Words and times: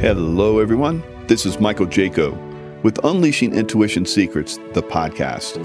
Hello, 0.00 0.60
everyone. 0.60 1.02
This 1.26 1.44
is 1.44 1.58
Michael 1.58 1.84
Jaco 1.84 2.32
with 2.84 3.04
Unleashing 3.04 3.52
Intuition 3.52 4.06
Secrets, 4.06 4.56
the 4.72 4.80
podcast. 4.80 5.58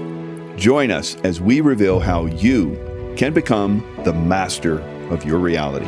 Join 0.58 0.90
us 0.90 1.14
as 1.22 1.40
we 1.40 1.60
reveal 1.60 2.00
how 2.00 2.26
you 2.26 2.74
can 3.16 3.32
become 3.32 3.86
the 4.02 4.12
master 4.12 4.80
of 5.12 5.24
your 5.24 5.38
reality. 5.38 5.86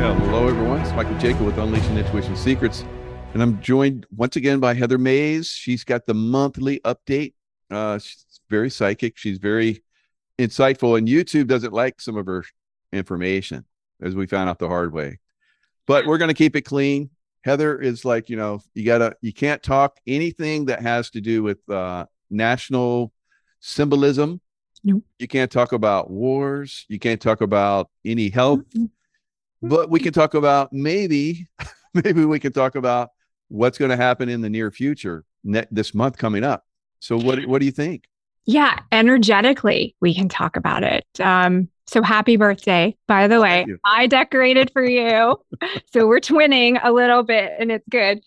Hello, 0.00 0.48
everyone. 0.48 0.80
It's 0.80 0.90
Michael 0.94 1.14
Jaco 1.14 1.46
with 1.46 1.58
Unleashing 1.58 1.96
Intuition 1.96 2.34
Secrets. 2.34 2.84
And 3.34 3.40
I'm 3.40 3.60
joined 3.60 4.04
once 4.16 4.34
again 4.34 4.58
by 4.58 4.74
Heather 4.74 4.98
Mays. 4.98 5.46
She's 5.46 5.84
got 5.84 6.06
the 6.06 6.14
monthly 6.14 6.80
update. 6.80 7.34
Uh, 7.70 8.00
she's 8.00 8.40
very 8.50 8.68
psychic. 8.68 9.16
She's 9.16 9.38
very 9.38 9.84
insightful, 10.38 10.96
and 10.96 11.08
YouTube 11.08 11.46
doesn't 11.46 11.72
like 11.72 12.00
some 12.00 12.16
of 12.16 12.26
her 12.26 12.44
information, 12.92 13.64
as 14.00 14.14
we 14.14 14.26
found 14.26 14.48
out 14.48 14.58
the 14.58 14.68
hard 14.68 14.92
way. 14.92 15.18
But 15.86 16.06
we're 16.06 16.18
going 16.18 16.28
to 16.28 16.34
keep 16.34 16.56
it 16.56 16.62
clean. 16.62 17.10
Heather 17.44 17.80
is 17.80 18.04
like, 18.04 18.28
you 18.28 18.36
know, 18.36 18.60
you 18.74 18.84
gotta, 18.84 19.16
you 19.20 19.32
can't 19.32 19.62
talk 19.62 19.98
anything 20.06 20.66
that 20.66 20.82
has 20.82 21.10
to 21.10 21.20
do 21.20 21.42
with 21.42 21.58
uh, 21.70 22.06
national 22.30 23.12
symbolism. 23.60 24.40
Nope. 24.84 25.02
You 25.18 25.28
can't 25.28 25.50
talk 25.50 25.72
about 25.72 26.10
wars. 26.10 26.84
You 26.88 26.98
can't 26.98 27.20
talk 27.20 27.40
about 27.40 27.90
any 28.04 28.28
health. 28.28 28.60
But 29.62 29.90
we 29.90 29.98
can 29.98 30.12
talk 30.12 30.34
about 30.34 30.72
maybe, 30.72 31.48
maybe 31.94 32.24
we 32.24 32.38
can 32.38 32.52
talk 32.52 32.74
about 32.74 33.10
what's 33.48 33.78
going 33.78 33.90
to 33.90 33.96
happen 33.96 34.28
in 34.28 34.40
the 34.40 34.50
near 34.50 34.70
future 34.70 35.24
ne- 35.42 35.66
this 35.70 35.94
month 35.94 36.16
coming 36.16 36.44
up. 36.44 36.64
So 37.00 37.16
what 37.16 37.44
what 37.46 37.60
do 37.60 37.66
you 37.66 37.72
think? 37.72 38.04
Yeah, 38.48 38.78
energetically, 38.92 39.94
we 40.00 40.14
can 40.14 40.30
talk 40.30 40.56
about 40.56 40.82
it. 40.82 41.04
Um, 41.20 41.68
so 41.86 42.02
happy 42.02 42.36
birthday, 42.36 42.96
by 43.06 43.28
the 43.28 43.42
way. 43.42 43.66
I 43.84 44.06
decorated 44.06 44.70
for 44.72 44.82
you. 44.82 45.38
so 45.92 46.06
we're 46.06 46.20
twinning 46.20 46.80
a 46.82 46.90
little 46.90 47.22
bit 47.22 47.52
and 47.58 47.70
it's 47.70 47.86
good. 47.90 48.22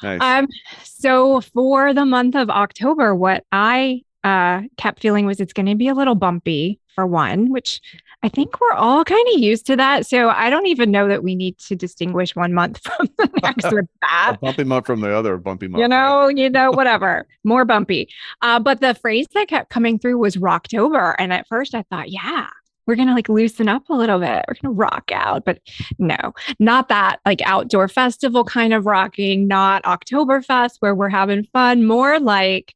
Nice. 0.00 0.20
Um, 0.22 0.46
so 0.84 1.40
for 1.40 1.92
the 1.92 2.04
month 2.04 2.36
of 2.36 2.50
October, 2.50 3.16
what 3.16 3.42
I 3.50 4.02
uh, 4.22 4.62
kept 4.76 5.00
feeling 5.00 5.26
was 5.26 5.40
it's 5.40 5.52
going 5.52 5.66
to 5.66 5.74
be 5.74 5.88
a 5.88 5.94
little 5.94 6.14
bumpy 6.14 6.78
for 6.94 7.06
one, 7.06 7.50
which 7.50 7.80
I 8.22 8.28
think 8.28 8.58
we're 8.60 8.72
all 8.72 9.04
kind 9.04 9.26
of 9.34 9.40
used 9.40 9.66
to 9.66 9.76
that. 9.76 10.06
So 10.06 10.30
I 10.30 10.48
don't 10.48 10.66
even 10.66 10.90
know 10.90 11.08
that 11.08 11.22
we 11.22 11.34
need 11.34 11.58
to 11.58 11.76
distinguish 11.76 12.34
one 12.34 12.54
month 12.54 12.80
from 12.82 13.08
the 13.18 13.28
next 13.42 13.70
with 13.72 13.86
that. 14.00 14.38
bumpy 14.40 14.64
month 14.64 14.86
from 14.86 15.00
the 15.00 15.14
other 15.14 15.36
bumpy 15.36 15.68
month. 15.68 15.82
You 15.82 15.88
know, 15.88 16.26
right? 16.26 16.36
you 16.36 16.48
know, 16.48 16.70
whatever, 16.72 17.26
more 17.44 17.64
bumpy. 17.64 18.08
Uh, 18.40 18.58
but 18.60 18.80
the 18.80 18.94
phrase 18.94 19.26
that 19.34 19.48
kept 19.48 19.70
coming 19.70 19.98
through 19.98 20.18
was 20.18 20.36
Rocktober. 20.36 21.14
And 21.18 21.32
at 21.32 21.46
first 21.48 21.74
I 21.74 21.82
thought, 21.90 22.10
yeah, 22.10 22.48
we're 22.86 22.96
going 22.96 23.08
to 23.08 23.14
like 23.14 23.28
loosen 23.28 23.68
up 23.68 23.88
a 23.90 23.94
little 23.94 24.18
bit. 24.18 24.44
We're 24.48 24.54
going 24.54 24.74
to 24.74 24.80
rock 24.80 25.10
out. 25.12 25.44
But 25.44 25.60
no, 25.98 26.34
not 26.58 26.88
that 26.88 27.20
like 27.26 27.42
outdoor 27.42 27.88
festival 27.88 28.44
kind 28.44 28.72
of 28.72 28.86
rocking, 28.86 29.46
not 29.46 29.82
Oktoberfest 29.84 30.76
where 30.80 30.94
we're 30.94 31.08
having 31.08 31.44
fun, 31.44 31.86
more 31.86 32.18
like, 32.20 32.74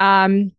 um, 0.00 0.52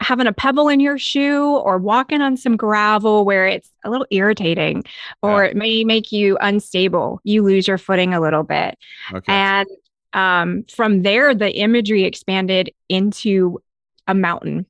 having 0.00 0.26
a 0.26 0.32
pebble 0.32 0.68
in 0.68 0.80
your 0.80 0.98
shoe 0.98 1.56
or 1.56 1.78
walking 1.78 2.22
on 2.22 2.36
some 2.36 2.56
gravel 2.56 3.24
where 3.24 3.46
it's 3.46 3.70
a 3.84 3.90
little 3.90 4.06
irritating 4.10 4.82
or 5.22 5.44
yeah. 5.44 5.50
it 5.50 5.56
may 5.56 5.84
make 5.84 6.10
you 6.10 6.38
unstable. 6.40 7.20
You 7.24 7.42
lose 7.42 7.68
your 7.68 7.78
footing 7.78 8.14
a 8.14 8.20
little 8.20 8.42
bit. 8.42 8.78
Okay. 9.12 9.32
And 9.32 9.68
um, 10.12 10.64
from 10.74 11.02
there, 11.02 11.34
the 11.34 11.54
imagery 11.54 12.04
expanded 12.04 12.70
into 12.88 13.60
a 14.06 14.14
mountain. 14.14 14.66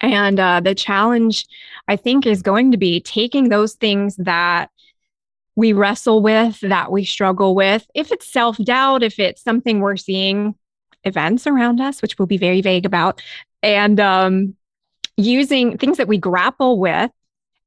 And 0.00 0.40
uh, 0.40 0.60
the 0.60 0.74
challenge, 0.74 1.46
I 1.88 1.96
think, 1.96 2.26
is 2.26 2.42
going 2.42 2.72
to 2.72 2.78
be 2.78 3.00
taking 3.00 3.48
those 3.48 3.74
things 3.74 4.16
that 4.16 4.70
we 5.54 5.72
wrestle 5.72 6.22
with, 6.22 6.58
that 6.60 6.90
we 6.90 7.04
struggle 7.04 7.54
with. 7.54 7.86
If 7.94 8.10
it's 8.10 8.26
self 8.26 8.56
doubt, 8.58 9.02
if 9.02 9.18
it's 9.18 9.42
something 9.42 9.80
we're 9.80 9.96
seeing 9.96 10.54
events 11.04 11.46
around 11.46 11.80
us, 11.80 12.00
which 12.00 12.18
we'll 12.18 12.26
be 12.26 12.38
very 12.38 12.62
vague 12.62 12.86
about, 12.86 13.22
and 13.62 14.00
um, 14.00 14.56
using 15.16 15.78
things 15.78 15.98
that 15.98 16.08
we 16.08 16.18
grapple 16.18 16.78
with 16.78 17.10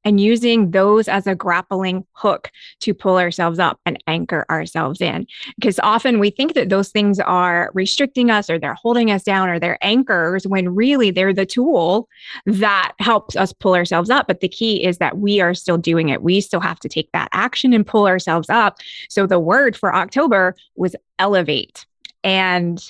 and 0.06 0.20
using 0.20 0.70
those 0.70 1.08
as 1.08 1.26
a 1.26 1.34
grappling 1.34 2.06
hook 2.12 2.52
to 2.78 2.94
pull 2.94 3.18
ourselves 3.18 3.58
up 3.58 3.80
and 3.84 3.98
anchor 4.06 4.46
ourselves 4.48 5.00
in. 5.00 5.26
Because 5.58 5.80
often 5.80 6.20
we 6.20 6.30
think 6.30 6.54
that 6.54 6.68
those 6.68 6.90
things 6.90 7.18
are 7.18 7.72
restricting 7.74 8.30
us 8.30 8.48
or 8.48 8.56
they're 8.56 8.74
holding 8.74 9.10
us 9.10 9.24
down 9.24 9.48
or 9.48 9.58
they're 9.58 9.84
anchors 9.84 10.46
when 10.46 10.76
really 10.76 11.10
they're 11.10 11.34
the 11.34 11.44
tool 11.44 12.08
that 12.46 12.92
helps 13.00 13.34
us 13.34 13.52
pull 13.52 13.74
ourselves 13.74 14.08
up. 14.08 14.28
But 14.28 14.40
the 14.40 14.48
key 14.48 14.84
is 14.84 14.98
that 14.98 15.18
we 15.18 15.40
are 15.40 15.54
still 15.54 15.76
doing 15.76 16.08
it. 16.08 16.22
We 16.22 16.40
still 16.40 16.60
have 16.60 16.78
to 16.80 16.88
take 16.88 17.10
that 17.10 17.28
action 17.32 17.72
and 17.72 17.84
pull 17.84 18.06
ourselves 18.06 18.48
up. 18.48 18.78
So 19.08 19.26
the 19.26 19.40
word 19.40 19.76
for 19.76 19.92
October 19.92 20.54
was 20.76 20.94
elevate. 21.18 21.84
And 22.22 22.80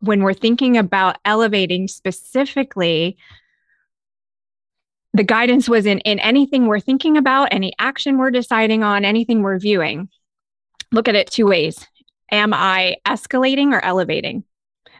when 0.00 0.22
we're 0.22 0.34
thinking 0.34 0.76
about 0.76 1.16
elevating 1.24 1.88
specifically, 1.88 3.16
the 5.12 5.24
guidance 5.24 5.68
was 5.68 5.86
in, 5.86 5.98
in 6.00 6.18
anything 6.20 6.66
we're 6.66 6.80
thinking 6.80 7.16
about, 7.16 7.52
any 7.52 7.72
action 7.78 8.16
we're 8.18 8.30
deciding 8.30 8.82
on, 8.82 9.04
anything 9.04 9.42
we're 9.42 9.58
viewing. 9.58 10.08
Look 10.92 11.08
at 11.08 11.14
it 11.14 11.30
two 11.30 11.46
ways. 11.46 11.86
Am 12.30 12.54
I 12.54 12.96
escalating 13.06 13.72
or 13.72 13.84
elevating? 13.84 14.44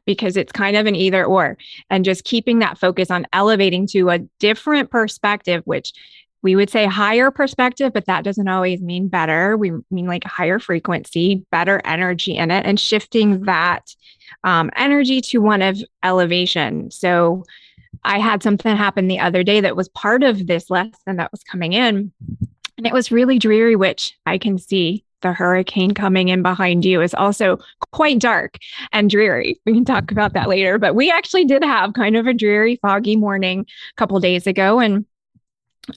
Because 0.07 0.37
it's 0.37 0.53
kind 0.53 0.77
of 0.77 0.87
an 0.87 0.97
either 0.97 1.25
or. 1.25 1.59
And 1.91 2.05
just 2.05 2.25
keeping 2.25 2.59
that 2.59 2.79
focus 2.79 3.11
on 3.11 3.27
elevating 3.33 3.87
to 3.89 4.11
a 4.11 4.19
different 4.41 4.91
perspective, 4.91 5.63
which 5.65 5.93
we 6.43 6.57
would 6.57 6.71
say 6.71 6.87
higher 6.87 7.31
perspective, 7.31 7.93
but 7.93 8.07
that 8.07 8.25
doesn't 8.25 8.49
always 8.49 8.81
mean 8.81 9.09
better. 9.09 9.57
We 9.57 9.73
mean 9.91 10.07
like 10.07 10.25
higher 10.25 10.59
frequency, 10.59 11.45
better 11.53 11.81
energy 11.85 12.37
in 12.37 12.51
it, 12.51 12.65
and 12.67 12.81
shifting 12.81 13.43
that 13.45 13.95
um, 14.43 14.71
energy 14.75 15.21
to 15.21 15.39
one 15.39 15.63
of 15.63 15.79
elevation. 16.03 16.91
So 16.91 17.45
I 18.05 18.19
had 18.19 18.43
something 18.43 18.77
happen 18.77 19.09
the 19.09 19.21
other 19.21 19.43
day 19.43 19.61
that 19.61 19.77
was 19.77 19.89
part 19.89 20.23
of 20.23 20.47
this 20.47 20.71
lesson 20.71 21.17
that 21.17 21.31
was 21.33 21.43
coming 21.43 21.73
in, 21.73 22.13
and 22.79 22.87
it 22.87 22.93
was 22.93 23.13
really 23.13 23.39
dreary, 23.39 23.77
which 23.77 24.17
I 24.27 24.39
can 24.39 24.59
see 24.59 25.05
the 25.23 25.33
hurricane 25.33 25.93
coming 25.93 26.29
in 26.29 26.43
behind 26.43 26.85
you 26.85 27.03
is 27.03 27.15
also 27.15 27.59
quite 27.93 28.19
dark 28.19 28.57
and 28.93 29.11
dreary. 29.11 29.61
We 29.67 29.75
can 29.75 29.85
talk 29.85 30.11
about 30.11 30.33
that 30.33 30.49
later, 30.49 30.79
but 30.79 30.95
we 30.95 31.11
actually 31.11 31.45
did 31.45 31.63
have 31.63 31.93
kind 31.93 32.17
of 32.17 32.27
a 32.27 32.33
dreary, 32.33 32.77
foggy 32.81 33.17
morning 33.17 33.61
a 33.61 33.95
couple 33.97 34.19
days 34.21 34.47
ago, 34.47 34.81
and 34.81 35.05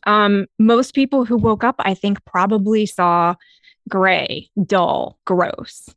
um, 0.05 0.47
most 0.59 0.93
people 0.93 1.25
who 1.25 1.37
woke 1.37 1.63
up, 1.63 1.75
I 1.79 1.93
think, 1.93 2.23
probably 2.25 2.85
saw 2.85 3.35
gray, 3.89 4.49
dull, 4.65 5.19
gross. 5.25 5.89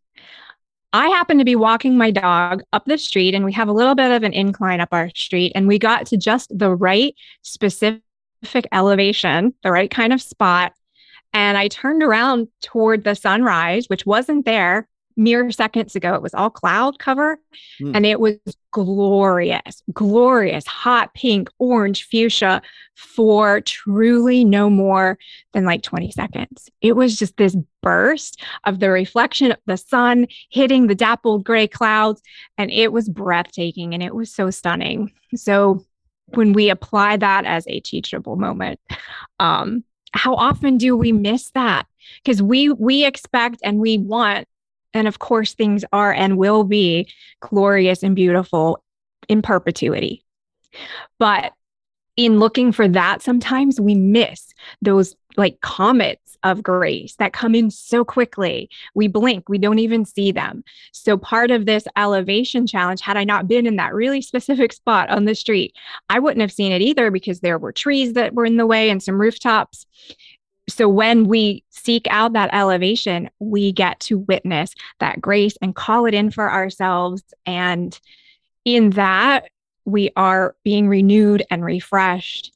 I 0.96 1.08
happened 1.08 1.40
to 1.40 1.44
be 1.44 1.56
walking 1.56 1.98
my 1.98 2.10
dog 2.10 2.62
up 2.72 2.86
the 2.86 2.96
street, 2.96 3.34
and 3.34 3.44
we 3.44 3.52
have 3.52 3.68
a 3.68 3.72
little 3.72 3.94
bit 3.94 4.10
of 4.10 4.22
an 4.22 4.32
incline 4.32 4.80
up 4.80 4.88
our 4.92 5.10
street, 5.14 5.52
and 5.54 5.68
we 5.68 5.78
got 5.78 6.06
to 6.06 6.16
just 6.16 6.56
the 6.56 6.74
right 6.74 7.14
specific 7.42 8.02
elevation, 8.72 9.52
the 9.62 9.70
right 9.70 9.90
kind 9.90 10.14
of 10.14 10.22
spot. 10.22 10.72
And 11.34 11.58
I 11.58 11.68
turned 11.68 12.02
around 12.02 12.48
toward 12.62 13.04
the 13.04 13.14
sunrise, 13.14 13.90
which 13.90 14.06
wasn't 14.06 14.46
there 14.46 14.88
mere 15.16 15.50
seconds 15.50 15.96
ago. 15.96 16.14
It 16.14 16.22
was 16.22 16.34
all 16.34 16.50
cloud 16.50 16.98
cover 16.98 17.38
mm. 17.80 17.94
and 17.94 18.04
it 18.04 18.20
was 18.20 18.36
glorious, 18.70 19.82
glorious, 19.92 20.66
hot 20.66 21.14
pink, 21.14 21.48
orange, 21.58 22.04
fuchsia 22.04 22.60
for 22.94 23.60
truly 23.62 24.44
no 24.44 24.68
more 24.68 25.18
than 25.52 25.64
like 25.64 25.82
20 25.82 26.10
seconds. 26.10 26.70
It 26.80 26.96
was 26.96 27.16
just 27.16 27.36
this 27.36 27.56
burst 27.82 28.42
of 28.64 28.80
the 28.80 28.90
reflection 28.90 29.52
of 29.52 29.58
the 29.66 29.76
sun 29.76 30.26
hitting 30.50 30.86
the 30.86 30.94
dappled 30.94 31.44
gray 31.44 31.66
clouds. 31.66 32.20
And 32.58 32.70
it 32.70 32.92
was 32.92 33.08
breathtaking 33.08 33.94
and 33.94 34.02
it 34.02 34.14
was 34.14 34.32
so 34.32 34.50
stunning. 34.50 35.12
So, 35.34 35.84
when 36.30 36.52
we 36.52 36.70
apply 36.70 37.18
that 37.18 37.44
as 37.44 37.64
a 37.68 37.78
teachable 37.78 38.34
moment, 38.34 38.80
um, 39.38 39.84
how 40.12 40.34
often 40.34 40.76
do 40.76 40.96
we 40.96 41.12
miss 41.12 41.50
that? 41.52 41.86
Because 42.24 42.42
we 42.42 42.70
we 42.70 43.04
expect 43.04 43.60
and 43.62 43.78
we 43.78 43.98
want 43.98 44.48
and 44.96 45.06
of 45.06 45.18
course, 45.18 45.52
things 45.52 45.84
are 45.92 46.12
and 46.12 46.38
will 46.38 46.64
be 46.64 47.08
glorious 47.40 48.02
and 48.02 48.16
beautiful 48.16 48.82
in 49.28 49.42
perpetuity. 49.42 50.24
But 51.18 51.52
in 52.16 52.38
looking 52.38 52.72
for 52.72 52.88
that, 52.88 53.20
sometimes 53.20 53.78
we 53.78 53.94
miss 53.94 54.54
those 54.80 55.14
like 55.36 55.60
comets 55.60 56.38
of 56.44 56.62
grace 56.62 57.14
that 57.16 57.34
come 57.34 57.54
in 57.54 57.70
so 57.70 58.06
quickly. 58.06 58.70
We 58.94 59.06
blink, 59.06 59.50
we 59.50 59.58
don't 59.58 59.80
even 59.80 60.06
see 60.06 60.32
them. 60.32 60.64
So, 60.92 61.18
part 61.18 61.50
of 61.50 61.66
this 61.66 61.84
elevation 61.96 62.66
challenge, 62.66 63.02
had 63.02 63.18
I 63.18 63.24
not 63.24 63.48
been 63.48 63.66
in 63.66 63.76
that 63.76 63.92
really 63.92 64.22
specific 64.22 64.72
spot 64.72 65.10
on 65.10 65.26
the 65.26 65.34
street, 65.34 65.76
I 66.08 66.20
wouldn't 66.20 66.40
have 66.40 66.52
seen 66.52 66.72
it 66.72 66.80
either 66.80 67.10
because 67.10 67.40
there 67.40 67.58
were 67.58 67.72
trees 67.72 68.14
that 68.14 68.32
were 68.32 68.46
in 68.46 68.56
the 68.56 68.66
way 68.66 68.88
and 68.88 69.02
some 69.02 69.20
rooftops 69.20 69.84
so 70.68 70.88
when 70.88 71.28
we 71.28 71.62
seek 71.70 72.06
out 72.10 72.32
that 72.32 72.50
elevation, 72.52 73.30
we 73.38 73.72
get 73.72 74.00
to 74.00 74.18
witness 74.18 74.74
that 74.98 75.20
grace 75.20 75.56
and 75.62 75.76
call 75.76 76.06
it 76.06 76.14
in 76.14 76.30
for 76.30 76.50
ourselves. 76.50 77.22
And 77.44 77.98
in 78.64 78.90
that, 78.90 79.48
we 79.84 80.10
are 80.16 80.56
being 80.64 80.88
renewed 80.88 81.44
and 81.50 81.64
refreshed. 81.64 82.52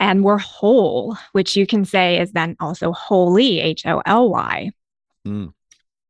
and 0.00 0.22
we're 0.22 0.38
whole, 0.38 1.16
which 1.32 1.56
you 1.56 1.66
can 1.66 1.84
say 1.84 2.20
is 2.20 2.32
then 2.32 2.56
also 2.60 2.92
holy, 2.92 3.60
H 3.60 3.84
O 3.86 4.00
L 4.06 4.30
Y. 4.30 4.70
Mm. 5.26 5.52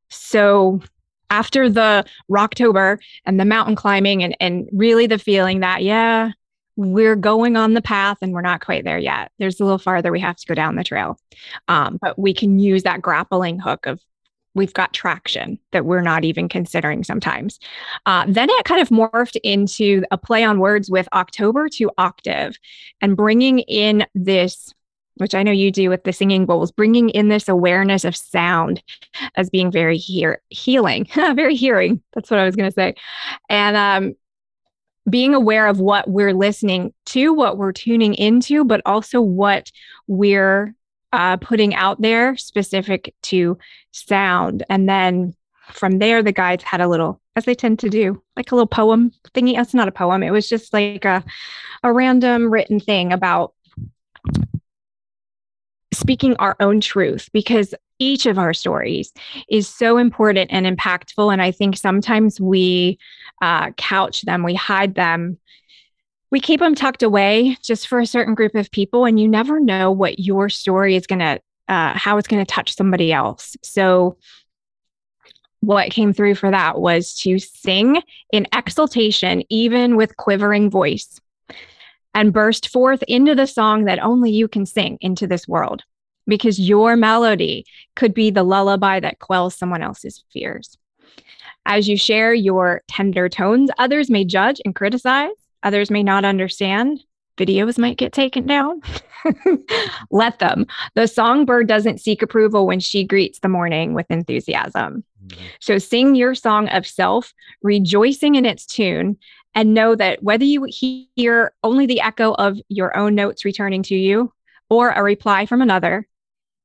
So 0.09 0.81
after 1.29 1.69
the 1.69 2.05
Rocktober 2.31 2.99
and 3.25 3.39
the 3.39 3.45
mountain 3.45 3.75
climbing 3.75 4.23
and, 4.23 4.35
and 4.39 4.67
really 4.71 5.07
the 5.07 5.19
feeling 5.19 5.59
that, 5.59 5.83
yeah, 5.83 6.31
we're 6.79 7.17
going 7.17 7.57
on 7.57 7.73
the 7.73 7.81
path 7.81 8.17
and 8.21 8.31
we're 8.31 8.39
not 8.39 8.63
quite 8.63 8.85
there 8.85 8.97
yet. 8.97 9.33
There's 9.37 9.59
a 9.59 9.65
little 9.65 9.77
farther 9.77 10.13
we 10.13 10.21
have 10.21 10.37
to 10.37 10.47
go 10.47 10.53
down 10.53 10.77
the 10.77 10.83
trail. 10.85 11.19
Um, 11.67 11.97
but 12.01 12.17
we 12.17 12.33
can 12.33 12.57
use 12.57 12.83
that 12.83 13.01
grappling 13.01 13.59
hook 13.59 13.85
of 13.85 13.99
we've 14.55 14.73
got 14.73 14.93
traction 14.93 15.59
that 15.73 15.83
we're 15.83 16.01
not 16.01 16.23
even 16.23 16.47
considering 16.47 17.03
sometimes. 17.03 17.59
Uh, 18.05 18.23
then 18.29 18.49
it 18.49 18.63
kind 18.63 18.81
of 18.81 18.89
morphed 18.89 19.35
into 19.43 20.03
a 20.11 20.17
play 20.17 20.45
on 20.45 20.59
words 20.59 20.89
with 20.89 21.09
October 21.11 21.67
to 21.67 21.91
octave 21.97 22.57
and 23.01 23.17
bringing 23.17 23.59
in 23.59 24.05
this 24.15 24.73
which 25.15 25.35
I 25.35 25.43
know 25.43 25.51
you 25.51 25.69
do 25.69 25.89
with 25.89 26.05
the 26.05 26.13
singing 26.13 26.45
bowls, 26.45 26.71
bringing 26.71 27.09
in 27.09 27.27
this 27.27 27.49
awareness 27.49 28.05
of 28.05 28.15
sound 28.15 28.81
as 29.35 29.49
being 29.49 29.69
very 29.69 29.97
hear- 29.97 30.41
healing, 30.47 31.09
very 31.13 31.57
hearing. 31.57 32.01
That's 32.13 32.31
what 32.31 32.39
I 32.39 32.45
was 32.45 32.55
going 32.55 32.69
to 32.69 32.73
say. 32.73 32.95
And 33.49 33.75
um, 33.75 34.15
being 35.09 35.33
aware 35.33 35.67
of 35.67 35.79
what 35.79 36.09
we're 36.09 36.33
listening 36.33 36.93
to, 37.07 37.33
what 37.33 37.57
we're 37.57 37.71
tuning 37.71 38.13
into, 38.15 38.63
but 38.63 38.81
also 38.85 39.21
what 39.21 39.71
we're 40.07 40.73
uh, 41.11 41.37
putting 41.37 41.73
out 41.75 42.01
there 42.01 42.37
specific 42.37 43.13
to 43.23 43.57
sound. 43.91 44.63
And 44.69 44.87
then 44.87 45.33
from 45.71 45.99
there, 45.99 46.21
the 46.21 46.31
guides 46.31 46.63
had 46.63 46.81
a 46.81 46.87
little, 46.87 47.21
as 47.35 47.45
they 47.45 47.55
tend 47.55 47.79
to 47.79 47.89
do, 47.89 48.21
like 48.35 48.51
a 48.51 48.55
little 48.55 48.67
poem 48.67 49.11
thingy. 49.33 49.59
It's 49.59 49.73
not 49.73 49.87
a 49.87 49.91
poem. 49.91 50.23
It 50.23 50.31
was 50.31 50.49
just 50.49 50.73
like 50.73 51.05
a, 51.05 51.23
a 51.83 51.93
random 51.93 52.51
written 52.51 52.79
thing 52.79 53.13
about 53.13 53.53
speaking 55.93 56.35
our 56.37 56.55
own 56.59 56.79
truth 56.81 57.29
because 57.33 57.73
each 57.99 58.25
of 58.25 58.39
our 58.39 58.53
stories 58.53 59.11
is 59.49 59.67
so 59.67 59.97
important 59.97 60.49
and 60.51 60.65
impactful. 60.65 61.31
And 61.31 61.41
I 61.41 61.51
think 61.51 61.77
sometimes 61.77 62.39
we 62.39 62.97
uh, 63.41 63.71
couch 63.71 64.21
them, 64.23 64.43
we 64.43 64.55
hide 64.55 64.95
them, 64.95 65.37
we 66.31 66.39
keep 66.39 66.59
them 66.59 66.75
tucked 66.75 67.03
away 67.03 67.57
just 67.63 67.87
for 67.87 67.99
a 67.99 68.05
certain 68.05 68.35
group 68.35 68.55
of 68.55 68.71
people. 68.71 69.05
And 69.05 69.19
you 69.19 69.27
never 69.27 69.59
know 69.59 69.91
what 69.91 70.19
your 70.19 70.49
story 70.49 70.95
is 70.95 71.07
going 71.07 71.19
to, 71.19 71.41
uh, 71.67 71.97
how 71.97 72.17
it's 72.17 72.27
going 72.27 72.45
to 72.45 72.51
touch 72.51 72.75
somebody 72.75 73.11
else. 73.11 73.55
So, 73.63 74.17
what 75.61 75.91
came 75.91 76.13
through 76.13 76.35
for 76.35 76.49
that 76.49 76.79
was 76.79 77.13
to 77.15 77.37
sing 77.37 78.01
in 78.31 78.47
exultation, 78.53 79.43
even 79.49 79.97
with 79.97 80.15
quivering 80.15 80.69
voice 80.69 81.19
and 82.13 82.33
burst 82.33 82.69
forth 82.69 83.03
into 83.09 83.35
the 83.35 83.45
song 83.45 83.85
that 83.85 83.99
only 83.99 84.31
you 84.31 84.47
can 84.47 84.65
sing 84.65 84.97
into 85.01 85.27
this 85.27 85.47
world 85.47 85.83
because 86.27 86.59
your 86.59 86.95
melody 86.95 87.65
could 87.95 88.13
be 88.13 88.29
the 88.29 88.43
lullaby 88.43 88.99
that 88.99 89.19
quells 89.19 89.55
someone 89.55 89.81
else's 89.81 90.23
fears. 90.31 90.77
As 91.69 91.87
you 91.87 91.97
share 91.97 92.33
your 92.33 92.81
tender 92.87 93.29
tones, 93.29 93.69
others 93.77 94.09
may 94.09 94.25
judge 94.25 94.59
and 94.65 94.73
criticize, 94.73 95.29
others 95.61 95.91
may 95.91 96.01
not 96.01 96.25
understand. 96.25 97.03
Videos 97.37 97.77
might 97.77 97.95
get 97.95 98.11
taken 98.11 98.47
down. 98.47 98.81
Let 100.11 100.39
them. 100.39 100.65
The 100.95 101.07
songbird 101.07 101.67
doesn't 101.67 102.01
seek 102.01 102.23
approval 102.23 102.65
when 102.65 102.79
she 102.79 103.03
greets 103.03 103.39
the 103.39 103.49
morning 103.49 103.93
with 103.93 104.09
enthusiasm. 104.09 105.03
Mm-hmm. 105.27 105.45
So 105.59 105.77
sing 105.77 106.15
your 106.15 106.33
song 106.33 106.69
of 106.69 106.87
self, 106.87 107.35
rejoicing 107.61 108.33
in 108.33 108.47
its 108.47 108.65
tune, 108.65 109.15
and 109.53 109.75
know 109.75 109.93
that 109.93 110.23
whether 110.23 110.45
you 110.45 110.65
hear 111.15 111.53
only 111.63 111.85
the 111.85 112.01
echo 112.01 112.33
of 112.33 112.59
your 112.69 112.97
own 112.97 113.13
notes 113.13 113.45
returning 113.45 113.83
to 113.83 113.95
you 113.95 114.33
or 114.71 114.89
a 114.89 115.03
reply 115.03 115.45
from 115.45 115.61
another, 115.61 116.07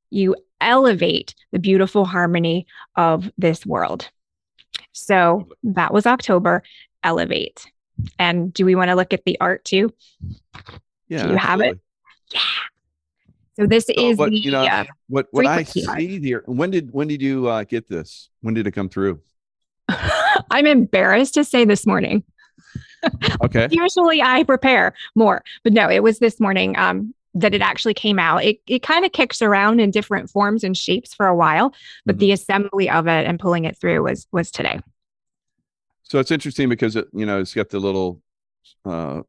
you 0.08 0.34
elevate 0.62 1.34
the 1.52 1.58
beautiful 1.58 2.06
harmony 2.06 2.66
of 2.96 3.30
this 3.36 3.66
world. 3.66 4.08
So 4.94 5.48
that 5.62 5.92
was 5.92 6.06
October, 6.06 6.62
elevate. 7.02 7.66
And 8.18 8.52
do 8.52 8.64
we 8.64 8.74
want 8.74 8.88
to 8.88 8.94
look 8.94 9.12
at 9.12 9.24
the 9.24 9.38
art 9.40 9.64
too? 9.64 9.92
Yeah. 11.08 11.24
Do 11.24 11.30
you 11.30 11.36
have 11.36 11.60
it? 11.60 11.78
Yeah. 12.32 12.40
So 13.56 13.66
this 13.66 13.88
is 13.88 14.16
but, 14.16 14.30
the 14.30 14.38
you 14.38 14.50
know, 14.50 14.64
uh, 14.64 14.84
what 15.08 15.26
what 15.30 15.46
I 15.46 15.62
see 15.62 15.86
art. 15.86 16.00
here. 16.00 16.42
When 16.46 16.70
did 16.70 16.92
when 16.92 17.06
did 17.06 17.22
you 17.22 17.46
uh, 17.46 17.64
get 17.64 17.88
this? 17.88 18.30
When 18.40 18.54
did 18.54 18.66
it 18.66 18.72
come 18.72 18.88
through? 18.88 19.20
I'm 20.50 20.66
embarrassed 20.66 21.34
to 21.34 21.44
say 21.44 21.64
this 21.64 21.86
morning 21.86 22.24
okay. 23.42 23.68
Usually 23.70 24.22
I 24.22 24.44
prepare 24.44 24.94
more, 25.14 25.42
but 25.62 25.72
no, 25.72 25.90
it 25.90 26.02
was 26.02 26.18
this 26.18 26.40
morning 26.40 26.76
um, 26.76 27.14
that 27.34 27.54
it 27.54 27.60
actually 27.60 27.94
came 27.94 28.18
out. 28.18 28.44
It, 28.44 28.60
it 28.66 28.82
kind 28.82 29.04
of 29.04 29.12
kicks 29.12 29.42
around 29.42 29.80
in 29.80 29.90
different 29.90 30.30
forms 30.30 30.64
and 30.64 30.76
shapes 30.76 31.14
for 31.14 31.26
a 31.26 31.34
while, 31.34 31.74
but 32.06 32.14
mm-hmm. 32.14 32.20
the 32.20 32.32
assembly 32.32 32.88
of 32.88 33.06
it 33.06 33.26
and 33.26 33.38
pulling 33.38 33.64
it 33.64 33.76
through 33.76 34.04
was 34.04 34.26
was 34.32 34.50
today. 34.50 34.80
So 36.02 36.18
it's 36.18 36.30
interesting 36.30 36.68
because 36.68 36.96
it, 36.96 37.08
you 37.12 37.26
know, 37.26 37.40
it's 37.40 37.54
got 37.54 37.70
the 37.70 37.80
little 37.80 38.20
uh 38.84 39.22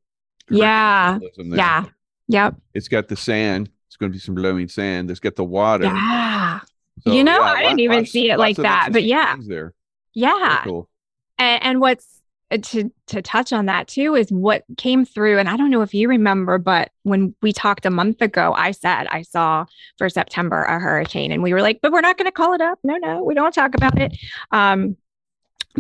yeah. 0.50 1.20
Yeah. 1.38 1.86
Yep. 2.28 2.56
It's 2.74 2.88
got 2.88 3.08
the 3.08 3.16
sand. 3.16 3.70
It's 3.88 3.98
going 3.98 4.12
to 4.12 4.14
be 4.14 4.20
some 4.20 4.36
blowing 4.36 4.68
sand. 4.68 5.10
It's 5.10 5.20
got 5.20 5.36
the 5.36 5.44
water. 5.44 5.86
Yeah. 5.86 6.60
So, 7.02 7.14
you 7.14 7.24
know, 7.24 7.40
yeah, 7.40 7.54
I 7.54 7.64
didn't 7.64 7.80
even 7.80 8.06
see 8.06 8.30
it 8.30 8.38
like 8.38 8.58
that, 8.58 8.90
but 8.92 9.04
yeah. 9.04 9.38
There. 9.40 9.74
Yeah. 10.14 10.62
Cool. 10.64 10.90
And, 11.38 11.64
and 11.64 11.80
what's 11.82 12.15
to 12.62 12.92
to 13.08 13.22
touch 13.22 13.52
on 13.52 13.66
that 13.66 13.88
too 13.88 14.14
is 14.16 14.32
what 14.32 14.64
came 14.78 15.04
through 15.04 15.40
and 15.40 15.50
i 15.50 15.58
don't 15.58 15.72
know 15.72 15.82
if 15.82 15.96
you 15.96 16.08
remember 16.08 16.60
but 16.60 16.92
when 17.02 17.34
we 17.42 17.52
talked 17.52 17.88
a 17.88 17.90
month 17.90 18.22
ago 18.22 18.54
i 18.56 18.70
said 18.70 19.08
i 19.08 19.24
saw 19.24 19.66
for 19.98 20.10
september 20.10 20.62
a 20.64 20.80
hurricane 20.80 21.32
and 21.32 21.42
we 21.42 21.52
were 21.54 21.62
like 21.62 21.80
but 21.82 21.92
we're 21.92 22.02
not 22.02 22.18
going 22.18 22.26
to 22.26 22.32
call 22.32 22.54
it 22.54 22.62
up. 22.62 22.80
No 22.84 22.98
no 22.98 23.24
we 23.24 23.34
don't 23.34 23.54
talk 23.54 23.76
about 23.76 24.00
it. 24.00 24.18
Um, 24.52 24.98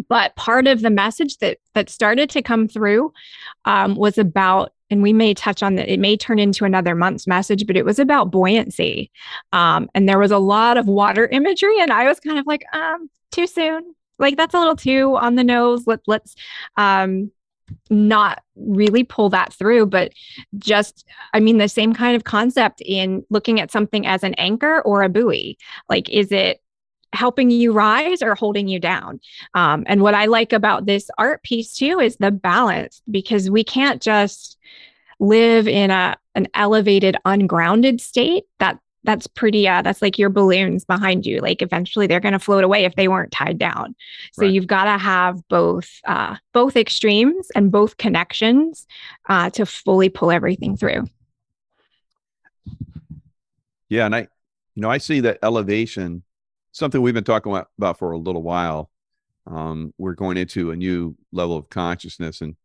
but 0.09 0.35
part 0.35 0.67
of 0.67 0.81
the 0.81 0.89
message 0.89 1.37
that 1.37 1.57
that 1.73 1.89
started 1.89 2.29
to 2.31 2.41
come 2.41 2.67
through 2.67 3.13
um, 3.65 3.95
was 3.95 4.17
about 4.17 4.73
and 4.89 5.01
we 5.01 5.13
may 5.13 5.33
touch 5.33 5.63
on 5.63 5.75
that 5.75 5.91
it 5.91 5.99
may 5.99 6.15
turn 6.15 6.37
into 6.37 6.65
another 6.65 6.95
month's 6.95 7.27
message 7.27 7.65
but 7.65 7.77
it 7.77 7.85
was 7.85 7.99
about 7.99 8.31
buoyancy. 8.31 9.11
Um, 9.53 9.89
and 9.95 10.07
there 10.07 10.19
was 10.19 10.31
a 10.31 10.37
lot 10.37 10.77
of 10.77 10.87
water 10.87 11.27
imagery 11.27 11.79
and 11.79 11.91
i 11.91 12.07
was 12.07 12.19
kind 12.19 12.37
of 12.37 12.45
like 12.45 12.63
um 12.73 13.09
too 13.31 13.47
soon 13.47 13.95
like 14.19 14.37
that's 14.37 14.53
a 14.53 14.59
little 14.59 14.75
too 14.75 15.15
on 15.17 15.35
the 15.35 15.43
nose. 15.43 15.87
Let 15.87 16.01
let's 16.07 16.35
um 16.77 17.31
not 17.89 18.43
really 18.55 19.03
pull 19.03 19.29
that 19.29 19.53
through, 19.53 19.87
but 19.87 20.11
just 20.57 21.05
I 21.33 21.39
mean 21.39 21.57
the 21.57 21.69
same 21.69 21.93
kind 21.93 22.15
of 22.15 22.23
concept 22.23 22.81
in 22.85 23.25
looking 23.29 23.59
at 23.59 23.71
something 23.71 24.05
as 24.05 24.23
an 24.23 24.33
anchor 24.35 24.81
or 24.81 25.03
a 25.03 25.09
buoy. 25.09 25.57
Like 25.89 26.09
is 26.09 26.31
it 26.31 26.61
helping 27.13 27.49
you 27.49 27.71
rise 27.71 28.21
or 28.21 28.35
holding 28.35 28.67
you 28.67 28.79
down. 28.79 29.19
Um, 29.53 29.83
and 29.87 30.01
what 30.01 30.13
I 30.13 30.25
like 30.25 30.53
about 30.53 30.85
this 30.85 31.09
art 31.17 31.41
piece 31.43 31.73
too 31.73 31.99
is 31.99 32.17
the 32.17 32.31
balance 32.31 33.01
because 33.09 33.49
we 33.49 33.63
can't 33.63 34.01
just 34.01 34.57
live 35.19 35.67
in 35.67 35.91
a 35.91 36.17
an 36.35 36.47
elevated 36.53 37.15
ungrounded 37.23 38.01
state 38.01 38.43
that 38.59 38.77
that's 39.05 39.27
pretty 39.27 39.67
uh 39.67 39.81
that's 39.81 40.01
like 40.01 40.17
your 40.17 40.29
balloons 40.29 40.83
behind 40.83 41.25
you 41.25 41.39
like 41.39 41.61
eventually 41.61 42.07
they're 42.07 42.19
going 42.19 42.33
to 42.33 42.39
float 42.39 42.63
away 42.63 42.83
if 42.85 42.95
they 42.95 43.07
weren't 43.07 43.31
tied 43.31 43.57
down 43.57 43.95
so 44.33 44.43
right. 44.43 44.51
you've 44.51 44.67
got 44.67 44.85
to 44.85 44.97
have 44.97 45.47
both 45.47 45.89
uh 46.05 46.35
both 46.53 46.75
extremes 46.75 47.49
and 47.55 47.71
both 47.71 47.97
connections 47.97 48.87
uh 49.29 49.49
to 49.49 49.65
fully 49.65 50.09
pull 50.09 50.31
everything 50.31 50.75
through 50.75 51.05
yeah 53.89 54.05
and 54.05 54.15
i 54.15 54.21
you 54.21 54.81
know 54.81 54.89
i 54.89 54.97
see 54.97 55.19
that 55.19 55.39
elevation 55.43 56.23
something 56.71 57.01
we've 57.01 57.13
been 57.13 57.23
talking 57.23 57.55
about 57.77 57.97
for 57.97 58.11
a 58.11 58.17
little 58.17 58.43
while 58.43 58.89
um 59.47 59.93
we're 59.97 60.13
going 60.13 60.37
into 60.37 60.71
a 60.71 60.75
new 60.75 61.15
level 61.31 61.55
of 61.55 61.69
consciousness 61.69 62.41
and 62.41 62.55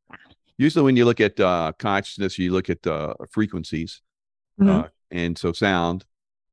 usually 0.57 0.85
when 0.85 0.97
you 0.97 1.05
look 1.05 1.21
at 1.21 1.39
uh 1.39 1.73
consciousness 1.79 2.39
you 2.39 2.53
look 2.53 2.71
at 2.71 2.85
uh 2.87 3.15
frequencies 3.31 4.01
mm-hmm. 4.61 4.71
uh 4.71 4.89
and 5.11 5.37
so 5.37 5.53
sound 5.53 6.05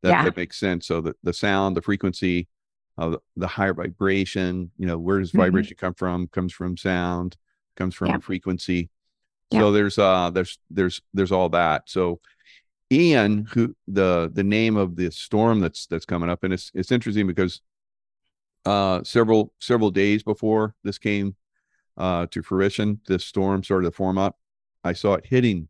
that, 0.03 0.09
yeah. 0.09 0.23
that 0.23 0.37
makes 0.37 0.59
sense. 0.59 0.87
So 0.87 1.01
the, 1.01 1.15
the 1.23 1.33
sound, 1.33 1.75
the 1.75 1.81
frequency, 1.81 2.47
uh, 2.97 3.17
the 3.35 3.47
higher 3.47 3.73
vibration, 3.73 4.71
you 4.77 4.85
know, 4.85 4.97
where 4.97 5.19
does 5.19 5.29
mm-hmm. 5.29 5.39
vibration 5.39 5.77
come 5.77 5.93
from? 5.93 6.27
Comes 6.27 6.53
from 6.53 6.77
sound, 6.77 7.37
comes 7.75 7.95
from 7.95 8.09
yeah. 8.09 8.17
frequency. 8.19 8.89
Yeah. 9.51 9.59
So 9.59 9.71
there's 9.71 9.97
uh 9.97 10.29
there's 10.31 10.59
there's 10.69 11.01
there's 11.13 11.31
all 11.31 11.49
that. 11.49 11.89
So 11.89 12.19
Ian, 12.91 13.47
who 13.51 13.75
the 13.87 14.29
the 14.33 14.43
name 14.43 14.77
of 14.77 14.95
the 14.95 15.11
storm 15.11 15.59
that's 15.59 15.87
that's 15.87 16.05
coming 16.05 16.29
up, 16.29 16.43
and 16.43 16.53
it's 16.53 16.71
it's 16.73 16.91
interesting 16.91 17.27
because 17.27 17.61
uh 18.65 19.03
several 19.03 19.53
several 19.59 19.91
days 19.91 20.23
before 20.23 20.75
this 20.83 20.97
came 20.97 21.35
uh 21.95 22.25
to 22.31 22.41
fruition, 22.41 22.99
this 23.07 23.25
storm 23.25 23.63
started 23.63 23.85
to 23.85 23.91
form 23.91 24.17
up. 24.17 24.37
I 24.83 24.93
saw 24.93 25.13
it 25.13 25.25
hitting 25.25 25.69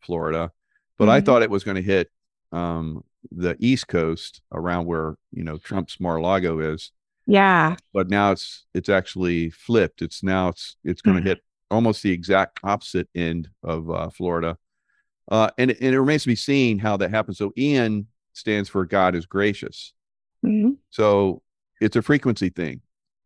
Florida, 0.00 0.50
but 0.98 1.04
mm-hmm. 1.04 1.12
I 1.12 1.20
thought 1.22 1.42
it 1.42 1.50
was 1.50 1.64
going 1.64 1.76
to 1.76 1.82
hit 1.82 2.10
um 2.54 3.04
the 3.30 3.56
East 3.58 3.88
Coast 3.88 4.40
around 4.52 4.86
where 4.86 5.16
you 5.32 5.44
know 5.44 5.58
Trump's 5.58 5.98
Mar-a-Lago 6.00 6.60
is. 6.60 6.92
Yeah. 7.26 7.76
But 7.92 8.10
now 8.10 8.32
it's 8.32 8.66
it's 8.74 8.88
actually 8.88 9.50
flipped. 9.50 10.02
It's 10.02 10.22
now 10.22 10.48
it's 10.48 10.76
it's 10.84 11.02
going 11.02 11.16
to 11.16 11.20
mm-hmm. 11.20 11.28
hit 11.28 11.40
almost 11.70 12.02
the 12.02 12.12
exact 12.12 12.60
opposite 12.62 13.08
end 13.14 13.48
of 13.62 13.90
uh, 13.90 14.10
Florida. 14.10 14.56
Uh, 15.30 15.50
and, 15.56 15.70
and 15.70 15.94
it 15.94 15.98
remains 15.98 16.22
to 16.22 16.28
be 16.28 16.36
seen 16.36 16.78
how 16.78 16.96
that 16.98 17.10
happens. 17.10 17.38
So 17.38 17.52
Ian 17.56 18.06
stands 18.34 18.68
for 18.68 18.84
God 18.84 19.14
is 19.14 19.26
gracious. 19.26 19.92
hmm 20.42 20.72
So 20.90 21.42
it's 21.80 21.96
a 21.96 22.02
frequency 22.02 22.50
thing. 22.50 22.82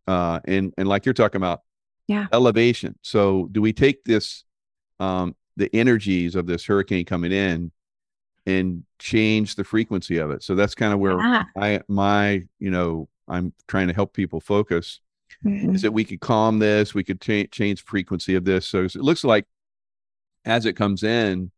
Uh, 0.07 0.41
and, 0.45 0.73
and 0.79 0.89
like 0.89 1.05
you're 1.05 1.13
talking 1.13 1.41
about, 1.41 1.63
Yeah. 2.07 2.27
elevation. 2.33 2.97
So 3.03 3.49
do 3.53 3.61
we 3.61 3.73
take 3.73 4.05
this, 4.05 4.45
um, 5.01 5.35
the 5.57 5.69
energies 5.75 6.37
of 6.37 6.47
this 6.47 6.65
hurricane 6.65 7.05
coming 7.05 7.33
in 7.33 7.73
and 8.49 8.83
change 8.99 9.55
the 9.57 9.64
frequency 9.64 10.17
of 10.19 10.31
it? 10.31 10.43
So 10.43 10.55
that's 10.55 10.75
kind 10.75 10.93
of 10.93 10.99
where 11.00 11.19
Yeah. 11.19 11.45
I, 11.57 11.81
my, 11.88 12.43
you 12.59 12.71
know, 12.71 13.09
I'm 13.28 13.52
trying 13.67 13.88
to 13.88 13.95
help 13.95 14.12
people 14.14 14.40
focus 14.40 15.00
Mhm. 15.45 15.75
is 15.75 15.83
that 15.83 15.93
we 15.93 16.05
could 16.05 16.21
calm 16.21 16.59
this, 16.59 16.95
we 16.95 17.05
could 17.05 17.21
cha- 17.21 17.45
change 17.52 17.85
frequency 17.85 18.35
of 18.35 18.45
this. 18.45 18.67
So 18.67 18.85
it 18.85 18.97
looks 18.97 19.23
like 19.23 19.47
as 20.45 20.64
it 20.67 20.73
comes 20.75 21.02
in 21.02 21.50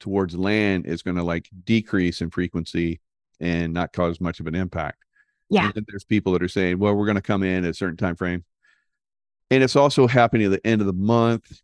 towards 0.00 0.36
land, 0.36 0.86
it's 0.86 1.02
going 1.02 1.16
to 1.16 1.22
like 1.22 1.48
decrease 1.64 2.20
in 2.20 2.30
frequency 2.30 3.00
and 3.40 3.72
not 3.72 3.92
cause 3.92 4.20
much 4.20 4.38
of 4.38 4.46
an 4.46 4.54
impact. 4.54 4.98
Yeah. 5.48 5.72
There's 5.74 6.04
people 6.04 6.32
that 6.34 6.42
are 6.42 6.48
saying, 6.48 6.78
well, 6.78 6.94
we're 6.94 7.06
going 7.06 7.14
to 7.16 7.22
come 7.22 7.42
in 7.42 7.64
at 7.64 7.70
a 7.70 7.74
certain 7.74 7.96
time 7.96 8.16
frame. 8.16 8.44
And 9.50 9.62
it's 9.64 9.76
also 9.76 10.06
happening 10.06 10.52
at 10.52 10.62
the 10.62 10.66
end 10.66 10.82
of 10.82 10.86
the 10.86 10.92
month, 10.92 11.60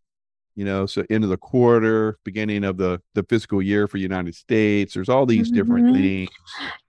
you 0.57 0.65
know, 0.65 0.87
so 0.87 1.05
end 1.11 1.25
of 1.25 1.31
the 1.31 1.37
quarter, 1.37 2.19
beginning 2.25 2.65
of 2.65 2.77
the 2.77 3.01
the 3.15 3.23
fiscal 3.25 3.61
year 3.61 3.87
for 3.89 3.99
United 3.99 4.35
States. 4.35 4.95
There's 4.95 5.09
all 5.09 5.27
these 5.27 5.51
different 5.51 5.87
Mhm. 5.89 5.95
things. 5.95 6.31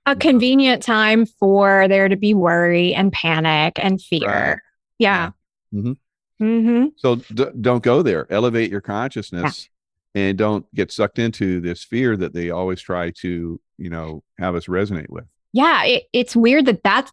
A 0.05 0.15
convenient 0.15 0.83
time 0.83 1.25
for 1.25 1.87
there 1.87 2.07
to 2.07 2.15
be 2.15 2.33
worry 2.33 2.93
and 2.93 3.11
panic 3.11 3.73
and 3.81 3.99
fear. 4.01 4.27
Right. 4.27 4.57
Yeah. 4.99 5.31
Mhm. 5.73 5.97
hmm 6.39 6.85
So 6.97 7.15
d- 7.15 7.45
don't 7.59 7.81
go 7.83 8.01
there. 8.01 8.27
Elevate 8.31 8.69
your 8.69 8.81
consciousness 8.81 9.67
and 10.13 10.37
don't 10.37 10.65
get 10.75 10.91
sucked 10.91 11.17
into 11.19 11.59
this 11.59 11.83
fear 11.83 12.15
that 12.17 12.33
they 12.33 12.49
always 12.51 12.81
try 12.81 13.11
to, 13.21 13.59
you 13.77 13.89
know, 13.89 14.23
have 14.37 14.53
us 14.55 14.67
resonate 14.67 15.09
with. 15.09 15.25
Yeah. 15.53 15.83
It, 15.85 16.03
it's 16.13 16.35
weird 16.35 16.65
that 16.67 16.83
that's, 16.83 17.11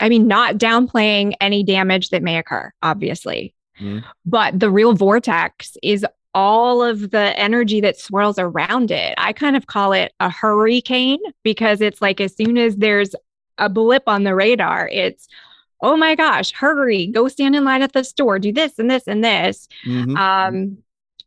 I 0.00 0.08
mean, 0.08 0.26
not 0.28 0.56
downplaying 0.58 1.34
any 1.40 1.64
damage 1.64 2.10
that 2.10 2.22
may 2.22 2.38
occur, 2.38 2.70
obviously, 2.82 3.54
Mhm. 3.80 4.04
but 4.26 4.58
the 4.58 4.70
real 4.70 4.92
vortex 4.94 5.76
is 5.82 6.04
all 6.34 6.82
of 6.82 7.10
the 7.10 7.38
energy 7.38 7.80
that 7.80 7.98
swirls 7.98 8.38
around 8.38 8.90
it. 8.90 9.14
I 9.18 9.32
kind 9.32 9.56
of 9.56 9.66
call 9.66 9.92
it 9.92 10.12
a 10.20 10.30
hurricane 10.30 11.18
because 11.42 11.80
it's 11.80 12.00
like 12.00 12.20
as 12.20 12.34
soon 12.36 12.56
as 12.56 12.76
there's 12.76 13.14
a 13.58 13.68
blip 13.68 14.04
on 14.06 14.24
the 14.24 14.34
radar, 14.34 14.88
it's, 14.88 15.28
oh 15.82 15.96
my 15.96 16.14
gosh, 16.14 16.52
hurry, 16.52 17.06
go 17.08 17.28
stand 17.28 17.54
in 17.56 17.64
line 17.64 17.82
at 17.82 17.92
the 17.92 18.02
store, 18.04 18.38
do 18.38 18.52
this 18.52 18.78
and 18.78 18.90
this 18.90 19.06
and 19.06 19.22
this. 19.22 19.68
Mhm. 19.84 20.16
Um, 20.16 20.78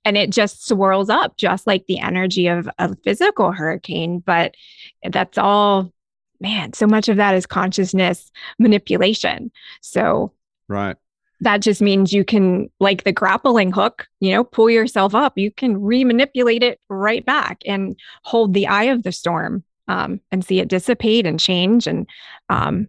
and 0.05 0.17
it 0.17 0.31
just 0.31 0.67
swirls 0.67 1.09
up 1.09 1.37
just 1.37 1.67
like 1.67 1.85
the 1.87 1.99
energy 1.99 2.47
of 2.47 2.69
a 2.79 2.95
physical 3.03 3.51
hurricane. 3.51 4.19
But 4.19 4.55
that's 5.03 5.37
all, 5.37 5.91
man, 6.39 6.73
so 6.73 6.87
much 6.87 7.09
of 7.09 7.17
that 7.17 7.35
is 7.35 7.45
consciousness 7.45 8.31
manipulation. 8.59 9.51
So 9.81 10.31
right. 10.67 10.95
That 11.41 11.61
just 11.61 11.81
means 11.81 12.13
you 12.13 12.23
can, 12.23 12.69
like 12.79 13.03
the 13.03 13.11
grappling 13.11 13.71
hook, 13.71 14.07
you 14.19 14.31
know, 14.31 14.43
pull 14.43 14.69
yourself 14.69 15.13
up. 15.13 15.37
You 15.37 15.51
can 15.51 15.81
re-manipulate 15.81 16.63
it 16.63 16.79
right 16.89 17.25
back 17.25 17.61
and 17.65 17.99
hold 18.23 18.53
the 18.53 18.67
eye 18.67 18.85
of 18.85 19.03
the 19.03 19.11
storm 19.11 19.63
um, 19.87 20.19
and 20.31 20.43
see 20.43 20.59
it 20.59 20.67
dissipate 20.67 21.25
and 21.25 21.39
change 21.39 21.87
and, 21.87 22.07
um, 22.49 22.87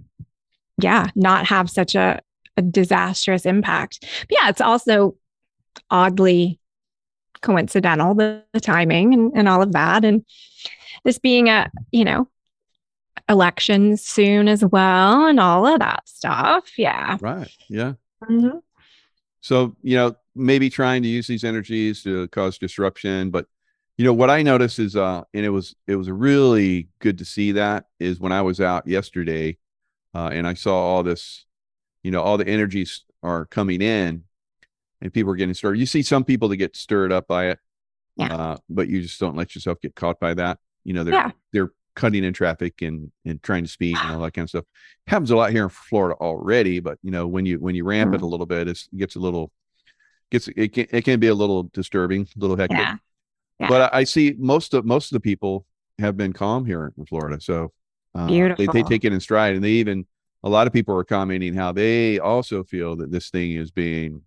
yeah, 0.81 1.09
not 1.15 1.47
have 1.47 1.71
such 1.71 1.95
a, 1.95 2.21
a 2.57 2.63
disastrous 2.63 3.47
impact. 3.47 4.01
But 4.01 4.31
yeah, 4.31 4.49
it's 4.49 4.61
also 4.61 5.17
oddly 5.91 6.59
coincidental 7.43 8.15
the, 8.15 8.43
the 8.53 8.61
timing 8.61 9.15
and, 9.15 9.33
and 9.35 9.49
all 9.49 9.63
of 9.63 9.73
that, 9.73 10.05
and 10.05 10.25
this 11.05 11.19
being 11.19 11.49
a 11.49 11.71
you 11.93 12.05
know 12.05 12.29
elections 13.29 14.03
soon 14.03 14.49
as 14.49 14.65
well, 14.65 15.27
and 15.27 15.39
all 15.39 15.67
of 15.67 15.79
that 15.81 16.09
stuff. 16.09 16.79
Yeah. 16.79 17.19
Right. 17.21 17.51
Yeah. 17.69 17.95
Mhm. 18.25 18.63
So, 19.41 19.77
you 19.83 19.97
know, 19.97 20.17
maybe 20.35 20.69
trying 20.71 21.03
to 21.03 21.09
use 21.09 21.27
these 21.27 21.45
energies 21.45 22.03
to 22.03 22.29
cause 22.29 22.59
disruption, 22.59 23.31
but 23.31 23.47
you 23.99 24.05
know 24.05 24.13
what 24.13 24.29
I 24.29 24.43
noticed 24.43 24.79
is 24.79 24.95
uh 24.95 25.23
and 25.33 25.47
it 25.47 25.49
was 25.49 25.75
it 25.87 25.97
was 25.97 26.11
really 26.11 26.89
good 26.99 27.17
to 27.19 27.25
see 27.25 27.53
that 27.53 27.87
is 27.99 28.21
when 28.21 28.31
I 28.33 28.43
was 28.43 28.61
out 28.61 28.87
yesterday 28.87 29.57
uh 30.15 30.29
and 30.33 30.47
I 30.47 30.53
saw 30.53 30.77
all 30.77 31.03
this 31.03 31.47
you 32.03 32.11
know 32.11 32.21
all 32.21 32.37
the 32.37 32.47
energies 32.47 33.05
are 33.23 33.47
coming 33.47 33.81
in 33.81 34.25
and 35.01 35.15
people 35.15 35.33
are 35.33 35.37
getting 35.37 35.55
stirred. 35.55 35.79
You 35.79 35.87
see 35.87 36.03
some 36.03 36.25
people 36.25 36.49
that 36.49 36.57
get 36.59 36.77
stirred 36.77 37.11
up 37.11 37.27
by 37.27 37.47
it. 37.53 37.59
Yeah. 38.17 38.35
Uh 38.37 38.57
but 38.69 38.89
you 38.89 39.01
just 39.01 39.19
don't 39.19 39.37
let 39.37 39.55
yourself 39.55 39.81
get 39.81 39.95
caught 39.95 40.21
by 40.21 40.35
that. 40.35 40.59
You 40.85 40.93
know, 40.93 41.03
they're 41.05 41.15
Yeah. 41.15 41.31
they're 41.55 41.73
cutting 41.97 42.23
in 42.23 42.33
traffic 42.33 42.83
and 42.83 43.11
and 43.25 43.43
trying 43.43 43.65
to 43.65 43.71
speed 43.71 43.97
and 44.01 44.13
all 44.13 44.21
that 44.23 44.35
kind 44.35 44.45
of 44.45 44.51
stuff. 44.51 44.65
Happens 45.09 45.31
a 45.33 45.37
lot 45.37 45.51
here 45.51 45.65
in 45.65 45.69
Florida 45.71 46.15
already, 46.21 46.79
but 46.79 46.99
you 47.03 47.11
know, 47.11 47.27
when 47.27 47.45
you 47.47 47.59
when 47.59 47.75
you 47.75 47.85
ramp 47.85 48.15
it 48.15 48.23
a 48.23 48.27
little 48.27 48.47
bit, 48.47 48.69
it's, 48.69 48.89
it 48.93 48.99
gets 48.99 49.17
a 49.17 49.21
little 49.21 49.51
gets 50.31 50.49
it 50.49 50.73
can 50.73 50.87
it 50.91 51.03
can 51.05 51.19
be 51.19 51.29
a 51.29 51.35
little 51.35 51.65
disturbing, 51.73 52.23
a 52.37 52.39
little 52.39 52.57
hectic. 52.57 52.79
Yeah. 52.79 52.97
Yeah. 53.59 53.69
But 53.69 53.95
I, 53.95 54.01
I 54.01 54.05
see 54.05 54.35
most 54.39 54.75
of 54.75 54.85
most 54.85 55.11
of 55.11 55.17
the 55.17 55.21
people 55.21 55.67
have 55.99 56.17
been 56.17 56.33
calm 56.33 56.65
here 56.67 56.93
in 56.97 57.07
Florida, 57.07 57.41
so 57.41 57.73
uh, 58.15 58.29
they 58.55 58.67
they 58.67 58.83
take 58.83 59.05
it 59.05 59.13
in 59.13 59.21
stride, 59.21 59.55
and 59.55 59.65
they 59.65 59.71
even 59.73 60.07
a 60.43 60.49
lot 60.49 60.67
of 60.67 60.73
people 60.73 60.95
are 60.95 61.05
commenting 61.05 61.55
how 61.55 61.73
they 61.73 62.19
also 62.19 62.63
feel 62.63 62.97
that 62.97 63.11
this 63.11 63.31
thing 63.31 63.53
is 63.53 63.71
being 63.71 64.23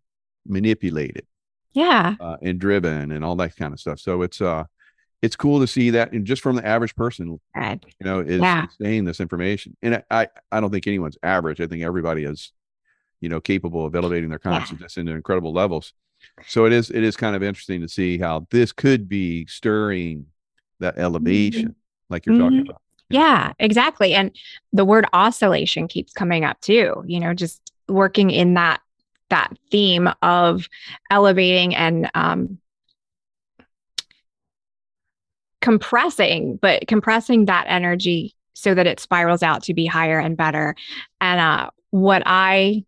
manipulated 0.47 1.25
Yeah. 1.73 2.15
uh, 2.19 2.37
and 2.41 2.59
driven 2.59 3.11
and 3.11 3.23
all 3.23 3.35
that 3.37 3.55
kind 3.55 3.73
of 3.73 3.79
stuff. 3.79 3.99
So 3.99 4.23
it's 4.23 4.41
uh 4.41 4.63
it's 5.21 5.35
cool 5.35 5.59
to 5.59 5.67
see 5.67 5.89
that, 5.91 6.11
and 6.13 6.25
just 6.25 6.41
from 6.41 6.55
the 6.55 6.65
average 6.65 6.95
person, 6.95 7.39
you 7.55 7.79
know, 8.01 8.19
is 8.21 8.41
Yeah. 8.41 8.67
saying 8.81 9.05
this 9.05 9.19
information. 9.19 9.75
And 9.81 10.03
I, 10.09 10.27
I 10.51 10.59
don't 10.61 10.71
think 10.71 10.87
anyone's 10.87 11.17
average. 11.23 11.59
I 11.59 11.67
think 11.67 11.83
everybody 11.83 12.23
is, 12.23 12.51
you 13.19 13.27
know, 13.29 13.41
capable 13.41 13.85
of 13.85 13.95
elevating 13.95 14.29
their 14.29 14.39
Yeah. 14.43 14.51
consciousness 14.59 14.97
into 14.97 15.11
incredible 15.13 15.51
levels. 15.53 15.93
So 16.47 16.65
it 16.65 16.73
is 16.73 16.89
it 16.89 17.03
is 17.03 17.15
kind 17.17 17.35
of 17.35 17.43
interesting 17.43 17.81
to 17.81 17.87
see 17.89 18.17
how 18.17 18.47
this 18.49 18.71
could 18.71 19.07
be 19.09 19.45
stirring 19.47 20.25
that 20.79 20.97
elevation, 20.97 21.75
like 22.09 22.25
you're 22.25 22.37
talking 22.37 22.59
Mhm. 22.59 22.69
about. 22.69 22.81
Yeah, 23.09 23.53
exactly. 23.59 24.13
And 24.13 24.31
the 24.71 24.85
word 24.85 25.05
oscillation 25.13 25.87
keeps 25.87 26.13
coming 26.13 26.45
up 26.45 26.59
too, 26.61 27.03
you 27.07 27.19
know, 27.19 27.33
just 27.33 27.73
working 27.87 28.29
in 28.31 28.53
that 28.53 28.81
that 29.29 29.57
theme 29.71 30.09
of 30.21 30.67
elevating 31.11 31.75
and 31.75 32.09
um 32.15 32.57
compressing, 35.61 36.57
but 36.57 36.87
compressing 36.87 37.45
that 37.45 37.65
energy 37.67 38.35
so 38.53 38.73
that 38.73 38.87
it 38.87 38.99
spirals 38.99 39.43
out 39.43 39.63
to 39.63 39.73
be 39.73 39.85
higher 39.85 40.19
and 40.19 40.37
better. 40.37 40.75
And 41.21 41.39
uh 41.39 41.69
what 41.91 42.23
I 42.25 42.85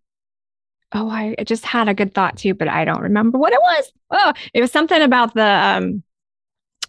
oh, 0.93 1.09
I 1.09 1.35
just 1.45 1.65
had 1.65 1.87
a 1.87 1.93
good 1.93 2.13
thought 2.13 2.37
too, 2.37 2.53
but 2.53 2.67
I 2.67 2.83
don't 2.85 3.01
remember 3.01 3.37
what 3.37 3.53
it 3.53 3.61
was. 3.61 3.91
Oh, 4.11 4.33
it 4.53 4.61
was 4.61 4.71
something 4.71 5.01
about 5.01 5.33
the 5.33 5.45
um 5.45 6.03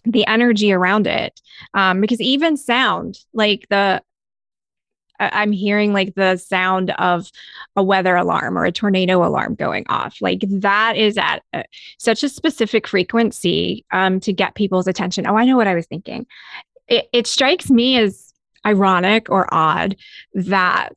the 0.05 0.27
energy 0.27 0.73
around 0.73 1.07
it 1.07 1.39
um, 1.73 2.01
because 2.01 2.19
even 2.19 2.57
sound 2.57 3.19
like 3.33 3.65
the 3.69 4.01
i'm 5.31 5.51
hearing 5.51 5.93
like 5.93 6.15
the 6.15 6.37
sound 6.37 6.91
of 6.91 7.31
a 7.75 7.83
weather 7.83 8.15
alarm 8.15 8.57
or 8.57 8.65
a 8.65 8.71
tornado 8.71 9.25
alarm 9.25 9.55
going 9.55 9.85
off. 9.89 10.17
Like 10.21 10.43
that 10.47 10.95
is 10.95 11.17
at 11.17 11.43
a, 11.53 11.63
such 11.97 12.23
a 12.23 12.29
specific 12.29 12.87
frequency 12.87 13.85
um, 13.91 14.19
to 14.21 14.33
get 14.33 14.55
people's 14.55 14.87
attention. 14.87 15.27
Oh 15.27 15.37
i 15.37 15.45
know 15.45 15.57
what 15.57 15.67
i 15.67 15.75
was 15.75 15.87
thinking. 15.87 16.25
It, 16.87 17.07
it 17.13 17.27
strikes 17.27 17.69
me 17.69 17.97
as 17.97 18.33
ironic 18.65 19.29
or 19.29 19.51
odd 19.53 19.95
that 20.33 20.93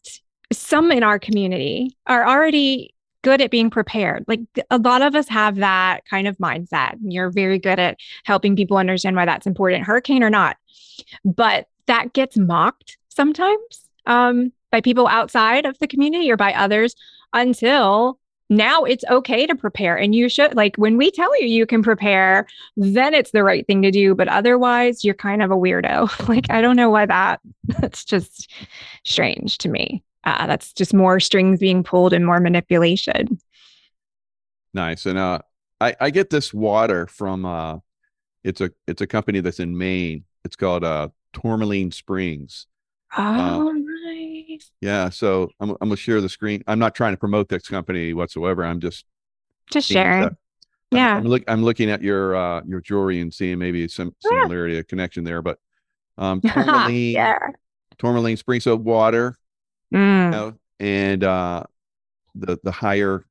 some 0.53 0.93
in 0.93 1.03
our 1.03 1.19
community 1.19 1.97
are 2.07 2.29
already 2.29 2.95
good 3.23 3.41
at 3.41 3.51
being 3.51 3.71
prepared. 3.71 4.25
Like 4.29 4.41
a 4.71 4.79
lot 4.79 5.03
of 5.03 5.17
us 5.17 5.29
have 5.29 5.57
that 5.57 6.03
kind 6.09 6.29
of 6.29 6.39
mindset. 6.39 6.97
You're 7.01 7.31
very 7.31 7.59
good 7.59 7.81
at 7.81 7.99
helping 8.25 8.55
people 8.55 8.77
understand 8.77 9.17
why 9.17 9.25
that's 9.25 9.49
important, 9.49 9.85
hurricane 9.85 10.23
or 10.23 10.31
not. 10.31 10.57
But 11.25 11.67
that 11.87 12.13
gets 12.13 12.37
mocked 12.37 12.99
sometimes 13.09 13.86
um, 14.07 14.53
by 14.71 14.81
people 14.81 15.07
outside 15.07 15.67
of 15.67 15.79
the 15.79 15.87
community 15.87 16.31
or 16.31 16.37
by 16.37 16.53
others 16.53 16.95
until 17.33 18.19
now 18.49 18.85
it's 18.85 19.05
okay 19.11 19.47
to 19.47 19.55
prepare. 19.57 19.97
And 19.97 20.15
you 20.15 20.29
should, 20.29 20.55
like, 20.55 20.77
when 20.77 20.97
we 20.97 21.11
tell 21.11 21.41
you 21.41 21.49
you 21.49 21.67
can 21.67 21.83
prepare, 21.83 22.47
then 22.77 23.13
it's 23.13 23.33
the 23.33 23.43
right 23.43 23.67
thing 23.67 23.83
to 23.83 23.91
do. 23.91 24.15
But 24.15 24.29
otherwise, 24.29 25.05
you're 25.05 25.15
kind 25.15 25.43
of 25.43 25.51
a 25.51 25.57
weirdo. 25.57 26.29
like, 26.29 26.47
I 26.51 26.61
don't 26.61 26.77
know 26.77 26.91
why 26.91 27.07
that, 27.07 27.41
that's 27.81 28.05
just 28.05 28.53
strange 29.05 29.59
to 29.59 29.69
me. 29.69 30.05
Uh, 30.25 30.47
that's 30.47 30.73
just 30.73 30.93
more 30.93 31.21
strings 31.21 31.61
being 31.61 31.85
pulled 31.85 32.13
and 32.13 32.27
more 32.27 32.41
manipulation. 32.41 33.39
Nice. 34.77 35.07
And 35.07 35.19
uh 35.19 35.41
I, 35.81 35.97
I 36.01 36.11
get 36.11 36.31
this 36.31 36.53
water 36.53 37.07
from 37.07 37.47
uh 37.47 37.79
it's 38.45 38.61
a 38.61 38.71
it's 38.87 39.01
a 39.01 39.07
company 39.07 39.41
that's 39.41 39.59
in 39.59 39.77
Maine. 39.77 40.25
It's 40.45 40.55
called 40.55 40.85
uh 40.85 41.09
Tourmaline 41.33 41.93
Springs. 41.93 42.67
Oh, 43.17 43.73
nice. 43.73 43.86
Yeah. 44.81 45.09
So 45.11 45.51
I'm 45.61 45.71
I'm 45.71 45.77
gonna 45.89 45.97
share 45.97 46.21
the 46.21 46.29
screen. 46.29 46.63
I'm 46.67 46.79
not 46.79 46.95
trying 46.95 47.13
to 47.13 47.17
promote 47.19 47.49
this 47.49 47.69
company 47.69 48.13
whatsoever. 48.15 48.65
I'm 48.65 48.81
just 48.81 49.05
Just 49.71 49.89
sharing. 49.89 50.37
Yeah. 50.93 51.17
I'm, 51.17 51.25
look, 51.25 51.43
I'm 51.49 51.63
looking 51.65 51.91
at 51.91 52.03
your 52.03 52.37
uh, 52.37 52.63
your 52.67 52.81
jewelry 52.81 53.21
and 53.21 53.33
seeing 53.33 53.59
maybe 53.59 53.89
some 53.89 54.15
Yeah. 54.25 54.43
similarity, 54.43 54.79
a 54.79 54.85
connection 54.85 55.25
there. 55.25 55.43
But 55.43 55.59
um, 56.19 56.41
tourmaline, 56.47 57.13
yeah. 57.13 57.39
tourmaline 57.99 58.37
spring 58.37 58.61
soap 58.61 58.83
water, 58.83 59.37
you 59.91 59.99
Mm, 59.99 60.31
know, 60.31 60.55
and 60.81 61.25
uh, 61.25 61.65
the 62.35 62.59
the 62.63 62.71
higher, 62.73 63.25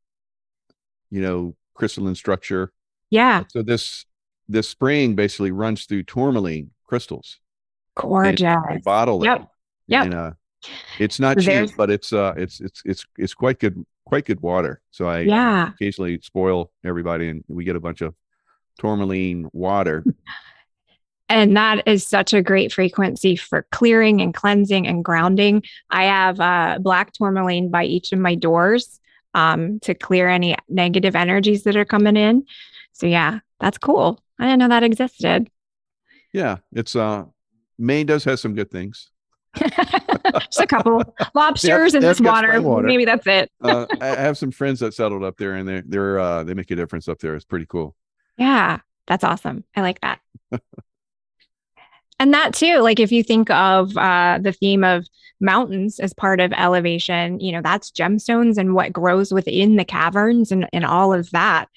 you 1.10 1.22
know, 1.22 1.56
crystalline 1.74 2.16
structure. 2.16 2.72
yeah. 3.10 3.44
So 3.50 3.62
this 3.64 4.06
this 4.48 4.68
spring 4.70 5.16
basically 5.16 5.52
runs 5.52 5.86
through 5.86 6.04
tourmaline 6.04 6.72
crystals. 6.86 7.40
and 7.98 8.04
Gorgeous. 8.04 8.58
They 8.70 8.78
bottle 8.78 9.24
Yep. 9.24 9.50
And 9.88 10.14
uh, 10.14 10.32
it's 11.00 11.20
not 11.20 11.38
There's- 11.38 11.70
cheap, 11.70 11.78
but 11.78 11.90
it's 11.90 12.12
uh, 12.14 12.34
it's 12.38 12.60
it's 12.62 12.82
it's 12.86 13.06
it's 13.18 13.34
quite 13.34 13.60
good, 13.60 13.86
quite 14.06 14.26
good 14.26 14.40
water. 14.42 14.82
So 14.92 15.08
I 15.08 15.20
Yeah. 15.22 15.70
occasionally 15.70 16.20
spoil 16.22 16.72
everybody, 16.84 17.30
and 17.30 17.44
we 17.48 17.64
get 17.64 17.76
a 17.76 17.80
bunch 17.80 18.02
of 18.02 18.14
tourmaline 18.80 19.50
water. 19.54 20.04
And 21.28 21.58
that 21.58 21.88
is 21.88 22.06
such 22.06 22.36
a 22.36 22.44
great 22.44 22.72
frequency 22.72 23.36
for 23.36 23.66
clearing 23.72 24.22
and 24.22 24.32
cleansing 24.32 24.86
and 24.86 25.04
grounding. 25.04 25.64
I 25.90 26.04
have 26.04 26.40
uh, 26.40 26.78
black 26.80 27.14
tourmaline 27.14 27.70
by 27.72 27.84
each 27.84 28.14
of 28.14 28.20
my 28.20 28.36
doors 28.36 29.00
um, 29.34 29.80
to 29.80 29.96
clear 29.96 30.30
any 30.30 30.56
negative 30.70 31.16
energies 31.16 31.64
that 31.64 31.76
are 31.76 31.84
coming 31.84 32.16
in. 32.16 32.46
So, 32.94 33.08
yeah, 33.08 33.40
that's 33.60 33.80
cool. 33.80 34.22
I 34.38 34.44
didn't 34.44 34.60
know 34.60 34.68
that 34.68 34.84
existed. 34.84 35.50
Yeah, 36.32 36.58
it's 36.72 36.96
uh, 36.96 37.24
Maine 37.80 38.06
does 38.06 38.24
have 38.26 38.40
some 38.40 38.54
good 38.54 38.70
things. 38.70 39.10
Just 40.40 40.62
a 40.62 40.68
couple 40.68 41.04
lobsters 41.34 41.94
and 41.94 42.04
yep, 42.04 42.18
got 42.18 42.44
water. 42.44 42.62
water. 42.62 42.88
Maybe 42.88 43.06
that's 43.06 43.28
it. 43.28 43.52
Uh, 43.62 43.86
I 44.02 44.08
have 44.08 44.38
some 44.38 44.52
friends 44.52 44.80
that 44.80 44.94
settled 44.94 45.24
up 45.24 45.38
there, 45.38 45.56
and 45.56 45.68
they're 45.68 45.84
they're 45.86 46.20
uh, 46.20 46.44
they 46.44 46.54
make 46.54 46.72
a 46.72 46.76
difference 46.76 47.08
up 47.08 47.20
there. 47.20 47.36
It's 47.36 47.46
pretty 47.46 47.66
cool. 47.66 47.96
Yeah, 48.38 48.80
that's 49.08 49.24
awesome. 49.24 49.64
I 49.76 49.82
like 49.82 50.02
that. 50.02 50.20
and 52.20 52.34
that 52.34 52.54
too, 52.54 52.80
like 52.80 53.00
if 53.00 53.12
you 53.12 53.24
think 53.24 53.50
of 53.50 53.96
uh, 53.98 54.40
the 54.42 54.52
theme 54.52 54.84
of 54.84 55.08
mountains 55.40 56.00
as 56.00 56.14
part 56.14 56.40
of 56.40 56.54
elevation, 56.54 57.40
you 57.40 57.52
know, 57.52 57.62
that's 57.62 57.92
gemstones 57.92 58.58
and 58.58 58.74
what 58.74 58.94
grows 58.94 59.34
within 59.34 59.76
the 59.76 59.86
caverns 59.86 60.52
and, 60.52 60.68
and 60.74 60.86
all 60.86 61.14
of 61.14 61.30
that. 61.32 61.68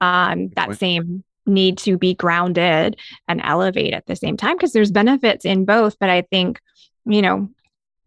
Um, 0.00 0.50
that 0.56 0.68
point. 0.68 0.78
same 0.78 1.24
need 1.46 1.78
to 1.78 1.96
be 1.96 2.14
grounded 2.14 2.98
and 3.26 3.40
elevate 3.42 3.94
at 3.94 4.06
the 4.06 4.16
same 4.16 4.36
time 4.36 4.56
because 4.56 4.72
there's 4.72 4.90
benefits 4.90 5.44
in 5.44 5.64
both. 5.64 5.98
But 5.98 6.10
I 6.10 6.22
think, 6.22 6.60
you 7.04 7.22
know, 7.22 7.48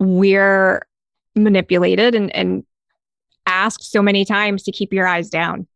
we're 0.02 0.86
manipulated 1.36 2.16
and, 2.16 2.36
and 2.36 2.66
asked 3.46 3.90
so 3.90 4.02
many 4.02 4.26
times 4.26 4.64
to 4.64 4.72
keep 4.72 4.92
your 4.92 5.08
eyes 5.08 5.30
down. 5.30 5.68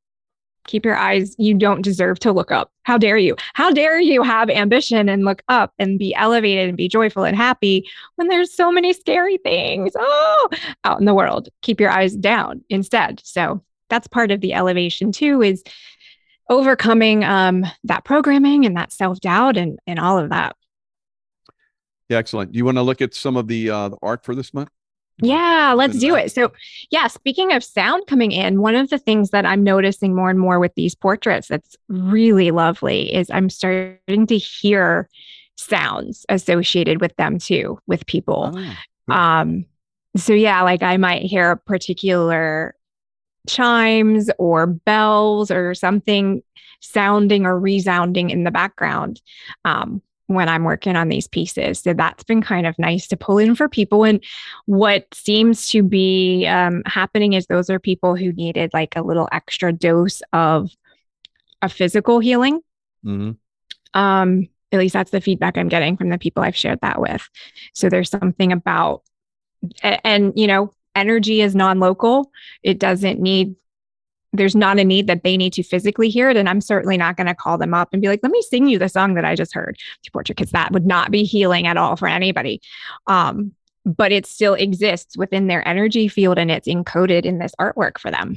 Keep 0.68 0.84
your 0.84 0.98
eyes 0.98 1.36
you 1.38 1.54
don't 1.54 1.84
deserve 1.84 2.18
to 2.20 2.32
look 2.32 2.52
up. 2.52 2.72
How 2.84 2.98
dare 2.98 3.20
you? 3.20 3.36
How 3.54 3.72
dare 3.72 4.00
you 4.00 4.24
have 4.24 4.50
ambition 4.50 5.08
and 5.08 5.24
look 5.24 5.44
up 5.48 5.74
and 5.78 6.00
be 6.00 6.16
elevated 6.16 6.68
and 6.68 6.76
be 6.76 6.88
joyful 6.88 7.24
and 7.24 7.38
happy 7.38 7.88
when 8.16 8.30
there's 8.30 8.52
so 8.52 8.72
many 8.72 8.92
scary 8.92 9.38
things? 9.38 9.92
Oh 9.96 10.50
out 10.84 11.00
in 11.00 11.06
the 11.06 11.14
world. 11.14 11.50
Keep 11.62 11.80
your 11.80 11.92
eyes 11.92 12.16
down 12.16 12.64
instead. 12.70 13.22
So 13.24 13.64
that's 13.92 14.08
part 14.08 14.32
of 14.32 14.42
the 14.42 14.54
elevation 14.54 15.12
too 15.12 15.44
is 15.44 15.64
overcoming 16.50 17.24
um, 17.24 17.64
that 17.84 18.04
programming 18.04 18.66
and 18.66 18.76
that 18.76 18.92
self-doubt 18.92 19.58
and 19.58 19.78
and 19.86 20.00
all 20.00 20.18
of 20.18 20.30
that 20.32 20.56
Yeah, 22.10 22.18
excellent. 22.18 22.52
Do 22.52 22.58
you 22.58 22.66
want 22.66 22.78
to 22.78 22.84
look 22.84 23.02
at 23.02 23.14
some 23.14 23.36
of 23.38 23.48
the 23.48 23.70
uh, 23.70 23.90
the 23.90 23.98
art 24.02 24.24
for 24.24 24.36
this 24.36 24.54
month? 24.54 24.70
Yeah, 25.22 25.74
let's 25.76 25.98
do 25.98 26.14
it. 26.16 26.34
So, 26.34 26.52
yeah, 26.92 27.08
speaking 27.08 27.54
of 27.54 27.64
sound 27.64 28.06
coming 28.06 28.34
in, 28.34 28.60
one 28.60 28.76
of 28.76 28.90
the 28.90 28.98
things 28.98 29.30
that 29.30 29.46
I'm 29.46 29.64
noticing 29.64 30.14
more 30.14 30.30
and 30.30 30.38
more 30.38 30.60
with 30.60 30.76
these 30.76 30.94
portraits 30.94 31.48
that's 31.48 31.78
really 31.88 32.52
lovely 32.52 33.14
is 33.14 33.32
I'm 33.32 33.50
starting 33.50 34.28
to 34.28 34.38
hear 34.38 35.10
sounds 35.56 36.26
associated 36.28 37.00
with 37.00 37.16
them 37.16 37.40
too, 37.40 37.80
with 37.88 38.06
people. 38.08 38.52
Cool. 39.08 39.16
Um, 39.16 39.66
so 40.18 40.34
yeah, 40.34 40.62
like 40.64 40.84
I 40.84 40.98
might 40.98 41.22
hear 41.22 41.52
a 41.52 41.58
particular 41.58 42.76
chimes 43.48 44.30
or 44.38 44.68
bells 44.68 45.50
or 45.50 45.74
something 45.76 46.42
sounding 46.82 47.46
or 47.46 47.58
resounding 47.60 48.32
in 48.32 48.44
the 48.44 48.52
background 48.52 49.22
um, 49.64 50.02
when 50.28 50.50
I'm 50.50 50.64
working 50.64 50.96
on 50.96 51.10
these 51.10 51.28
pieces. 51.28 51.80
So 51.80 51.94
that's 51.94 52.24
been 52.24 52.42
kind 52.42 52.66
of 52.66 52.78
nice 52.80 53.08
to 53.08 53.18
pull 53.18 53.38
in 53.38 53.56
for 53.56 53.70
people. 53.70 54.04
And 54.04 54.24
what 54.66 55.06
seems 55.14 55.70
to 55.70 55.84
be 55.84 56.48
um, 56.48 56.82
happening 56.86 57.34
is 57.34 57.46
those 57.46 57.70
are 57.70 57.80
people 57.80 58.16
who 58.16 58.32
needed 58.34 58.72
like 58.74 58.96
a 58.96 59.02
little 59.02 59.30
extra 59.32 59.72
dose 59.72 60.22
of 60.34 60.72
a 61.62 61.70
physical 61.70 62.20
healing 62.20 62.62
mhm. 63.04 63.36
um 63.94 64.48
at 64.72 64.80
least 64.80 64.94
that's 64.94 65.12
the 65.12 65.22
feedback 65.22 65.58
i'm 65.58 65.68
getting 65.68 65.98
from 65.98 66.10
the 66.10 66.18
people 66.18 66.44
i've 66.44 66.56
shared 66.56 66.80
that 66.82 67.02
with 67.02 67.28
so 67.74 67.90
there's 67.90 68.10
something 68.10 68.52
about 68.52 69.02
and 69.82 70.34
you 70.36 70.48
know 70.48 70.72
energy 70.96 71.42
is 71.42 71.56
non-local 71.56 72.32
it 72.64 72.80
doesn't 72.80 73.20
need 73.20 73.56
there's 74.38 74.56
not 74.56 74.80
a 74.80 74.84
need 74.84 75.08
that 75.08 75.24
they 75.24 75.38
need 75.38 75.54
to 75.54 75.64
physically 75.64 76.10
hear 76.10 76.30
it 76.30 76.38
and 76.38 76.50
i'm 76.50 76.62
certainly 76.62 76.98
not 76.98 77.18
going 77.18 77.28
to 77.28 77.36
call 77.36 77.58
them 77.58 77.74
up 77.74 77.90
and 77.92 78.02
be 78.02 78.08
like 78.08 78.20
let 78.24 78.32
me 78.32 78.42
sing 78.42 78.68
you 78.68 78.80
the 78.80 78.90
song 78.90 79.14
that 79.14 79.26
i 79.26 79.36
just 79.36 79.54
heard 79.54 79.78
to 80.04 80.12
portrait 80.12 80.38
because 80.38 80.52
that 80.52 80.72
would 80.72 80.86
not 80.86 81.12
be 81.12 81.24
healing 81.24 81.68
at 81.68 81.78
all 81.78 81.96
for 81.96 82.08
anybody 82.08 82.62
um 83.08 83.52
but 83.86 84.12
it 84.12 84.26
still 84.26 84.56
exists 84.56 85.16
within 85.16 85.48
their 85.48 85.68
energy 85.68 86.08
field 86.08 86.40
and 86.40 86.50
it's 86.50 86.68
encoded 86.68 87.24
in 87.24 87.38
this 87.38 87.54
artwork 87.60 87.98
for 88.00 88.10
them 88.10 88.36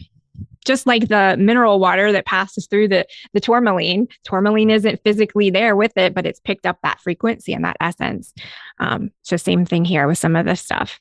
just 0.64 0.86
like 0.86 1.08
the 1.08 1.34
mineral 1.38 1.80
water 1.80 2.12
that 2.12 2.26
passes 2.26 2.66
through 2.66 2.88
the 2.88 3.06
the 3.32 3.40
tourmaline. 3.40 4.06
Tourmaline 4.24 4.70
isn't 4.70 5.02
physically 5.02 5.50
there 5.50 5.74
with 5.74 5.96
it, 5.96 6.14
but 6.14 6.26
it's 6.26 6.40
picked 6.40 6.66
up 6.66 6.78
that 6.82 7.00
frequency 7.00 7.54
and 7.54 7.64
that 7.64 7.78
essence. 7.80 8.34
Um, 8.78 9.10
so 9.22 9.36
same 9.36 9.64
thing 9.64 9.84
here 9.86 10.06
with 10.06 10.18
some 10.18 10.36
of 10.36 10.44
this 10.44 10.60
stuff. 10.60 11.00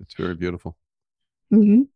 It's 0.00 0.14
very 0.14 0.34
beautiful. 0.34 0.76
Mhm. 1.52 1.88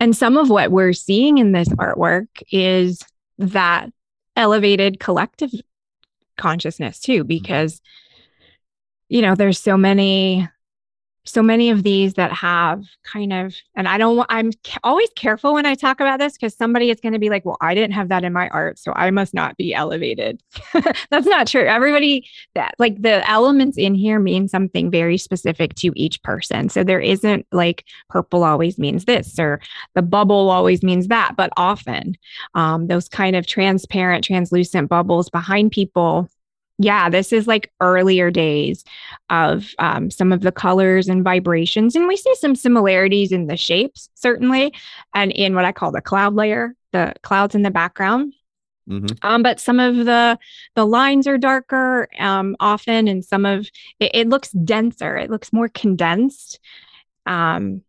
And 0.00 0.16
some 0.16 0.38
of 0.38 0.48
what 0.48 0.72
we're 0.72 0.94
seeing 0.94 1.38
in 1.38 1.52
this 1.52 1.68
artwork 1.68 2.28
is 2.50 3.02
that 3.38 3.90
elevated 4.34 4.98
collective 4.98 5.50
consciousness 6.38 6.98
too, 6.98 7.20
mm-hmm. 7.20 7.28
because 7.28 7.80
you 9.08 9.22
know 9.22 9.34
there's 9.34 9.58
so 9.58 9.76
many 9.76 10.48
so 11.30 11.42
many 11.42 11.70
of 11.70 11.82
these 11.82 12.14
that 12.14 12.32
have 12.32 12.84
kind 13.04 13.32
of 13.32 13.54
and 13.76 13.88
i 13.88 13.96
don't 13.96 14.26
i'm 14.28 14.50
always 14.84 15.08
careful 15.16 15.54
when 15.54 15.66
i 15.66 15.74
talk 15.74 16.00
about 16.00 16.18
this 16.18 16.34
because 16.34 16.56
somebody 16.56 16.90
is 16.90 17.00
going 17.00 17.12
to 17.12 17.18
be 17.18 17.30
like 17.30 17.44
well 17.44 17.56
i 17.60 17.74
didn't 17.74 17.92
have 17.92 18.08
that 18.08 18.24
in 18.24 18.32
my 18.32 18.48
art 18.48 18.78
so 18.78 18.92
i 18.96 19.10
must 19.10 19.34
not 19.34 19.56
be 19.56 19.74
elevated. 19.74 20.42
That's 21.10 21.26
not 21.26 21.46
true. 21.46 21.66
Everybody 21.66 22.26
that 22.54 22.74
like 22.78 23.00
the 23.02 23.28
elements 23.28 23.76
in 23.76 23.94
here 23.94 24.18
mean 24.18 24.48
something 24.48 24.90
very 24.90 25.18
specific 25.18 25.74
to 25.76 25.92
each 25.96 26.22
person. 26.22 26.68
So 26.68 26.84
there 26.84 27.00
isn't 27.00 27.46
like 27.52 27.84
purple 28.08 28.44
always 28.44 28.78
means 28.78 29.04
this 29.04 29.38
or 29.38 29.60
the 29.94 30.02
bubble 30.02 30.50
always 30.50 30.82
means 30.82 31.08
that 31.08 31.36
but 31.36 31.50
often 31.56 32.16
um, 32.54 32.86
those 32.86 33.08
kind 33.08 33.36
of 33.36 33.46
transparent 33.46 34.24
translucent 34.24 34.88
bubbles 34.88 35.28
behind 35.28 35.72
people 35.72 36.28
yeah 36.80 37.10
this 37.10 37.32
is 37.32 37.46
like 37.46 37.70
earlier 37.80 38.30
days 38.30 38.84
of 39.28 39.74
um, 39.78 40.10
some 40.10 40.32
of 40.32 40.40
the 40.40 40.52
colors 40.52 41.08
and 41.08 41.22
vibrations. 41.22 41.94
And 41.94 42.08
we 42.08 42.16
see 42.16 42.34
some 42.34 42.56
similarities 42.56 43.32
in 43.32 43.46
the 43.46 43.56
shapes, 43.56 44.08
certainly, 44.14 44.74
and 45.14 45.30
in 45.32 45.54
what 45.54 45.64
I 45.64 45.72
call 45.72 45.92
the 45.92 46.00
cloud 46.00 46.34
layer, 46.34 46.74
the 46.92 47.14
clouds 47.22 47.54
in 47.54 47.62
the 47.62 47.70
background. 47.70 48.34
hmm 48.88 49.06
Um, 49.22 49.42
but 49.42 49.60
some 49.60 49.78
of 49.78 50.04
the 50.04 50.38
the 50.74 50.86
lines 50.86 51.26
are 51.26 51.38
darker 51.38 52.08
um, 52.18 52.56
often, 52.58 53.08
and 53.08 53.24
some 53.24 53.46
of 53.46 53.68
it, 54.00 54.10
it 54.14 54.28
looks 54.28 54.50
denser. 54.50 55.16
It 55.16 55.30
looks 55.30 55.52
more 55.52 55.68
condensed. 55.68 56.58
Um, 57.26 57.82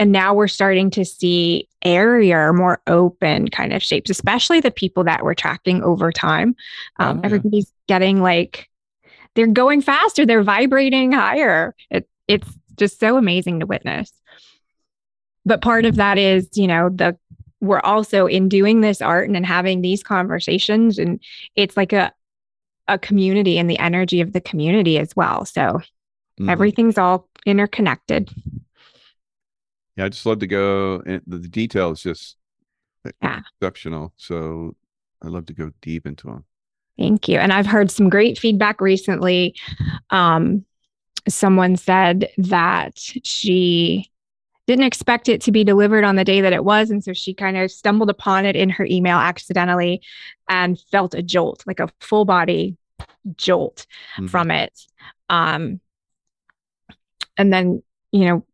and 0.00 0.10
now 0.12 0.32
we're 0.32 0.48
starting 0.48 0.90
to 0.92 1.04
see 1.04 1.68
airier, 1.84 2.54
more 2.54 2.80
open 2.86 3.48
kind 3.48 3.74
of 3.74 3.82
shapes, 3.82 4.08
especially 4.10 4.58
the 4.58 4.70
people 4.70 5.04
that 5.04 5.22
we're 5.22 5.34
tracking 5.34 5.82
over 5.82 6.10
time. 6.10 6.56
Um, 6.98 7.18
Oh, 7.18 7.20
yeah. 7.20 7.26
Everybody's 7.26 7.72
getting 7.86 8.22
like 8.22 8.68
they're 9.34 9.46
going 9.46 9.82
faster, 9.82 10.24
they're 10.24 10.42
vibrating 10.42 11.12
higher. 11.12 11.74
It, 11.90 12.08
it's 12.26 12.48
just 12.76 12.98
so 12.98 13.18
amazing 13.18 13.60
to 13.60 13.66
witness. 13.66 14.10
But 15.44 15.60
part 15.60 15.84
of 15.84 15.96
that 15.96 16.16
is, 16.18 16.48
you 16.54 16.66
know, 16.66 16.88
the 16.88 17.16
we're 17.60 17.80
also 17.80 18.26
in 18.26 18.48
doing 18.48 18.80
this 18.80 19.02
art 19.02 19.28
and 19.28 19.36
in 19.36 19.44
having 19.44 19.82
these 19.82 20.02
conversations, 20.02 20.98
and 20.98 21.20
it's 21.56 21.76
like 21.76 21.92
a 21.92 22.12
a 22.88 22.98
community 22.98 23.58
and 23.58 23.68
the 23.68 23.78
energy 23.78 24.22
of 24.22 24.32
the 24.32 24.40
community 24.40 24.98
as 24.98 25.14
well. 25.14 25.44
So 25.44 25.80
Mhm. 26.40 26.50
everything's 26.50 26.96
all 26.96 27.28
interconnected. 27.44 28.30
Yeah, 30.00 30.06
I 30.06 30.08
just 30.08 30.24
love 30.24 30.38
to 30.38 30.46
go. 30.46 31.02
And 31.04 31.20
the, 31.26 31.36
the 31.36 31.48
detail 31.48 31.90
is 31.90 32.00
just 32.00 32.38
Yeah. 33.22 33.40
exceptional. 33.60 34.14
So 34.16 34.74
I 35.22 35.28
love 35.28 35.44
to 35.46 35.52
go 35.52 35.72
deep 35.82 36.06
into 36.06 36.28
them. 36.28 36.46
Thank 36.96 37.28
you. 37.28 37.38
And 37.38 37.52
I've 37.52 37.66
heard 37.66 37.90
some 37.90 38.08
great 38.08 38.38
feedback 38.38 38.80
recently. 38.80 39.54
Um, 40.08 40.64
someone 41.28 41.76
said 41.76 42.30
that 42.38 42.94
she 42.96 44.10
didn't 44.66 44.86
expect 44.86 45.28
it 45.28 45.42
to 45.42 45.52
be 45.52 45.64
delivered 45.64 46.04
on 46.04 46.16
the 46.16 46.24
day 46.24 46.40
that 46.40 46.54
it 46.54 46.64
was. 46.64 46.90
And 46.90 47.04
so 47.04 47.12
she 47.12 47.34
kind 47.34 47.58
of 47.58 47.70
stumbled 47.70 48.08
upon 48.08 48.46
it 48.46 48.56
in 48.56 48.70
her 48.70 48.86
email 48.86 49.18
accidentally 49.18 50.00
and 50.48 50.80
felt 50.90 51.12
a 51.12 51.22
jolt, 51.22 51.62
like 51.66 51.78
a 51.80 51.90
full 52.00 52.24
body 52.24 52.78
jolt 53.36 53.84
mm-hmm. 54.16 54.28
from 54.28 54.50
it. 54.50 54.80
Um, 55.28 55.78
and 57.36 57.52
then, 57.52 57.82
you 58.12 58.24
know, 58.24 58.46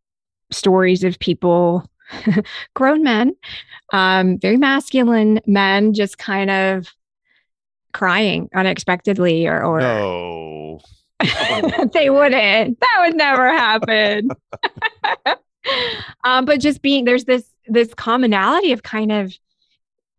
stories 0.50 1.04
of 1.04 1.18
people, 1.18 1.88
grown 2.74 3.02
men, 3.02 3.34
um, 3.92 4.38
very 4.38 4.56
masculine 4.56 5.40
men, 5.46 5.92
just 5.92 6.18
kind 6.18 6.50
of 6.50 6.88
crying 7.92 8.48
unexpectedly 8.54 9.46
or, 9.46 9.64
or 9.64 9.80
no. 9.80 10.80
they 11.94 12.10
wouldn't. 12.10 12.78
That 12.80 12.96
would 13.00 13.16
never 13.16 13.48
happen. 13.48 14.28
um, 16.24 16.44
but 16.44 16.60
just 16.60 16.82
being 16.82 17.04
there's 17.04 17.24
this 17.24 17.50
this 17.66 17.94
commonality 17.94 18.72
of 18.72 18.82
kind 18.82 19.10
of 19.10 19.34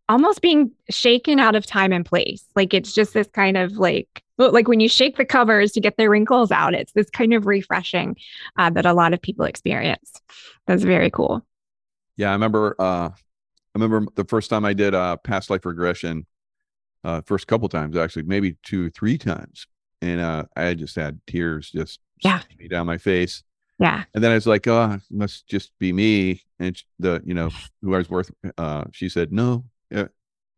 almost 0.08 0.40
being 0.40 0.70
shaken 0.90 1.38
out 1.38 1.54
of 1.54 1.66
time 1.66 1.92
and 1.92 2.04
place. 2.04 2.44
Like 2.56 2.74
it's 2.74 2.92
just 2.92 3.14
this 3.14 3.28
kind 3.28 3.56
of 3.56 3.72
like 3.76 4.22
like 4.38 4.68
when 4.68 4.80
you 4.80 4.88
shake 4.88 5.16
the 5.16 5.24
covers 5.24 5.72
to 5.72 5.80
get 5.80 5.96
the 5.96 6.08
wrinkles 6.08 6.50
out. 6.50 6.74
It's 6.74 6.92
this 6.92 7.10
kind 7.10 7.34
of 7.34 7.46
refreshing 7.46 8.16
uh, 8.56 8.70
that 8.70 8.86
a 8.86 8.92
lot 8.92 9.12
of 9.12 9.20
people 9.20 9.44
experience. 9.44 10.12
That's 10.66 10.84
very 10.84 11.10
cool. 11.10 11.44
Yeah, 12.16 12.30
I 12.30 12.32
remember. 12.32 12.74
Uh, 12.78 13.10
I 13.10 13.78
remember 13.78 14.10
the 14.14 14.24
first 14.24 14.50
time 14.50 14.64
I 14.64 14.72
did 14.72 14.94
uh, 14.94 15.16
past 15.18 15.50
life 15.50 15.64
regression. 15.64 16.26
Uh, 17.04 17.20
first 17.26 17.46
couple 17.46 17.68
times 17.68 17.96
actually, 17.96 18.24
maybe 18.24 18.56
two, 18.64 18.90
three 18.90 19.18
times, 19.18 19.66
and 20.02 20.20
uh, 20.20 20.44
I 20.56 20.74
just 20.74 20.96
had 20.96 21.20
tears 21.26 21.70
just 21.70 22.00
yeah 22.24 22.42
down 22.68 22.86
my 22.86 22.98
face. 22.98 23.44
Yeah. 23.78 24.04
And 24.12 24.22
then 24.22 24.32
I 24.32 24.34
was 24.34 24.46
like, 24.46 24.66
oh, 24.66 24.94
it 24.94 25.02
must 25.10 25.46
just 25.46 25.70
be 25.78 25.92
me. 25.92 26.42
And 26.58 26.80
the, 26.98 27.22
you 27.24 27.34
know, 27.34 27.50
who 27.80 27.94
I 27.94 27.98
was 27.98 28.10
worth, 28.10 28.30
uh, 28.56 28.84
she 28.92 29.08
said, 29.08 29.32
no, 29.32 29.64
yeah, 29.90 30.08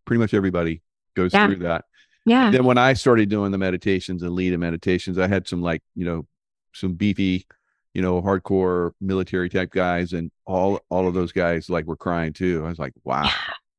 pretty 0.04 0.18
much 0.18 0.34
everybody 0.34 0.82
goes 1.14 1.32
yeah. 1.32 1.46
through 1.46 1.56
that. 1.56 1.84
Yeah. 2.26 2.46
And 2.46 2.54
then 2.54 2.64
when 2.64 2.78
I 2.78 2.92
started 2.92 3.28
doing 3.28 3.50
the 3.50 3.58
meditations 3.58 4.22
and 4.22 4.32
leading 4.32 4.60
meditations, 4.60 5.18
I 5.18 5.26
had 5.26 5.48
some 5.48 5.62
like, 5.62 5.82
you 5.94 6.04
know, 6.04 6.26
some 6.74 6.94
beefy, 6.94 7.46
you 7.94 8.02
know, 8.02 8.20
hardcore 8.20 8.92
military 9.00 9.48
type 9.48 9.70
guys 9.70 10.12
and 10.12 10.30
all, 10.46 10.80
all 10.90 11.08
of 11.08 11.14
those 11.14 11.32
guys 11.32 11.70
like 11.70 11.86
were 11.86 11.96
crying 11.96 12.32
too. 12.32 12.62
I 12.64 12.68
was 12.68 12.78
like, 12.78 12.92
wow. 13.04 13.24
Yeah. 13.24 13.32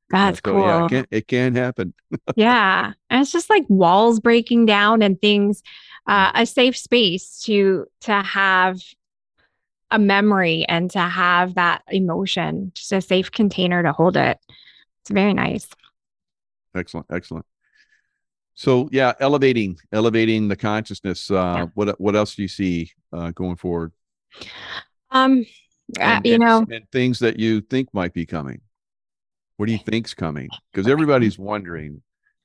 That's 0.10 0.42
so, 0.44 0.52
cool. 0.52 0.66
Yeah, 0.66 0.86
it 0.86 0.90
can, 0.90 1.06
it 1.12 1.28
can 1.28 1.56
happen. 1.56 1.94
yeah. 2.36 2.92
And 3.10 3.22
it's 3.22 3.32
just 3.32 3.50
like 3.50 3.64
walls 3.70 4.20
breaking 4.20 4.66
down 4.66 5.02
and 5.02 5.20
things, 5.22 5.64
uh, 6.08 6.32
a 6.34 6.46
safe 6.46 6.76
space 6.76 7.40
to, 7.44 7.86
to 8.02 8.22
have 8.22 8.82
a 9.92 10.00
memory 10.00 10.66
and 10.68 10.90
to 10.92 11.00
have 11.00 11.56
that 11.56 11.84
emotion, 11.90 12.72
just 12.76 12.92
a 12.92 13.02
safe 13.02 13.32
container 13.32 13.84
to 13.84 13.94
hold 13.94 14.18
it. 14.18 14.38
It's 15.02 15.12
very 15.12 15.34
nice. 15.34 15.68
Excellent. 16.76 17.08
Excellent. 17.12 17.46
So 18.54 18.90
yeah, 18.92 19.14
elevating, 19.20 19.78
elevating 19.92 20.48
the 20.48 20.56
consciousness. 20.56 21.32
Uh, 21.32 21.34
yeah. 21.36 21.66
What 21.74 22.00
what 22.00 22.16
else 22.16 22.36
do 22.36 22.42
you 22.42 22.48
see 22.48 22.92
uh, 23.12 23.32
going 23.32 23.56
forward? 23.56 23.92
Um, 25.10 25.46
uh, 26.00 26.22
you 26.24 26.36
and, 26.36 26.42
know, 26.42 26.66
and 26.70 26.90
things 26.92 27.20
that 27.20 27.40
you 27.40 27.62
think 27.62 27.94
might 27.94 28.14
be 28.14 28.26
coming. 28.26 28.62
What 29.58 29.66
do 29.68 29.74
you 29.74 29.80
think's 29.80 30.14
coming? 30.14 30.50
Because 30.72 30.88
everybody's 30.88 31.38
wondering, 31.38 32.02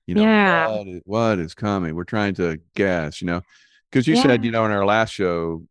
you 0.06 0.14
know, 0.14 0.22
yeah. 0.22 0.68
what, 0.68 0.86
is, 0.88 1.02
what 1.04 1.38
is 1.38 1.54
coming? 1.54 1.94
We're 1.94 2.04
trying 2.04 2.34
to 2.34 2.60
guess, 2.74 3.22
you 3.22 3.26
know, 3.26 3.42
because 3.90 4.06
you 4.06 4.16
yeah. 4.16 4.22
said, 4.22 4.44
you 4.44 4.50
know, 4.50 4.64
in 4.66 4.70
our 4.70 4.84
last 4.84 5.10
show, 5.10 5.64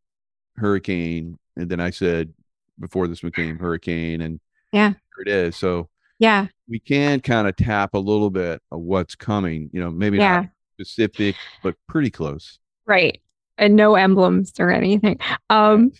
hurricane 0.55 1.37
and 1.57 1.69
then 1.69 1.79
I 1.79 1.89
said 1.89 2.33
before 2.79 3.07
this 3.07 3.21
became 3.21 3.57
hurricane, 3.57 4.21
and 4.21 4.39
yeah, 4.71 4.89
here 4.89 5.25
it 5.25 5.27
is. 5.27 5.55
So 5.55 5.89
yeah, 6.19 6.47
we 6.67 6.79
can 6.79 7.19
kind 7.19 7.47
of 7.47 7.55
tap 7.55 7.93
a 7.93 7.99
little 7.99 8.29
bit 8.29 8.61
of 8.71 8.79
what's 8.81 9.15
coming. 9.15 9.69
You 9.73 9.81
know, 9.81 9.91
maybe 9.91 10.17
yeah. 10.17 10.41
not 10.41 10.49
specific, 10.79 11.35
but 11.63 11.75
pretty 11.87 12.09
close. 12.09 12.59
Right, 12.85 13.21
and 13.57 13.75
no 13.75 13.95
emblems 13.95 14.53
or 14.59 14.71
anything. 14.71 15.19
Um, 15.49 15.91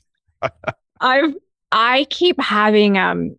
I've 1.02 1.36
I 1.72 2.06
keep 2.10 2.40
having 2.40 2.98
um 2.98 3.38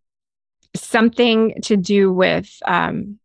something 0.75 1.55
to 1.63 1.77
do 1.77 2.13
with 2.13 2.51
um 2.67 3.19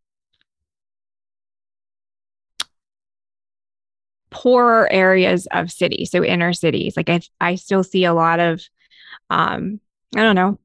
poorer 4.30 4.90
areas 4.90 5.46
of 5.52 5.70
cities 5.70 6.10
so 6.10 6.24
inner 6.24 6.54
cities 6.54 6.96
like 6.96 7.10
i 7.10 7.20
i 7.38 7.54
still 7.54 7.84
see 7.84 8.06
a 8.06 8.14
lot 8.14 8.40
of 8.40 8.62
um, 9.30 9.80
I 10.14 10.22
don't 10.22 10.36
know, 10.36 10.58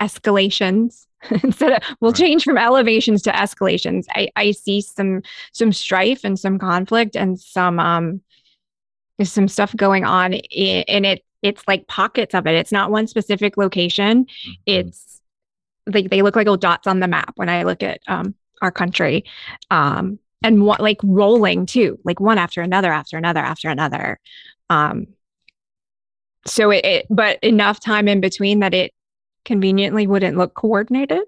escalations 0.00 1.06
instead 1.42 1.72
of 1.72 1.96
we'll 2.00 2.10
right. 2.10 2.18
change 2.18 2.44
from 2.44 2.58
elevations 2.58 3.22
to 3.22 3.30
escalations. 3.30 4.06
I, 4.10 4.28
I 4.36 4.50
see 4.50 4.80
some 4.80 5.22
some 5.52 5.72
strife 5.72 6.24
and 6.24 6.38
some 6.38 6.58
conflict 6.58 7.16
and 7.16 7.38
some 7.38 7.78
um 7.78 8.20
some 9.22 9.48
stuff 9.48 9.74
going 9.76 10.04
on 10.04 10.34
in, 10.34 11.04
it 11.04 11.24
it's 11.42 11.62
like 11.68 11.86
pockets 11.86 12.34
of 12.34 12.46
it. 12.46 12.54
It's 12.54 12.72
not 12.72 12.90
one 12.90 13.06
specific 13.06 13.56
location. 13.56 14.24
Mm-hmm. 14.24 14.52
It's 14.66 15.20
like 15.86 16.10
they 16.10 16.22
look 16.22 16.36
like 16.36 16.46
little 16.46 16.56
dots 16.56 16.86
on 16.86 17.00
the 17.00 17.08
map 17.08 17.32
when 17.36 17.48
I 17.48 17.62
look 17.64 17.82
at 17.82 18.00
um 18.06 18.34
our 18.62 18.70
country. 18.70 19.24
Um 19.70 20.18
and 20.42 20.62
what 20.62 20.80
like 20.80 20.98
rolling 21.02 21.66
too, 21.66 21.98
like 22.04 22.20
one 22.20 22.38
after 22.38 22.60
another 22.60 22.92
after 22.92 23.16
another 23.16 23.40
after 23.40 23.70
another. 23.70 24.18
Um 24.70 25.08
so 26.46 26.70
it, 26.70 26.84
it, 26.84 27.06
but 27.08 27.42
enough 27.42 27.80
time 27.80 28.06
in 28.06 28.20
between 28.20 28.60
that 28.60 28.74
it 28.74 28.92
conveniently 29.44 30.06
wouldn't 30.06 30.36
look 30.36 30.54
coordinated. 30.54 31.22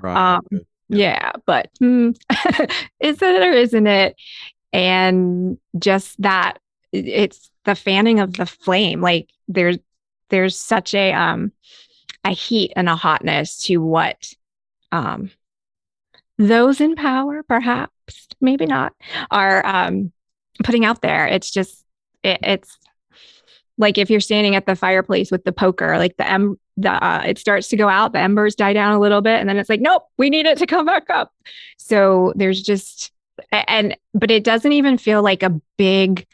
Right. 0.00 0.36
Um, 0.36 0.46
yeah. 0.52 0.60
yeah. 0.88 1.32
but 1.46 1.70
mm, 1.82 2.16
is 3.00 3.22
it 3.22 3.42
or 3.42 3.52
isn't 3.52 3.86
it? 3.86 4.16
And 4.72 5.58
just 5.78 6.20
that 6.22 6.58
it's 6.92 7.50
the 7.64 7.74
fanning 7.74 8.20
of 8.20 8.34
the 8.34 8.46
flame. 8.46 9.00
Like 9.00 9.30
there's 9.48 9.78
there's 10.30 10.56
such 10.56 10.94
a 10.94 11.12
um 11.12 11.52
a 12.24 12.30
heat 12.30 12.72
and 12.76 12.88
a 12.88 12.96
hotness 12.96 13.62
to 13.64 13.78
what 13.78 14.32
um 14.92 15.30
those 16.38 16.80
in 16.80 16.96
power, 16.96 17.42
perhaps, 17.42 18.28
maybe 18.40 18.66
not, 18.66 18.92
are 19.30 19.64
um 19.64 20.12
putting 20.64 20.84
out 20.84 21.02
there. 21.02 21.26
It's 21.26 21.50
just 21.50 21.84
it, 22.22 22.38
it's 22.42 22.78
like 23.78 23.98
if 23.98 24.10
you're 24.10 24.20
standing 24.20 24.54
at 24.54 24.66
the 24.66 24.76
fireplace 24.76 25.30
with 25.30 25.44
the 25.44 25.52
poker, 25.52 25.98
like 25.98 26.16
the 26.16 26.28
em 26.28 26.58
the 26.76 26.92
uh, 26.92 27.22
it 27.26 27.38
starts 27.38 27.68
to 27.68 27.76
go 27.76 27.88
out, 27.88 28.12
the 28.12 28.18
embers 28.18 28.54
die 28.54 28.72
down 28.72 28.92
a 28.92 29.00
little 29.00 29.22
bit, 29.22 29.40
and 29.40 29.48
then 29.48 29.56
it's 29.56 29.68
like, 29.68 29.80
nope, 29.80 30.04
we 30.18 30.30
need 30.30 30.46
it 30.46 30.58
to 30.58 30.66
come 30.66 30.86
back 30.86 31.08
up. 31.10 31.32
So 31.78 32.32
there's 32.36 32.62
just 32.62 33.12
and 33.52 33.96
but 34.14 34.30
it 34.30 34.44
doesn't 34.44 34.72
even 34.72 34.98
feel 34.98 35.22
like 35.22 35.42
a 35.42 35.60
big 35.76 36.26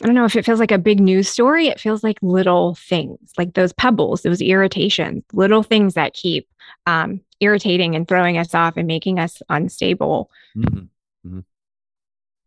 I 0.00 0.06
don't 0.06 0.14
know 0.14 0.24
if 0.24 0.36
it 0.36 0.44
feels 0.44 0.60
like 0.60 0.70
a 0.70 0.78
big 0.78 1.00
news 1.00 1.28
story. 1.28 1.66
It 1.66 1.80
feels 1.80 2.04
like 2.04 2.18
little 2.22 2.76
things, 2.76 3.32
like 3.36 3.54
those 3.54 3.72
pebbles, 3.72 4.22
those 4.22 4.40
irritations, 4.40 5.24
little 5.32 5.64
things 5.64 5.94
that 5.94 6.14
keep 6.14 6.48
um, 6.86 7.20
irritating 7.40 7.96
and 7.96 8.06
throwing 8.06 8.38
us 8.38 8.54
off 8.54 8.76
and 8.76 8.86
making 8.86 9.18
us 9.18 9.42
unstable. 9.48 10.30
Mm-hmm. 10.56 10.78
Mm-hmm. 11.26 11.40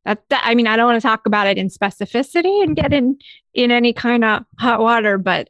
That, 0.06 0.24
that 0.30 0.44
I 0.46 0.56
mean, 0.56 0.66
I 0.66 0.78
don't 0.78 0.88
want 0.88 1.02
to 1.02 1.06
talk 1.08 1.26
about 1.26 1.48
it 1.48 1.58
in 1.58 1.68
specificity 1.68 2.64
and 2.64 2.76
get 2.76 2.94
in 2.94 3.20
in 3.54 3.70
any 3.70 3.92
kind 3.92 4.24
of 4.24 4.46
hot 4.58 4.80
water, 4.80 5.18
but 5.18 5.50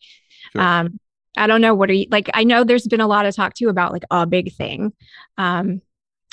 sure. 0.52 0.62
um, 0.62 1.00
I 1.38 1.48
don't 1.48 1.62
know. 1.62 1.74
What 1.74 1.90
are 1.90 1.94
you 1.94 2.08
like? 2.12 2.30
I 2.34 2.44
know 2.44 2.64
there's 2.64 2.88
been 2.88 3.02
a 3.02 3.08
lot 3.08 3.26
of 3.26 3.36
talk 3.36 3.54
too 3.54 3.70
about 3.70 3.94
like 3.94 4.04
a 4.12 4.26
big 4.26 4.54
thing. 4.54 4.94
Um, 5.38 5.82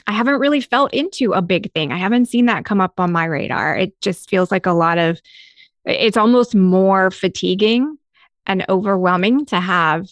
I 0.06 0.12
haven't 0.12 0.40
really 0.40 0.60
felt 0.60 0.92
into 0.94 1.32
a 1.32 1.42
big 1.42 1.72
thing. 1.72 1.92
I 1.92 1.98
haven't 1.98 2.26
seen 2.26 2.46
that 2.46 2.64
come 2.64 2.80
up 2.80 2.98
on 2.98 3.12
my 3.12 3.26
radar. 3.26 3.76
It 3.76 4.00
just 4.00 4.28
feels 4.28 4.50
like 4.50 4.66
a 4.66 4.72
lot 4.72 4.98
of. 4.98 5.20
It's 5.84 6.16
almost 6.16 6.54
more 6.54 7.10
fatiguing 7.10 7.96
and 8.46 8.64
overwhelming 8.68 9.46
to 9.46 9.60
have 9.60 10.08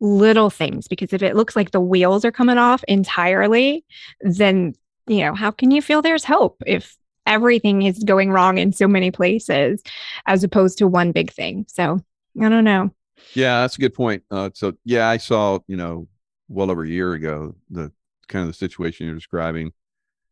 little 0.00 0.50
things 0.50 0.88
because 0.88 1.12
if 1.12 1.22
it 1.22 1.36
looks 1.36 1.56
like 1.56 1.70
the 1.70 1.80
wheels 1.80 2.24
are 2.24 2.32
coming 2.32 2.58
off 2.58 2.82
entirely, 2.88 3.84
then 4.20 4.74
you 5.06 5.20
know 5.20 5.34
how 5.34 5.50
can 5.50 5.70
you 5.70 5.80
feel 5.80 6.02
there's 6.02 6.24
hope 6.24 6.62
if 6.66 6.96
everything 7.26 7.82
is 7.82 8.02
going 8.04 8.30
wrong 8.30 8.58
in 8.58 8.72
so 8.72 8.86
many 8.86 9.10
places 9.10 9.82
as 10.26 10.44
opposed 10.44 10.78
to 10.78 10.86
one 10.86 11.12
big 11.12 11.32
thing. 11.32 11.64
So 11.68 12.00
I 12.40 12.48
don't 12.48 12.64
know. 12.64 12.90
Yeah, 13.32 13.62
that's 13.62 13.76
a 13.76 13.80
good 13.80 13.94
point. 13.94 14.22
Uh, 14.30 14.50
so 14.52 14.74
yeah, 14.84 15.08
I 15.08 15.16
saw, 15.16 15.58
you 15.66 15.76
know, 15.76 16.08
well 16.48 16.70
over 16.70 16.84
a 16.84 16.88
year 16.88 17.14
ago, 17.14 17.56
the 17.70 17.90
kind 18.28 18.42
of 18.42 18.48
the 18.48 18.54
situation 18.54 19.06
you're 19.06 19.14
describing. 19.14 19.72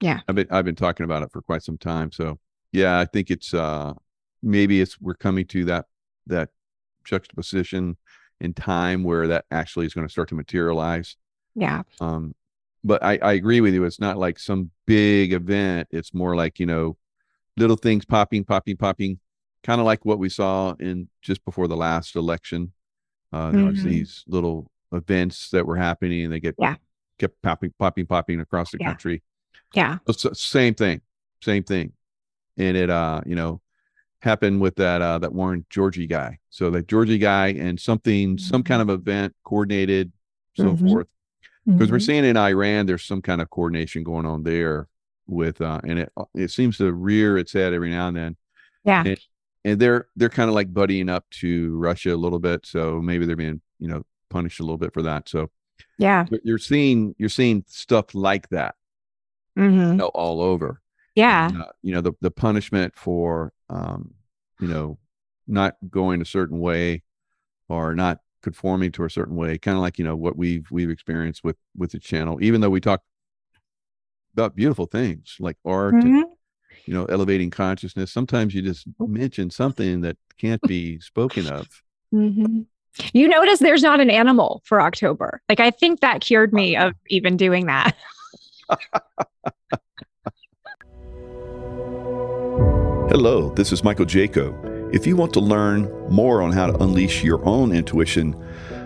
Yeah. 0.01 0.21
I've 0.29 0.35
been, 0.35 0.49
I've 0.51 0.65
been 0.65 0.77
talking 0.77 1.05
about 1.05 1.23
it 1.23 1.33
for 1.33 1.43
quite 1.43 1.63
some 1.63 1.79
time. 1.79 2.13
So 2.13 2.39
yeah, 2.71 2.99
I 2.99 3.05
think 3.05 3.31
it's, 3.31 3.55
uh, 3.55 3.95
maybe 4.43 4.81
it's, 4.81 5.01
we're 5.01 5.15
coming 5.15 5.47
to 5.47 5.65
that, 5.67 5.87
that 6.27 6.51
juxtaposition 7.05 7.97
in 8.41 8.55
time 8.55 9.05
where 9.05 9.29
that 9.29 9.45
actually 9.51 9.87
is 9.87 9.95
going 9.95 10.07
to 10.07 10.13
start 10.13 10.29
to 10.29 10.35
materialize. 10.35 11.17
Yeah. 11.55 11.83
Um, 12.01 12.35
but 12.85 13.03
I, 13.03 13.19
I 13.19 13.33
agree 13.35 13.61
with 13.61 13.75
you. 13.75 13.85
It's 13.85 14.01
not 14.01 14.19
like 14.19 14.39
some 14.39 14.71
big 14.87 15.33
event. 15.33 15.89
It's 15.91 16.13
more 16.13 16.35
like, 16.35 16.59
you 16.59 16.67
know, 16.67 16.97
little 17.57 17.77
things 17.77 18.05
popping, 18.05 18.45
popping, 18.45 18.77
popping, 18.77 19.21
kind 19.63 19.81
of 19.81 19.87
like 19.87 20.05
what 20.05 20.19
we 20.19 20.29
saw 20.29 20.75
in 20.81 21.09
just 21.21 21.45
before 21.45 21.69
the 21.69 21.77
last 21.77 22.17
election. 22.17 22.73
Uh, 23.33 23.51
there 23.51 23.65
was 23.65 23.81
Mhm. 23.81 23.85
these 23.85 24.25
little 24.27 24.71
events 24.93 25.51
that 25.51 25.67
were 25.67 25.77
happening, 25.77 26.25
and 26.25 26.33
they 26.33 26.41
get 26.41 26.55
Yeah. 26.59 26.77
kept 27.19 27.41
popping, 27.43 27.73
popping, 27.79 28.07
popping 28.07 28.41
across 28.41 28.71
the 28.73 28.79
Yeah. 28.81 28.89
country. 28.89 29.23
Yeah. 29.75 29.99
The 30.05 30.13
same 30.35 30.75
thing, 30.75 31.01
same 31.41 31.63
thing, 31.63 31.93
and 32.59 32.77
it 32.77 32.91
uh 32.91 33.23
you 33.25 33.35
know 33.35 33.61
happened 34.21 34.61
with 34.61 34.77
that 34.77 35.01
uh 35.03 35.19
that 35.19 35.33
Warren 35.33 35.65
Georgie 35.71 36.07
guy. 36.07 36.39
So 36.51 36.71
that 36.71 36.87
Georgie 36.89 37.19
guy 37.19 37.49
and 37.49 37.81
something, 37.81 38.37
some 38.39 38.63
kind 38.63 38.83
of 38.83 38.91
event 38.91 39.35
coordinated, 39.45 40.13
so 40.55 40.75
Mhm. 40.77 40.89
forth. 40.91 41.09
Because 41.65 41.91
we're 41.91 41.99
Mhm. 41.99 42.07
seeing 42.07 42.25
in 42.25 42.37
Iran, 42.37 42.87
there's 42.87 43.05
some 43.05 43.23
kind 43.23 43.41
of 43.41 43.49
coordination 43.49 44.03
going 44.03 44.27
on 44.27 44.43
there 44.43 44.89
with 45.27 45.61
uh 45.61 45.81
and 45.85 45.99
it 46.01 46.13
it 46.35 46.51
seems 46.51 46.77
to 46.79 46.93
rear 46.93 47.39
its 47.39 47.53
head 47.55 47.73
every 47.73 47.89
now 47.91 48.09
and 48.09 48.17
then. 48.17 48.37
Yeah. 48.85 49.05
And, 49.07 49.19
and 49.65 49.81
they're 49.81 50.09
they're 50.17 50.29
kind 50.29 50.49
of 50.49 50.55
like 50.55 50.73
buddying 50.73 51.11
up 51.11 51.29
to 51.31 51.77
Russia 51.79 52.15
a 52.15 52.17
little 52.17 52.39
bit, 52.39 52.67
so 52.67 53.01
maybe 53.01 53.27
they're 53.27 53.37
being 53.37 53.61
you 53.79 53.89
know 53.89 54.05
punished 54.31 54.61
a 54.61 54.63
little 54.63 54.79
bit 54.79 54.93
for 54.95 55.03
that. 55.03 55.29
So 55.29 55.51
Yeah. 55.99 56.27
you're 56.45 56.59
seeing 56.59 57.15
you're 57.19 57.29
seeing 57.29 57.65
stuff 57.69 58.15
like 58.15 58.49
that 58.51 58.75
hmm 59.57 59.93
you 59.93 59.97
know, 59.99 60.07
all 60.15 60.41
over. 60.41 60.81
Yeah. 61.15 61.49
And, 61.49 61.63
uh, 61.63 61.67
you 61.83 61.95
know 61.95 62.01
the 62.01 62.13
the 62.21 62.31
punishment 62.31 62.95
for 62.97 63.53
um 63.69 64.15
you 64.61 64.69
know 64.69 64.99
not 65.47 65.77
going 65.91 66.23
a 66.23 66.25
certain 66.25 66.59
way 66.61 67.03
or 67.69 67.95
not 67.95 68.21
conforming 68.43 68.93
to 68.93 69.05
a 69.05 69.11
certain 69.11 69.37
way, 69.37 69.59
kind 69.59 69.77
of 69.77 69.83
like 69.83 69.99
you 69.99 70.05
know 70.05 70.17
what 70.17 70.37
we've 70.37 70.67
we've 70.71 70.91
experienced 70.91 71.45
with 71.45 71.57
with 71.77 71.93
the 71.93 71.99
channel. 72.01 72.39
Even 72.43 72.61
though 72.61 72.71
we 72.71 72.81
talk 72.81 73.03
about 74.33 74.57
beautiful 74.57 74.87
things 74.87 75.37
like 75.41 75.57
art 75.65 75.95
and 76.05 76.15
Mhm. 76.15 76.37
You 76.85 76.95
know 76.95 77.05
elevating 77.07 77.51
consciousness, 77.51 78.13
sometimes 78.13 78.55
you 78.55 78.63
just 78.63 78.87
mention 78.99 79.51
something 79.51 80.01
that 80.03 80.17
can't 80.39 80.63
be 80.63 80.99
spoken 81.01 81.47
of. 81.49 81.69
Mhm. 82.13 82.67
You 83.13 83.27
notice 83.29 83.59
there's 83.61 83.83
not 83.83 84.01
an 84.01 84.11
animal 84.11 84.61
for 84.65 84.81
October. 84.81 85.41
Like 85.49 85.61
I 85.61 85.71
think 85.71 86.01
that 86.01 86.21
cured 86.21 86.53
me 86.53 86.77
of 86.77 86.95
even 87.09 87.37
doing 87.37 87.67
that. 87.67 87.97
Hello, 93.11 93.51
this 93.55 93.73
is 93.73 93.85
Michael 93.85 94.07
Jaco. 94.07 94.95
If 94.95 95.07
you 95.07 95.17
want 95.17 95.33
to 95.35 95.41
learn 95.41 95.91
more 96.09 96.41
on 96.43 96.53
how 96.53 96.67
to 96.67 96.83
unleash 96.83 97.23
your 97.23 97.45
own 97.47 97.73
intuition, 97.73 98.35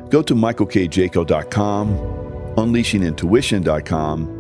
go 0.09 0.21
to 0.23 0.35
michaelkjaco.com, 0.35 1.89
unleashingintuition.com, 2.57 4.36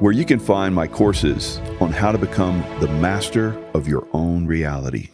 where 0.00 0.12
you 0.12 0.24
can 0.24 0.38
find 0.38 0.74
my 0.74 0.86
courses 0.86 1.58
on 1.80 1.90
how 1.90 2.12
to 2.12 2.18
become 2.18 2.64
the 2.80 2.86
master 2.86 3.60
of 3.74 3.88
your 3.88 4.06
own 4.12 4.46
reality. 4.46 5.08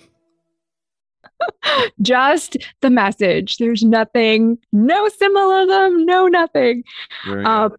Just 2.02 2.58
the 2.82 2.90
message. 2.90 3.56
There's 3.56 3.82
nothing, 3.82 4.58
no 4.72 5.08
symbolism, 5.08 6.04
no 6.04 6.26
nothing. 6.26 6.84
Um, 7.26 7.76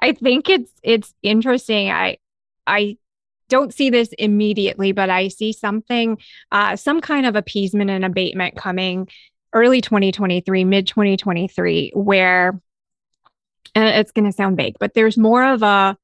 I 0.00 0.12
think 0.12 0.50
it's 0.50 0.70
it's 0.82 1.14
interesting. 1.22 1.90
I 1.90 2.18
I 2.66 2.98
don't 3.48 3.72
see 3.72 3.88
this 3.88 4.10
immediately, 4.18 4.92
but 4.92 5.10
I 5.10 5.28
see 5.28 5.52
something, 5.52 6.18
uh, 6.52 6.76
some 6.76 7.00
kind 7.00 7.26
of 7.26 7.34
appeasement 7.36 7.90
and 7.90 8.04
abatement 8.04 8.56
coming 8.56 9.08
early 9.54 9.80
2023, 9.80 10.64
mid 10.64 10.86
2023, 10.86 11.92
where 11.94 12.60
and 13.74 13.88
it's 13.88 14.12
going 14.12 14.26
to 14.26 14.32
sound 14.32 14.58
vague, 14.58 14.76
but 14.78 14.92
there's 14.92 15.16
more 15.16 15.44
of 15.44 15.62
a 15.62 15.96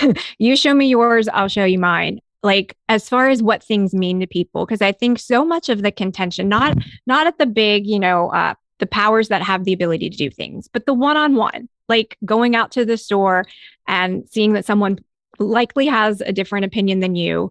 you 0.38 0.56
show 0.56 0.74
me 0.74 0.86
yours, 0.86 1.28
I'll 1.28 1.48
show 1.48 1.64
you 1.64 1.78
mine. 1.78 2.20
Like 2.42 2.76
as 2.88 3.08
far 3.08 3.28
as 3.28 3.42
what 3.42 3.62
things 3.62 3.94
mean 3.94 4.20
to 4.20 4.26
people, 4.26 4.66
because 4.66 4.82
I 4.82 4.92
think 4.92 5.18
so 5.18 5.44
much 5.44 5.68
of 5.68 5.82
the 5.82 5.90
contention, 5.90 6.48
not 6.48 6.78
not 7.06 7.26
at 7.26 7.38
the 7.38 7.46
big, 7.46 7.86
you 7.86 7.98
know, 7.98 8.30
uh, 8.30 8.54
the 8.78 8.86
powers 8.86 9.28
that 9.28 9.42
have 9.42 9.64
the 9.64 9.72
ability 9.72 10.10
to 10.10 10.16
do 10.16 10.30
things, 10.30 10.68
but 10.68 10.86
the 10.86 10.94
one-on-one, 10.94 11.68
like 11.88 12.16
going 12.24 12.54
out 12.54 12.70
to 12.72 12.84
the 12.84 12.96
store 12.96 13.46
and 13.88 14.28
seeing 14.28 14.52
that 14.52 14.64
someone 14.64 14.98
likely 15.38 15.86
has 15.86 16.20
a 16.20 16.32
different 16.32 16.66
opinion 16.66 17.00
than 17.00 17.16
you. 17.16 17.50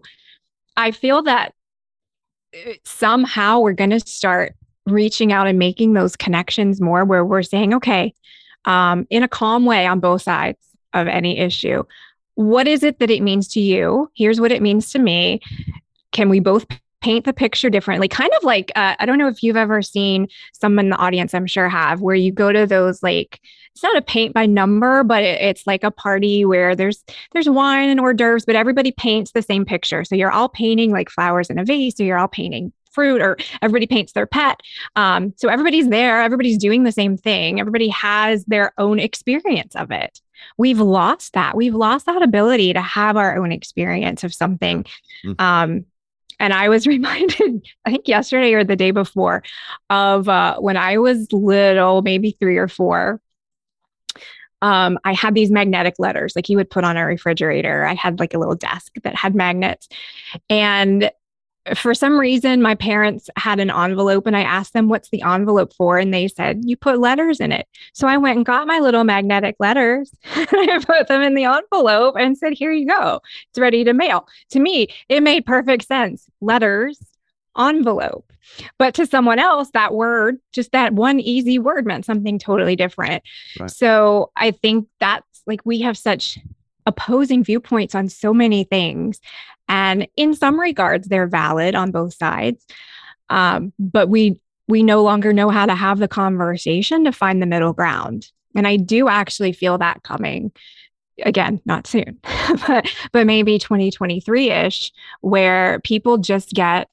I 0.76 0.92
feel 0.92 1.22
that 1.22 1.52
uh, 2.54 2.72
somehow 2.84 3.60
we're 3.60 3.72
going 3.72 3.90
to 3.90 4.00
start 4.00 4.54
reaching 4.86 5.32
out 5.32 5.46
and 5.46 5.58
making 5.58 5.92
those 5.92 6.16
connections 6.16 6.80
more 6.80 7.04
where 7.04 7.24
we're 7.24 7.42
saying, 7.42 7.74
okay, 7.74 8.14
um, 8.64 9.06
in 9.10 9.22
a 9.22 9.28
calm 9.28 9.64
way 9.64 9.86
on 9.86 10.00
both 10.00 10.22
sides 10.22 10.58
of 10.92 11.06
any 11.06 11.38
issue, 11.38 11.84
what 12.34 12.68
is 12.68 12.82
it 12.82 12.98
that 12.98 13.10
it 13.10 13.22
means 13.22 13.48
to 13.48 13.60
you? 13.60 14.10
Here's 14.14 14.40
what 14.40 14.52
it 14.52 14.62
means 14.62 14.90
to 14.92 14.98
me. 14.98 15.40
Can 16.12 16.28
we 16.28 16.40
both 16.40 16.66
paint 17.00 17.24
the 17.24 17.32
picture 17.32 17.70
differently? 17.70 18.08
Kind 18.08 18.30
of 18.36 18.44
like, 18.44 18.72
uh, 18.76 18.94
I 18.98 19.06
don't 19.06 19.18
know 19.18 19.28
if 19.28 19.42
you've 19.42 19.56
ever 19.56 19.80
seen 19.82 20.28
some 20.52 20.78
in 20.78 20.90
the 20.90 20.96
audience, 20.96 21.34
I'm 21.34 21.46
sure 21.46 21.68
have, 21.68 22.00
where 22.00 22.14
you 22.14 22.32
go 22.32 22.52
to 22.52 22.66
those 22.66 23.02
like, 23.02 23.40
it's 23.72 23.82
not 23.82 23.96
a 23.96 24.02
paint 24.02 24.32
by 24.32 24.46
number, 24.46 25.04
but 25.04 25.22
it, 25.22 25.40
it's 25.40 25.66
like 25.66 25.84
a 25.84 25.90
party 25.90 26.46
where 26.46 26.74
there's 26.74 27.04
there's 27.32 27.48
wine 27.48 27.90
and 27.90 28.00
hors 28.00 28.14
d'oeuvres, 28.14 28.46
but 28.46 28.56
everybody 28.56 28.90
paints 28.90 29.32
the 29.32 29.42
same 29.42 29.66
picture. 29.66 30.02
So 30.02 30.14
you're 30.14 30.30
all 30.30 30.48
painting 30.48 30.90
like 30.90 31.10
flowers 31.10 31.50
in 31.50 31.58
a 31.58 31.64
vase, 31.64 32.00
or 32.00 32.04
you're 32.04 32.18
all 32.18 32.26
painting 32.26 32.72
fruit, 32.90 33.20
or 33.20 33.36
everybody 33.60 33.86
paints 33.86 34.12
their 34.12 34.26
pet. 34.26 34.62
Um, 34.96 35.34
so 35.36 35.50
everybody's 35.50 35.88
there, 35.88 36.22
everybody's 36.22 36.56
doing 36.56 36.84
the 36.84 36.92
same 36.92 37.18
thing. 37.18 37.60
Everybody 37.60 37.88
has 37.88 38.46
their 38.46 38.72
own 38.78 38.98
experience 38.98 39.76
of 39.76 39.90
it. 39.90 40.22
We've 40.56 40.80
lost 40.80 41.34
that. 41.34 41.56
We've 41.56 41.74
lost 41.74 42.06
that 42.06 42.22
ability 42.22 42.72
to 42.72 42.80
have 42.80 43.16
our 43.16 43.36
own 43.36 43.52
experience 43.52 44.24
of 44.24 44.34
something. 44.34 44.84
Mm. 45.24 45.40
Um, 45.40 45.84
and 46.38 46.52
I 46.52 46.68
was 46.68 46.86
reminded, 46.86 47.66
I 47.84 47.90
think 47.90 48.08
yesterday 48.08 48.52
or 48.54 48.64
the 48.64 48.76
day 48.76 48.90
before, 48.90 49.42
of 49.90 50.28
uh, 50.28 50.58
when 50.58 50.76
I 50.76 50.98
was 50.98 51.32
little, 51.32 52.02
maybe 52.02 52.36
three 52.38 52.56
or 52.56 52.68
four 52.68 53.20
um, 54.62 54.98
I 55.04 55.12
had 55.12 55.34
these 55.34 55.50
magnetic 55.50 55.94
letters 55.98 56.34
like 56.34 56.48
you 56.48 56.56
would 56.56 56.70
put 56.70 56.84
on 56.84 56.96
a 56.96 57.04
refrigerator. 57.04 57.84
I 57.84 57.94
had 57.94 58.18
like 58.18 58.34
a 58.34 58.38
little 58.38 58.54
desk 58.54 58.94
that 59.02 59.14
had 59.14 59.34
magnets. 59.34 59.88
And 60.48 61.10
for 61.74 61.94
some 61.94 62.18
reason, 62.18 62.62
my 62.62 62.74
parents 62.74 63.28
had 63.36 63.58
an 63.58 63.70
envelope 63.70 64.26
and 64.26 64.36
I 64.36 64.42
asked 64.42 64.72
them, 64.72 64.88
What's 64.88 65.10
the 65.10 65.22
envelope 65.22 65.72
for? 65.74 65.98
And 65.98 66.12
they 66.12 66.28
said, 66.28 66.60
You 66.64 66.76
put 66.76 67.00
letters 67.00 67.40
in 67.40 67.52
it. 67.52 67.66
So 67.92 68.06
I 68.06 68.16
went 68.16 68.36
and 68.36 68.46
got 68.46 68.66
my 68.66 68.78
little 68.78 69.04
magnetic 69.04 69.56
letters 69.58 70.14
and 70.34 70.48
I 70.52 70.78
put 70.84 71.08
them 71.08 71.22
in 71.22 71.34
the 71.34 71.44
envelope 71.44 72.16
and 72.18 72.38
said, 72.38 72.52
Here 72.52 72.72
you 72.72 72.86
go. 72.86 73.20
It's 73.50 73.58
ready 73.58 73.84
to 73.84 73.92
mail. 73.92 74.28
To 74.50 74.60
me, 74.60 74.88
it 75.08 75.22
made 75.22 75.46
perfect 75.46 75.86
sense. 75.86 76.28
Letters, 76.40 76.98
envelope. 77.58 78.32
But 78.78 78.94
to 78.94 79.06
someone 79.06 79.38
else, 79.38 79.70
that 79.72 79.92
word, 79.92 80.38
just 80.52 80.72
that 80.72 80.92
one 80.92 81.18
easy 81.20 81.58
word 81.58 81.84
meant 81.86 82.04
something 82.04 82.38
totally 82.38 82.76
different. 82.76 83.24
Right. 83.58 83.70
So 83.70 84.30
I 84.36 84.52
think 84.52 84.86
that's 85.00 85.42
like 85.46 85.62
we 85.64 85.80
have 85.80 85.98
such 85.98 86.38
opposing 86.86 87.42
viewpoints 87.42 87.94
on 87.94 88.08
so 88.08 88.32
many 88.32 88.64
things. 88.64 89.20
And 89.68 90.08
in 90.16 90.34
some 90.34 90.58
regards, 90.58 91.08
they're 91.08 91.26
valid 91.26 91.74
on 91.74 91.90
both 91.90 92.14
sides. 92.14 92.64
Um, 93.28 93.72
but 93.78 94.08
we 94.08 94.38
we 94.68 94.82
no 94.82 95.02
longer 95.02 95.32
know 95.32 95.48
how 95.50 95.66
to 95.66 95.74
have 95.74 95.98
the 95.98 96.08
conversation 96.08 97.04
to 97.04 97.12
find 97.12 97.40
the 97.40 97.46
middle 97.46 97.72
ground. 97.72 98.30
And 98.54 98.66
I 98.66 98.76
do 98.76 99.08
actually 99.08 99.52
feel 99.52 99.78
that 99.78 100.02
coming 100.02 100.50
again, 101.22 101.60
not 101.64 101.86
soon, 101.86 102.18
but 102.66 102.90
but 103.12 103.26
maybe 103.26 103.58
2023-ish, 103.58 104.92
where 105.20 105.80
people 105.80 106.18
just 106.18 106.50
get 106.50 106.88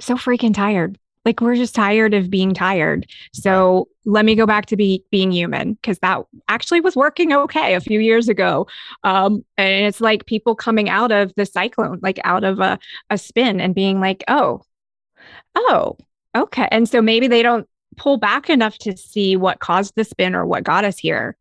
so 0.00 0.16
freaking 0.16 0.54
tired. 0.54 0.98
Like 1.26 1.40
we're 1.40 1.56
just 1.56 1.74
tired 1.74 2.14
of 2.14 2.30
being 2.30 2.54
tired. 2.54 3.10
So 3.32 3.88
let 4.04 4.24
me 4.24 4.36
go 4.36 4.46
back 4.46 4.66
to 4.66 4.76
be 4.76 5.04
being 5.10 5.32
human 5.32 5.74
because 5.74 5.98
that 5.98 6.24
actually 6.48 6.80
was 6.80 6.94
working 6.94 7.32
okay 7.32 7.74
a 7.74 7.80
few 7.80 7.98
years 7.98 8.28
ago. 8.28 8.68
Um, 9.02 9.44
and 9.58 9.86
it's 9.86 10.00
like 10.00 10.26
people 10.26 10.54
coming 10.54 10.88
out 10.88 11.10
of 11.10 11.34
the 11.34 11.44
cyclone, 11.44 11.98
like 12.00 12.20
out 12.22 12.44
of 12.44 12.60
a, 12.60 12.78
a 13.10 13.18
spin 13.18 13.60
and 13.60 13.74
being 13.74 13.98
like, 13.98 14.22
oh, 14.28 14.62
oh, 15.56 15.96
okay. 16.36 16.68
And 16.70 16.88
so 16.88 17.02
maybe 17.02 17.26
they 17.26 17.42
don't 17.42 17.68
pull 17.96 18.18
back 18.18 18.48
enough 18.48 18.78
to 18.78 18.96
see 18.96 19.34
what 19.34 19.58
caused 19.58 19.94
the 19.96 20.04
spin 20.04 20.36
or 20.36 20.46
what 20.46 20.62
got 20.62 20.84
us 20.84 20.96
here. 20.96 21.36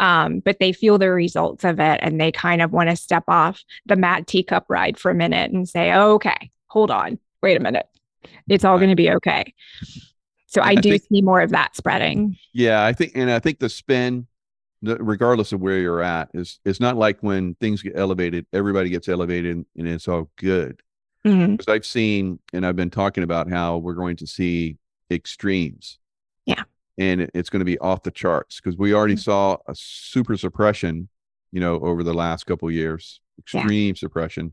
Um, 0.00 0.40
but 0.40 0.58
they 0.58 0.72
feel 0.72 0.98
the 0.98 1.10
results 1.10 1.64
of 1.64 1.78
it 1.78 2.00
and 2.02 2.20
they 2.20 2.32
kind 2.32 2.60
of 2.60 2.72
want 2.72 2.90
to 2.90 2.96
step 2.96 3.24
off 3.28 3.62
the 3.86 3.94
mad 3.94 4.26
teacup 4.26 4.66
ride 4.68 4.98
for 4.98 5.12
a 5.12 5.14
minute 5.14 5.52
and 5.52 5.68
say, 5.68 5.94
okay, 5.94 6.50
hold 6.66 6.90
on, 6.90 7.20
wait 7.40 7.56
a 7.56 7.60
minute. 7.60 7.86
It's 8.48 8.64
all 8.64 8.78
going 8.78 8.90
to 8.90 8.96
be 8.96 9.10
okay. 9.12 9.52
So 10.46 10.60
I, 10.62 10.68
I 10.70 10.74
do 10.76 10.90
think- 10.90 11.02
see 11.12 11.22
more 11.22 11.40
of 11.40 11.50
that 11.50 11.76
spreading. 11.76 12.36
Yeah, 12.52 12.84
I 12.84 12.92
think, 12.92 13.12
and 13.14 13.30
I 13.30 13.38
think 13.38 13.58
the 13.58 13.68
spin, 13.68 14.26
regardless 14.82 15.52
of 15.52 15.60
where 15.60 15.78
you're 15.78 16.02
at, 16.02 16.30
is 16.34 16.58
it's 16.64 16.80
not 16.80 16.96
like 16.96 17.20
when 17.20 17.54
things 17.56 17.82
get 17.82 17.92
elevated, 17.96 18.46
everybody 18.52 18.88
gets 18.90 19.08
elevated 19.08 19.56
and, 19.76 19.88
it's 19.88 20.08
all 20.08 20.30
good. 20.36 20.80
Because 21.24 21.68
I've 21.68 21.84
seen, 21.84 22.38
and 22.54 22.64
I've 22.64 22.76
been 22.76 22.88
talking 22.90 23.22
about 23.24 23.50
how 23.50 23.76
we're 23.78 23.92
going 23.94 24.16
to 24.16 24.26
see 24.26 24.78
extremes. 25.10 25.98
Yeah. 26.46 26.62
and 26.96 27.20
it- 27.20 27.30
it's 27.34 27.48
going 27.50 27.60
to 27.60 27.64
be 27.66 27.78
off 27.78 28.02
the 28.02 28.10
charts 28.10 28.56
because 28.60 28.76
we 28.78 28.92
already 28.94 29.14
Mhm. 29.14 29.20
saw 29.24 29.56
a 29.68 29.74
super 29.74 30.36
suppression, 30.36 31.08
you 31.52 31.60
know, 31.60 31.78
over 31.80 32.02
the 32.02 32.14
last 32.14 32.44
couple 32.44 32.66
of 32.68 32.74
years, 32.74 33.20
Yeah. 33.36 33.60
extreme 33.60 33.94
suppression, 33.94 34.52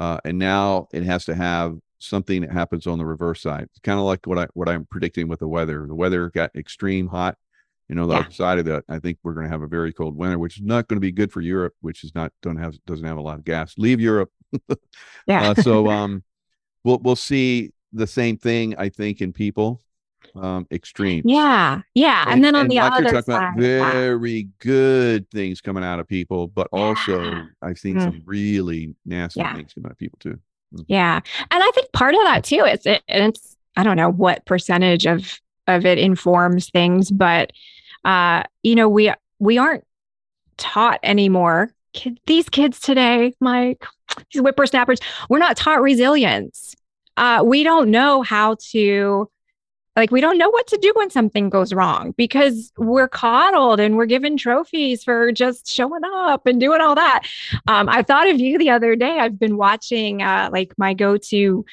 uh, 0.00 0.18
and 0.24 0.38
now 0.38 0.88
it 0.92 1.02
has 1.04 1.24
to 1.26 1.34
have 1.36 1.78
something 1.98 2.40
that 2.42 2.52
happens 2.52 2.86
on 2.86 2.98
the 2.98 3.04
reverse 3.06 3.40
side. 3.42 3.64
It's 3.64 3.80
kind 3.80 3.98
of 3.98 4.04
like 4.04 4.26
what 4.26 4.38
I 4.38 4.46
what 4.54 4.68
I'm 4.68 4.84
predicting 4.86 5.28
with 5.28 5.40
the 5.40 5.48
weather. 5.48 5.86
The 5.86 5.94
weather 5.94 6.30
got 6.30 6.54
extreme 6.56 7.08
hot. 7.08 7.36
You 7.88 7.94
know, 7.94 8.06
the 8.06 8.14
Yeah. 8.14 8.20
other 8.20 8.30
side 8.30 8.58
of 8.58 8.66
that, 8.66 8.84
I 8.88 8.98
think 8.98 9.18
we're 9.22 9.32
going 9.32 9.46
to 9.46 9.50
have 9.50 9.62
a 9.62 9.66
very 9.66 9.92
cold 9.94 10.14
winter, 10.16 10.38
which 10.38 10.58
is 10.58 10.64
not 10.64 10.88
going 10.88 10.96
to 10.98 11.00
be 11.00 11.10
good 11.12 11.32
for 11.32 11.40
Europe, 11.40 11.74
which 11.80 12.04
is 12.04 12.14
not 12.14 12.32
don't 12.42 12.56
have 12.58 12.74
doesn't 12.86 13.06
have 13.06 13.16
a 13.16 13.22
lot 13.22 13.38
of 13.38 13.44
gas. 13.44 13.74
Leave 13.78 14.00
Europe. 14.00 14.30
Yeah. 15.26 15.50
Uh, 15.50 15.54
so 15.54 15.88
um, 15.90 16.22
we'll 16.84 16.98
we'll 16.98 17.16
see 17.16 17.70
the 17.92 18.06
same 18.06 18.36
thing 18.36 18.76
I 18.76 18.90
think 18.90 19.20
in 19.22 19.32
people, 19.32 19.80
um, 20.34 20.66
extremes. 20.70 21.22
yeah. 21.26 21.80
Yeah. 21.94 22.24
And, 22.28 22.44
then 22.44 22.54
on 22.54 22.68
the 22.68 22.76
like 22.76 22.92
other 23.06 23.22
side, 23.22 23.54
very 23.56 24.48
good 24.58 25.30
things 25.30 25.60
coming 25.62 25.82
out 25.84 25.98
of 26.00 26.06
people, 26.06 26.48
but 26.48 26.68
also 26.72 27.22
Yeah. 27.22 27.44
I've 27.62 27.78
seen 27.78 27.96
Mm. 27.96 28.04
some 28.04 28.22
really 28.26 28.94
nasty 29.06 29.40
Yeah. 29.40 29.54
things 29.56 29.72
come 29.72 29.86
out 29.86 29.92
of 29.92 29.98
people 29.98 30.18
too. 30.20 30.38
Yeah. 30.86 31.20
And 31.50 31.62
I 31.62 31.70
think 31.74 31.92
part 31.92 32.14
of 32.14 32.20
that 32.24 32.44
too 32.44 32.64
is 32.64 32.84
it, 32.84 33.02
it's, 33.08 33.56
I 33.76 33.82
don't 33.82 33.96
know 33.96 34.10
what 34.10 34.44
percentage 34.44 35.06
of, 35.06 35.40
of 35.66 35.86
it 35.86 35.98
informs 35.98 36.70
things, 36.70 37.10
but, 37.10 37.52
uh, 38.04 38.42
you 38.62 38.74
know, 38.74 38.88
we, 38.88 39.12
we 39.38 39.58
aren't 39.58 39.84
taught 40.56 41.00
anymore. 41.02 41.72
Kid, 41.94 42.20
these 42.26 42.48
kids 42.48 42.80
today, 42.80 43.34
Mike, 43.40 43.84
these 44.32 44.42
whippersnappers, 44.42 44.98
we're 45.28 45.38
not 45.38 45.56
taught 45.56 45.80
resilience. 45.80 46.74
Uh, 47.16 47.42
we 47.44 47.64
don't 47.64 47.90
know 47.90 48.22
how 48.22 48.56
to, 48.70 49.30
like, 49.98 50.10
we 50.10 50.20
don't 50.20 50.38
know 50.38 50.50
what 50.50 50.66
to 50.68 50.78
do 50.78 50.92
when 50.94 51.10
something 51.10 51.50
goes 51.50 51.72
wrong 51.72 52.14
because 52.16 52.72
we're 52.78 53.08
coddled 53.08 53.80
and 53.80 53.96
we're 53.96 54.06
given 54.06 54.36
trophies 54.36 55.02
for 55.04 55.32
just 55.32 55.68
showing 55.68 56.02
up 56.04 56.46
and 56.46 56.60
doing 56.60 56.80
all 56.80 56.94
that. 56.94 57.22
Um, 57.66 57.88
I 57.88 58.02
thought 58.02 58.28
of 58.28 58.38
you 58.38 58.58
the 58.58 58.70
other 58.70 58.96
day. 58.96 59.18
I've 59.18 59.38
been 59.38 59.56
watching 59.56 60.22
uh, 60.22 60.50
like 60.52 60.72
my 60.78 60.94
go-to 60.94 61.64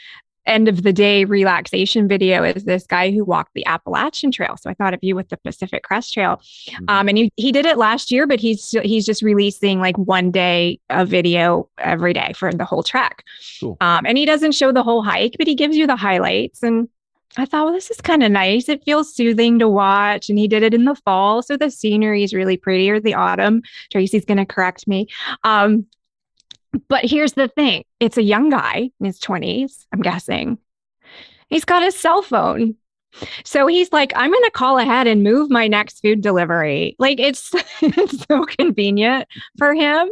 end 0.46 0.68
of 0.68 0.84
the 0.84 0.94
day 0.94 1.26
relaxation 1.26 2.08
video 2.08 2.44
is 2.44 2.66
this 2.66 2.86
guy 2.86 3.12
who 3.12 3.26
walked 3.26 3.54
the 3.56 3.66
Appalachian 3.66 4.32
Trail. 4.32 4.56
So 4.58 4.70
I 4.70 4.76
thought 4.76 4.94
of 4.94 5.00
you 5.02 5.16
with 5.16 5.30
the 5.30 5.38
Pacific 5.38 5.84
Crest 5.84 6.14
Trail. 6.14 6.40
Mhm. 6.70 6.86
Um, 6.88 7.10
and 7.10 7.18
he, 7.18 7.32
he 7.36 7.52
did 7.52 7.66
it 7.66 7.78
last 7.78 8.12
year, 8.12 8.28
but 8.28 8.40
he's 8.40 8.70
he's 8.84 9.06
just 9.06 9.24
releasing 9.24 9.80
like 9.80 9.98
one 9.98 10.32
day 10.32 10.80
a 10.90 11.06
video 11.06 11.70
every 11.80 12.14
day 12.14 12.34
for 12.36 12.54
the 12.54 12.66
whole 12.66 12.84
trek. 12.84 13.24
Cool. 13.60 13.78
Um, 13.82 14.06
and 14.06 14.18
he 14.18 14.26
doesn't 14.26 14.52
show 14.52 14.72
the 14.72 14.84
whole 14.84 15.02
hike, 15.02 15.36
but 15.38 15.48
he 15.48 15.56
gives 15.56 15.76
you 15.78 15.88
the 15.88 15.96
highlights. 15.96 16.62
And 16.62 16.90
I 17.38 17.46
thought, 17.46 17.66
well, 17.66 17.74
this 17.74 17.92
is 17.92 18.02
kind 18.02 18.24
of 18.24 18.32
nice. 18.32 18.70
It 18.70 18.84
feels 18.84 19.14
soothing 19.14 19.60
to 19.60 19.68
watch. 19.68 20.30
And 20.30 20.38
he 20.38 20.48
did 20.48 20.64
it 20.64 20.74
in 20.74 20.86
the 20.86 20.96
fall. 20.96 21.42
So 21.42 21.58
the 21.58 21.70
scenery 21.70 22.24
is 22.24 22.34
really 22.34 22.58
pretty, 22.58 22.90
or 22.90 23.00
the 23.00 23.14
autumn. 23.14 23.62
Tracy's 23.92 24.26
going 24.26 24.38
to 24.38 24.46
correct 24.46 24.88
me. 24.88 25.08
Um, 25.44 25.86
but 26.88 27.06
here's 27.06 27.34
the 27.34 27.48
thing 27.48 27.84
it's 28.00 28.18
a 28.18 28.24
young 28.24 28.50
guy 28.50 28.92
in 29.00 29.06
his 29.06 29.20
20s, 29.20 29.86
I'm 29.94 30.02
guessing. 30.02 30.58
He's 31.50 31.66
got 31.66 31.84
his 31.84 31.96
cell 31.96 32.22
phone. 32.22 32.76
So 33.46 33.68
he's 33.68 33.94
like, 33.94 34.12
I'm 34.16 34.32
going 34.32 34.44
to 34.44 34.52
call 34.52 34.78
ahead 34.78 35.08
and 35.08 35.24
move 35.24 35.50
my 35.50 35.68
next 35.68 36.02
food 36.02 36.22
delivery. 36.22 36.96
Like 37.00 37.20
it's, 37.20 37.52
it's 37.82 38.26
so 38.26 38.44
convenient 38.44 39.28
for 39.58 39.74
him. 39.74 40.10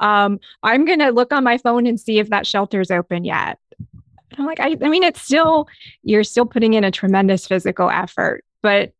Um, 0.00 0.40
I'm 0.62 0.86
going 0.86 1.00
to 1.00 1.10
look 1.10 1.32
on 1.32 1.44
my 1.44 1.58
phone 1.58 1.86
and 1.86 2.00
see 2.00 2.18
if 2.18 2.30
that 2.30 2.46
shelter's 2.46 2.90
open 2.90 3.24
yet. 3.24 3.58
I'm 4.38 4.46
like, 4.46 4.60
I, 4.60 4.76
I 4.82 4.88
mean, 4.88 5.02
it's 5.02 5.20
still, 5.20 5.68
you're 6.02 6.24
still 6.24 6.46
putting 6.46 6.74
in 6.74 6.84
a 6.84 6.90
tremendous 6.90 7.46
physical 7.46 7.90
effort, 7.90 8.44
but 8.62 8.92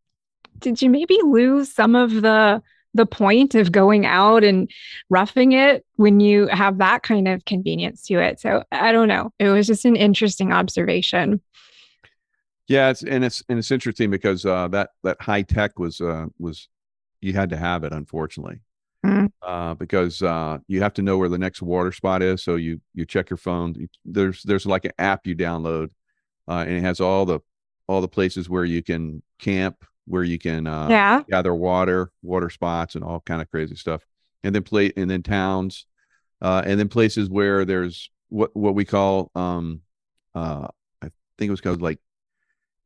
did 0.59 0.81
you 0.81 0.91
maybe 0.91 1.19
lose 1.23 1.73
some 1.73 1.95
of 1.95 2.23
the, 2.23 2.63
the 2.95 3.07
point 3.07 3.55
of 3.55 3.73
going 3.73 4.07
out 4.07 4.43
and 4.43 4.71
roughing 5.11 5.53
it 5.53 5.85
when 5.97 6.19
you 6.21 6.47
have 6.47 6.79
that 6.79 7.03
kind 7.03 7.29
of 7.29 7.45
convenience 7.45 8.03
to 8.07 8.15
it? 8.15 8.41
So 8.41 8.65
I 8.73 8.93
don't 8.93 9.09
know. 9.09 9.33
It 9.39 9.51
was 9.51 9.67
just 9.67 9.85
an 9.85 9.97
interesting 9.97 10.53
observation. 10.53 11.41
Yeah, 12.69 12.91
it's 12.91 13.03
and 13.03 13.25
it's 13.25 13.45
and 13.49 13.59
it's 13.59 13.71
interesting 13.71 14.11
because 14.11 14.45
uh, 14.45 14.69
that 14.69 14.91
that 15.05 15.21
high 15.21 15.43
tech 15.43 15.79
was 15.79 16.01
uh, 16.01 16.27
was 16.39 16.69
you 17.21 17.33
had 17.33 17.51
to 17.51 17.57
have 17.57 17.85
it 17.85 17.93
unfortunately. 17.93 18.61
Uh, 19.47 19.75
because 19.75 20.23
uh, 20.23 20.59
you 20.67 20.83
have 20.83 20.93
to 20.95 21.03
know 21.03 21.17
where 21.17 21.29
the 21.29 21.39
next 21.39 21.63
water 21.63 21.93
spot 21.93 22.21
is. 22.21 22.43
So 22.43 22.57
you 22.57 22.81
you 22.95 23.07
check 23.07 23.31
your 23.31 23.37
phone. 23.37 23.89
There's 24.05 24.43
there's 24.43 24.67
like 24.67 24.85
an 24.85 24.93
app 24.99 25.27
you 25.27 25.37
download, 25.37 25.91
uh, 26.49 26.65
and 26.67 26.73
it 26.73 26.83
has 26.83 27.01
all 27.01 27.25
the 27.25 27.41
all 27.87 28.01
the 28.01 28.09
places 28.09 28.51
where 28.51 28.65
you 28.65 28.83
can 28.83 29.23
camp, 29.39 29.85
where 30.07 30.25
you 30.25 30.39
can 30.39 30.67
uh, 30.67 30.89
yeah. 30.89 31.23
gather 31.31 31.55
water, 31.55 32.11
water 32.23 32.51
spots, 32.51 32.97
and 32.97 33.05
all 33.05 33.21
kind 33.21 33.41
of 33.41 33.49
crazy 33.49 33.77
stuff. 33.77 34.05
And 34.43 34.53
then 34.53 34.65
play, 34.65 34.93
and 34.97 35.09
then 35.09 35.23
towns, 35.23 35.87
uh, 36.43 36.63
and 36.67 36.79
then 36.79 36.89
places 36.89 37.31
where 37.31 37.65
there's 37.65 38.11
what 38.29 38.55
what 38.57 38.75
we 38.75 38.85
call, 38.85 39.31
um, 39.37 39.81
uh, 40.35 40.67
I 41.01 41.11
think 41.39 41.49
it 41.49 41.51
was 41.51 41.61
called 41.61 41.83
like 41.83 42.01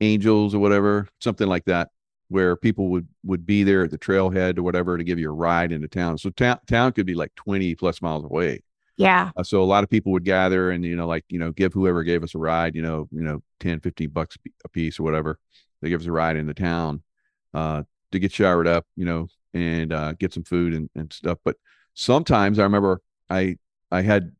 angels 0.02 0.54
or 0.54 0.58
whatever, 0.58 1.08
something 1.20 1.48
like 1.48 1.64
that, 1.64 1.88
where 2.30 2.56
people 2.56 2.88
would 2.88 3.06
would 3.24 3.44
be 3.44 3.62
there 3.62 3.84
at 3.84 3.90
the 3.90 3.98
trailhead 3.98 4.56
or 4.58 4.62
whatever 4.62 4.96
to 4.96 5.04
give 5.04 5.18
you 5.18 5.28
a 5.30 5.34
ride 5.34 5.72
into 5.72 5.88
town. 5.88 6.16
So 6.16 6.30
town 6.30 6.58
town 6.66 6.92
could 6.92 7.06
be 7.06 7.14
like 7.14 7.34
twenty 7.34 7.74
plus 7.74 8.00
miles 8.00 8.24
away. 8.24 8.62
Yeah. 8.96 9.30
Uh, 9.34 9.42
so 9.42 9.62
a 9.62 9.64
lot 9.64 9.82
of 9.82 9.88
people 9.88 10.12
would 10.12 10.24
gather 10.24 10.70
and 10.70 10.84
you 10.84 10.94
know 10.94 11.06
like 11.06 11.24
you 11.28 11.38
know 11.38 11.52
give 11.52 11.72
whoever 11.72 12.02
gave 12.02 12.22
us 12.22 12.34
a 12.34 12.38
ride 12.38 12.74
you 12.74 12.82
know 12.82 13.08
you 13.10 13.22
know 13.22 13.42
10 13.60 13.80
15 13.80 14.10
bucks 14.10 14.36
a 14.64 14.68
piece 14.68 15.00
or 15.00 15.04
whatever 15.04 15.38
they 15.80 15.88
give 15.88 16.02
us 16.02 16.06
a 16.06 16.12
ride 16.12 16.36
into 16.36 16.52
town 16.52 17.02
uh 17.54 17.82
to 18.12 18.18
get 18.18 18.30
showered 18.30 18.66
up 18.66 18.84
you 18.96 19.06
know 19.06 19.26
and 19.54 19.94
uh 19.94 20.12
get 20.12 20.34
some 20.34 20.44
food 20.44 20.74
and, 20.74 20.90
and 20.94 21.10
stuff 21.14 21.38
but 21.46 21.56
sometimes 21.94 22.58
i 22.58 22.62
remember 22.62 23.00
i 23.30 23.56
i 23.90 24.02
had 24.02 24.32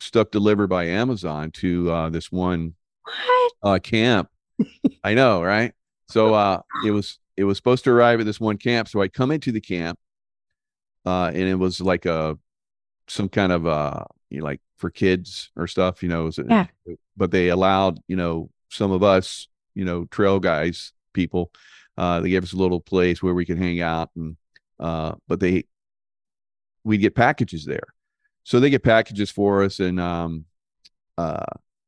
stuff 0.00 0.28
delivered 0.32 0.66
by 0.66 0.86
amazon 0.86 1.52
to 1.52 1.88
uh 1.92 2.08
this 2.10 2.32
one 2.32 2.74
What? 3.04 3.52
uh 3.62 3.78
camp 3.78 4.28
i 5.04 5.14
know 5.14 5.40
right 5.40 5.72
so 6.08 6.34
uh 6.34 6.60
it 6.84 6.90
was 6.90 7.20
it 7.40 7.44
was 7.44 7.56
supposed 7.56 7.84
to 7.84 7.90
arrive 7.90 8.20
at 8.20 8.26
this 8.26 8.38
one 8.40 8.58
camp 8.58 8.86
so 8.88 9.00
i 9.00 9.08
come 9.08 9.30
into 9.30 9.50
the 9.52 9.60
camp 9.60 9.98
uh 11.06 11.26
and 11.28 11.48
it 11.48 11.58
was 11.58 11.80
like 11.80 12.04
a 12.06 12.38
some 13.08 13.28
kind 13.28 13.52
of 13.52 13.66
uh 13.66 14.04
you 14.28 14.38
know, 14.38 14.44
like 14.44 14.60
for 14.76 14.90
kids 14.90 15.50
or 15.56 15.66
stuff 15.66 16.02
you 16.02 16.08
know 16.08 16.30
Yeah. 16.48 16.66
but 17.16 17.30
they 17.30 17.48
allowed 17.48 18.00
you 18.08 18.16
know 18.16 18.50
some 18.68 18.92
of 18.92 19.02
us 19.02 19.48
you 19.74 19.84
know 19.84 20.04
trail 20.06 20.38
guys 20.38 20.92
people 21.12 21.50
uh 21.98 22.20
they 22.20 22.30
gave 22.30 22.42
us 22.44 22.52
a 22.52 22.56
little 22.56 22.80
place 22.80 23.22
where 23.22 23.34
we 23.34 23.44
could 23.44 23.58
hang 23.58 23.80
out 23.80 24.10
and 24.16 24.36
uh 24.78 25.12
but 25.28 25.40
they 25.40 25.64
we'd 26.84 26.98
get 26.98 27.14
packages 27.14 27.64
there 27.64 27.88
so 28.44 28.60
they 28.60 28.70
get 28.70 28.82
packages 28.82 29.30
for 29.30 29.62
us 29.64 29.80
and 29.80 29.98
um 30.00 30.44
uh 31.18 31.44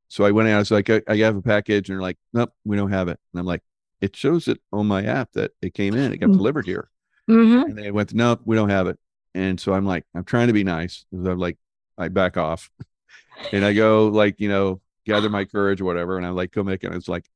so 0.09 0.25
i 0.25 0.31
went 0.31 0.49
out 0.49 0.57
i 0.57 0.59
was 0.59 0.71
like 0.71 0.91
i, 0.91 1.01
I 1.09 1.17
have 1.19 1.37
a 1.37 1.43
package 1.43 1.88
and 1.88 1.97
they're 1.97 2.03
like 2.03 2.19
nope 2.33 2.53
we 2.65 2.77
don't 2.77 2.91
have 2.93 3.09
it 3.09 3.19
and 3.33 3.41
i'm 3.41 3.47
like 3.47 3.62
it 4.03 4.15
shows 4.17 4.49
it 4.49 4.61
on 4.73 4.87
my 4.87 5.03
app 5.05 5.33
that 5.33 5.53
it 5.62 5.73
came 5.75 5.95
in 5.95 6.12
it 6.12 6.19
got 6.19 6.29
Mm. 6.31 6.37
delivered 6.37 6.67
here. 6.67 6.91
Hmm 7.27 7.62
and 7.69 7.79
they 7.79 7.91
went 7.91 8.12
nope 8.12 8.41
we 8.45 8.57
don't 8.57 8.69
have 8.71 8.87
it. 8.88 8.99
And 9.35 9.59
so 9.59 9.73
i'm 9.73 9.87
like 9.87 10.05
i'm 10.15 10.25
trying 10.25 10.49
to 10.49 10.53
be 10.53 10.65
nice 10.65 11.07
i'm 11.12 11.38
like 11.38 11.57
i 11.97 12.09
back 12.09 12.37
off. 12.37 12.71
And 13.53 13.65
i 13.65 13.73
go 13.73 14.09
like 14.09 14.38
you 14.41 14.49
know 14.49 14.81
gather 15.07 15.31
my 15.31 15.45
courage 15.45 15.81
or 15.81 15.85
whatever 15.87 16.17
and 16.19 16.27
i'm 16.27 16.35
like 16.37 16.53
come 16.53 16.67
back 16.67 16.85
and 16.85 16.95
it's 16.95 17.09
like 17.09 17.27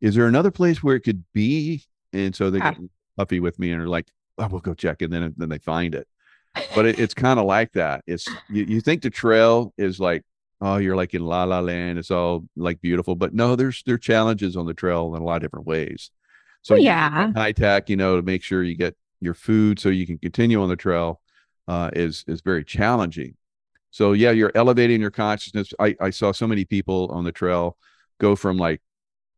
is 0.00 0.14
there 0.14 0.26
another 0.26 0.50
place 0.50 0.82
where 0.82 0.96
it 0.96 1.00
could 1.00 1.24
be? 1.32 1.82
And 2.12 2.34
so 2.34 2.50
they 2.50 2.60
Ah. 2.60 2.72
get 2.72 2.80
puffy 3.16 3.40
with 3.40 3.58
me 3.58 3.70
and 3.72 3.80
are 3.82 3.88
like 3.88 4.08
oh, 4.38 4.48
we'll 4.48 4.60
go 4.60 4.74
check 4.74 5.02
and 5.02 5.12
then 5.12 5.34
then 5.36 5.48
they 5.48 5.58
find 5.58 5.94
it. 5.94 6.06
But 6.74 6.86
it, 6.86 6.98
it's 6.98 7.14
kind 7.14 7.38
of 7.40 7.46
like 7.46 7.72
that. 7.72 8.02
It's 8.06 8.26
you, 8.50 8.64
you 8.64 8.80
think 8.80 9.02
the 9.02 9.10
trail 9.10 9.72
is 9.76 9.98
like 10.00 10.22
oh 10.64 10.76
you're 10.76 10.96
like 10.96 11.14
in 11.14 11.24
la 11.24 11.44
la 11.44 11.60
land 11.60 11.98
it's 11.98 12.10
all 12.10 12.44
like 12.56 12.80
beautiful 12.80 13.14
but 13.14 13.34
no 13.34 13.54
there's 13.54 13.82
there 13.84 13.94
are 13.94 13.98
challenges 13.98 14.56
on 14.56 14.66
the 14.66 14.74
trail 14.74 15.14
in 15.14 15.22
a 15.22 15.24
lot 15.24 15.36
of 15.36 15.42
different 15.42 15.66
ways 15.66 16.10
so 16.62 16.74
yeah. 16.74 17.32
high 17.32 17.52
tech 17.52 17.88
you 17.88 17.96
know 17.96 18.16
to 18.16 18.22
make 18.22 18.42
sure 18.42 18.62
you 18.62 18.76
get 18.76 18.96
your 19.20 19.34
food 19.34 19.78
so 19.78 19.88
you 19.88 20.06
can 20.06 20.18
continue 20.18 20.60
on 20.62 20.68
the 20.68 20.76
trail 20.76 21.20
uh, 21.68 21.90
is 21.94 22.24
is 22.26 22.40
very 22.40 22.64
challenging 22.64 23.34
so 23.90 24.12
yeah 24.12 24.30
you're 24.30 24.52
elevating 24.54 25.00
your 25.00 25.10
consciousness 25.10 25.72
i 25.78 25.94
i 26.00 26.10
saw 26.10 26.32
so 26.32 26.46
many 26.46 26.64
people 26.64 27.08
on 27.12 27.24
the 27.24 27.32
trail 27.32 27.76
go 28.18 28.36
from 28.36 28.56
like 28.56 28.80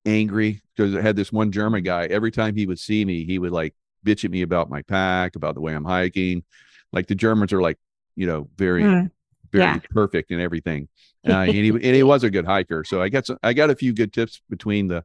angry 0.07 0.62
because 0.75 0.95
I 0.95 1.03
had 1.03 1.17
this 1.17 1.33
one 1.33 1.53
German 1.53 1.83
guy. 1.83 2.07
Every 2.07 2.31
time 2.31 2.57
he 2.57 2.67
would 2.67 2.79
see 2.79 3.05
me, 3.05 3.25
he 3.25 3.39
would 3.39 3.53
like 3.53 3.75
bitch 4.05 4.25
at 4.25 4.31
me 4.31 4.43
about 4.43 4.71
my 4.71 4.83
pack, 4.83 5.37
about 5.37 5.55
the 5.55 5.61
way 5.61 5.74
I'm 5.74 5.85
hiking. 5.85 6.45
Like 6.93 7.09
the 7.09 7.14
Germans 7.14 7.53
are 7.53 7.61
like, 7.61 7.79
you 8.14 8.27
know, 8.27 8.49
very, 8.57 8.83
Mm. 8.83 9.11
Very 9.53 9.64
Yeah. 9.64 9.78
perfect 9.90 10.30
and 10.30 10.40
everything. 10.40 10.88
Uh, 11.28 11.38
and 11.42 11.51
he 11.55 11.70
and 11.70 11.82
he 11.82 12.05
was 12.05 12.22
a 12.22 12.30
good 12.30 12.44
hiker. 12.44 12.84
So 12.84 13.03
I 13.03 13.09
got 13.09 13.26
some, 13.26 13.36
I 13.42 13.53
got 13.53 13.68
a 13.68 13.74
few 13.74 13.92
good 13.92 14.12
tips 14.12 14.40
between 14.49 14.86
the 14.86 15.05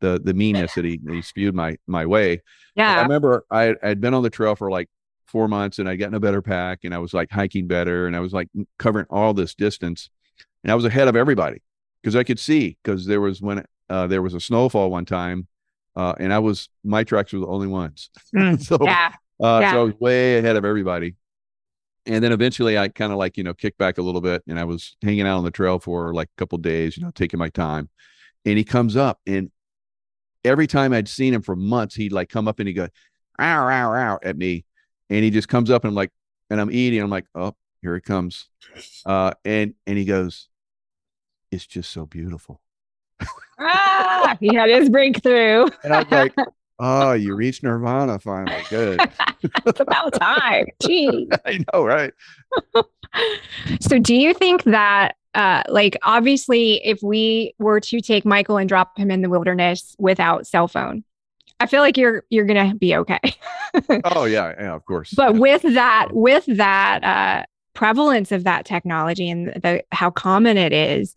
the 0.00 0.20
the 0.22 0.34
meanness 0.34 0.74
that 0.74 0.84
he, 0.84 1.00
he 1.08 1.22
spewed 1.22 1.54
my 1.54 1.78
my 1.86 2.04
way. 2.04 2.42
But 2.76 2.82
I 2.98 3.02
remember 3.04 3.44
I 3.50 3.74
I'd 3.82 3.98
been 3.98 4.12
on 4.12 4.22
the 4.22 4.28
trail 4.28 4.54
for 4.54 4.70
like 4.70 4.90
four 5.24 5.48
months 5.48 5.78
and 5.78 5.88
I 5.88 5.96
gotten 5.96 6.12
a 6.14 6.20
better 6.20 6.42
pack 6.42 6.80
and 6.84 6.94
I 6.94 6.98
was 6.98 7.14
like 7.14 7.30
hiking 7.30 7.68
better 7.68 8.06
and 8.06 8.14
I 8.14 8.20
was 8.20 8.34
like 8.34 8.48
covering 8.78 9.06
all 9.08 9.32
this 9.32 9.54
distance 9.54 10.10
and 10.62 10.70
I 10.70 10.74
was 10.74 10.84
ahead 10.84 11.08
of 11.08 11.16
everybody 11.16 11.62
because 12.02 12.16
I 12.16 12.22
could 12.24 12.38
see 12.38 12.76
because 12.84 13.06
there 13.06 13.22
was 13.22 13.40
when 13.40 13.64
uh, 13.88 14.06
there 14.08 14.20
was 14.20 14.34
a 14.34 14.40
snowfall 14.40 14.90
one 14.90 15.06
time 15.06 15.46
uh, 15.96 16.12
and 16.20 16.34
I 16.34 16.40
was 16.40 16.68
my 16.84 17.02
tracks 17.02 17.32
were 17.32 17.38
the 17.40 17.46
only 17.46 17.68
ones. 17.68 18.10
Mm. 18.36 18.62
so 18.62 18.76
Yeah. 18.82 19.12
uh, 19.42 19.60
Yeah. 19.62 19.72
so 19.72 19.80
I 19.80 19.84
was 19.84 19.94
way 19.98 20.36
ahead 20.36 20.56
of 20.56 20.66
everybody. 20.66 21.14
And 22.06 22.22
then 22.22 22.32
eventually 22.32 22.76
I 22.76 22.88
kind 22.88 23.12
of 23.12 23.18
like, 23.18 23.36
you 23.36 23.44
know, 23.44 23.54
kicked 23.54 23.78
back 23.78 23.98
a 23.98 24.02
little 24.02 24.20
bit 24.20 24.42
and 24.48 24.58
I 24.58 24.64
was 24.64 24.96
hanging 25.02 25.26
out 25.26 25.38
on 25.38 25.44
the 25.44 25.50
trail 25.52 25.78
for 25.78 26.12
like 26.12 26.28
a 26.28 26.38
couple 26.38 26.58
days, 26.58 26.96
you 26.96 27.04
know, 27.04 27.12
taking 27.12 27.38
my 27.38 27.48
time. 27.48 27.88
and 28.44 28.58
he 28.58 28.64
comes 28.64 28.96
up 28.96 29.20
and 29.26 29.50
every 30.44 30.66
time 30.66 30.92
I'd 30.92 31.08
seen 31.08 31.32
him 31.34 31.42
for 31.42 31.54
months, 31.54 31.94
he'd 31.94 32.12
like 32.12 32.28
come 32.28 32.48
up 32.48 32.58
and 32.58 32.66
he'd 32.66 32.74
go, 32.74 32.88
ow, 33.38 33.68
ow, 33.68 33.94
ow 33.94 34.18
at 34.22 34.36
me. 34.36 34.64
And 35.10 35.22
he 35.24 35.30
just 35.30 35.48
comes 35.48 35.70
up 35.70 35.84
and 35.84 35.90
I'm 35.90 35.94
like, 35.94 36.10
and 36.50 36.60
I'm 36.60 36.70
eating. 36.70 37.00
I'm 37.00 37.10
like, 37.10 37.26
oh, 37.34 37.54
here 37.82 37.94
it 37.94 38.02
comes. 38.02 38.48
Uh, 39.06 39.32
and 39.44 39.74
and 39.86 39.96
he 39.98 40.04
goes, 40.04 40.48
it's 41.50 41.66
just 41.66 41.90
so 41.90 42.06
beautiful. 42.06 42.60
ah, 43.58 44.36
he 44.40 44.54
had 44.54 44.70
his 44.70 44.88
breakthrough. 44.88 45.68
and 45.84 45.92
I'm 45.92 46.08
like, 46.10 46.34
oh, 46.82 47.12
you 47.12 47.34
reached 47.34 47.62
nirvana 47.62 48.18
finally. 48.18 48.62
Good. 48.68 49.00
it's 49.66 49.80
about 49.80 50.12
time. 50.14 50.66
Gee. 50.82 51.30
I 51.46 51.64
know, 51.72 51.84
right? 51.84 52.12
so 53.80 53.98
do 53.98 54.14
you 54.14 54.34
think 54.34 54.64
that 54.64 55.16
uh, 55.34 55.62
like 55.68 55.96
obviously 56.02 56.84
if 56.84 57.02
we 57.02 57.54
were 57.58 57.80
to 57.80 58.00
take 58.00 58.24
michael 58.24 58.58
and 58.58 58.68
drop 58.68 58.98
him 58.98 59.10
in 59.10 59.22
the 59.22 59.30
wilderness 59.30 59.96
without 59.98 60.46
cell 60.46 60.68
phone 60.68 61.02
i 61.58 61.66
feel 61.66 61.80
like 61.80 61.96
you're 61.96 62.24
you're 62.28 62.44
gonna 62.44 62.74
be 62.74 62.94
okay 62.94 63.18
oh 64.04 64.24
yeah 64.24 64.52
yeah 64.58 64.74
of 64.74 64.84
course 64.84 65.14
but 65.14 65.32
yeah. 65.32 65.40
with 65.40 65.62
that 65.62 66.08
with 66.12 66.44
that 66.46 67.02
uh, 67.02 67.46
prevalence 67.72 68.30
of 68.30 68.44
that 68.44 68.66
technology 68.66 69.30
and 69.30 69.48
the 69.62 69.82
how 69.90 70.10
common 70.10 70.58
it 70.58 70.72
is 70.74 71.14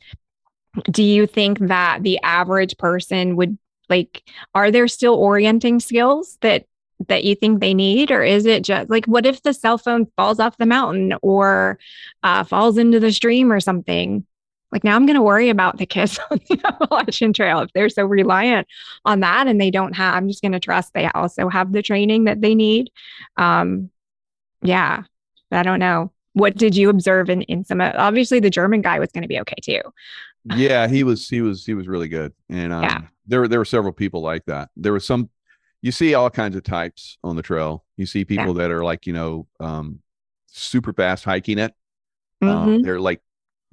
do 0.92 1.04
you 1.04 1.28
think 1.28 1.60
that 1.60 2.04
the 2.04 2.18
average 2.24 2.78
person 2.78 3.36
would 3.36 3.58
like 3.90 4.24
are 4.54 4.72
there 4.72 4.88
still 4.88 5.16
orienting 5.16 5.80
skills 5.80 6.38
that 6.42 6.66
that 7.08 7.24
you 7.24 7.36
think 7.36 7.60
they 7.60 7.74
need? 7.74 8.12
Or 8.12 8.24
is 8.24 8.46
it 8.46 8.64
just 8.64 8.90
like 8.90 9.06
what 9.06 9.26
if 9.26 9.44
the 9.44 9.54
cell 9.54 9.78
phone 9.78 10.08
falls 10.18 10.40
off 10.40 10.58
the 10.58 10.66
mountain 10.66 11.14
or 11.22 11.78
uh, 12.24 12.44
falls 12.44 12.78
into 12.78 13.00
the 13.00 13.12
stream 13.12 13.52
or 13.52 13.60
something? 13.60 14.26
Like 14.72 14.84
now 14.84 14.96
i'm 14.96 15.06
going 15.06 15.16
to 15.16 15.22
worry 15.22 15.50
about 15.50 15.78
the 15.78 15.86
kids 15.86 16.20
on 16.32 16.40
the 16.50 16.60
appalachian 16.66 17.32
trail 17.32 17.62
if 17.62 17.72
they're 17.72 17.88
so 17.88 18.04
reliant 18.04 18.68
on 19.06 19.22
that 19.22 19.48
and 19.48 19.62
they 19.62 19.72
don't 19.72 19.94
have 19.94 20.16
i'm 20.16 20.28
just 20.28 20.42
going 20.42 20.52
to 20.52 20.60
trust 20.60 20.94
they 20.94 21.08
also 21.08 21.48
have 21.48 21.72
the 21.72 21.82
training 21.82 22.26
that 22.26 22.42
they 22.42 22.56
need. 22.56 22.92
Um 23.38 23.90
yeah 24.62 25.04
i 25.52 25.64
don't 25.64 25.80
know. 25.80 26.12
What 26.34 26.58
did 26.58 26.76
you 26.76 26.90
observe 26.90 27.30
in 27.30 27.44
in 27.44 27.64
some 27.64 27.80
obviously 27.80 28.42
the 28.42 28.50
german 28.50 28.82
guy 28.82 29.00
was 29.00 29.12
going 29.14 29.22
to 29.22 29.30
be 29.30 29.40
okay 29.40 29.56
too 29.62 29.82
yeah 30.46 30.88
he 30.88 31.04
was 31.04 31.28
he 31.28 31.42
was 31.42 31.66
he 31.66 31.74
was 31.74 31.88
really 31.88 32.08
good 32.08 32.32
and 32.50 32.72
um, 32.72 32.84
yeah. 32.84 33.02
there 33.26 33.42
were 33.42 33.48
there 33.48 33.60
were 33.60 33.66
several 33.66 33.92
people 33.92 34.22
like 34.22 34.46
that 34.46 34.70
there 34.76 34.94
was 34.94 35.06
some 35.06 35.30
you 35.86 35.92
see 35.92 36.16
all 36.16 36.32
kinds 36.32 36.56
of 36.56 36.64
types 36.64 37.20
on 37.24 37.36
the 37.36 37.44
trail. 37.44 37.86
You 37.96 38.08
see 38.08 38.26
people 38.26 38.48
yeah. 38.48 38.64
that 38.64 38.72
are 38.72 38.84
like, 38.84 39.06
you 39.06 39.14
know, 39.14 39.46
um, 39.60 40.00
super 40.48 40.92
fast 40.94 41.24
hiking 41.24 41.60
it. 41.60 41.76
Um, 42.42 42.50
mm-hmm. 42.50 42.58
Um, 42.58 42.82
they're 42.82 43.00
like 43.00 43.22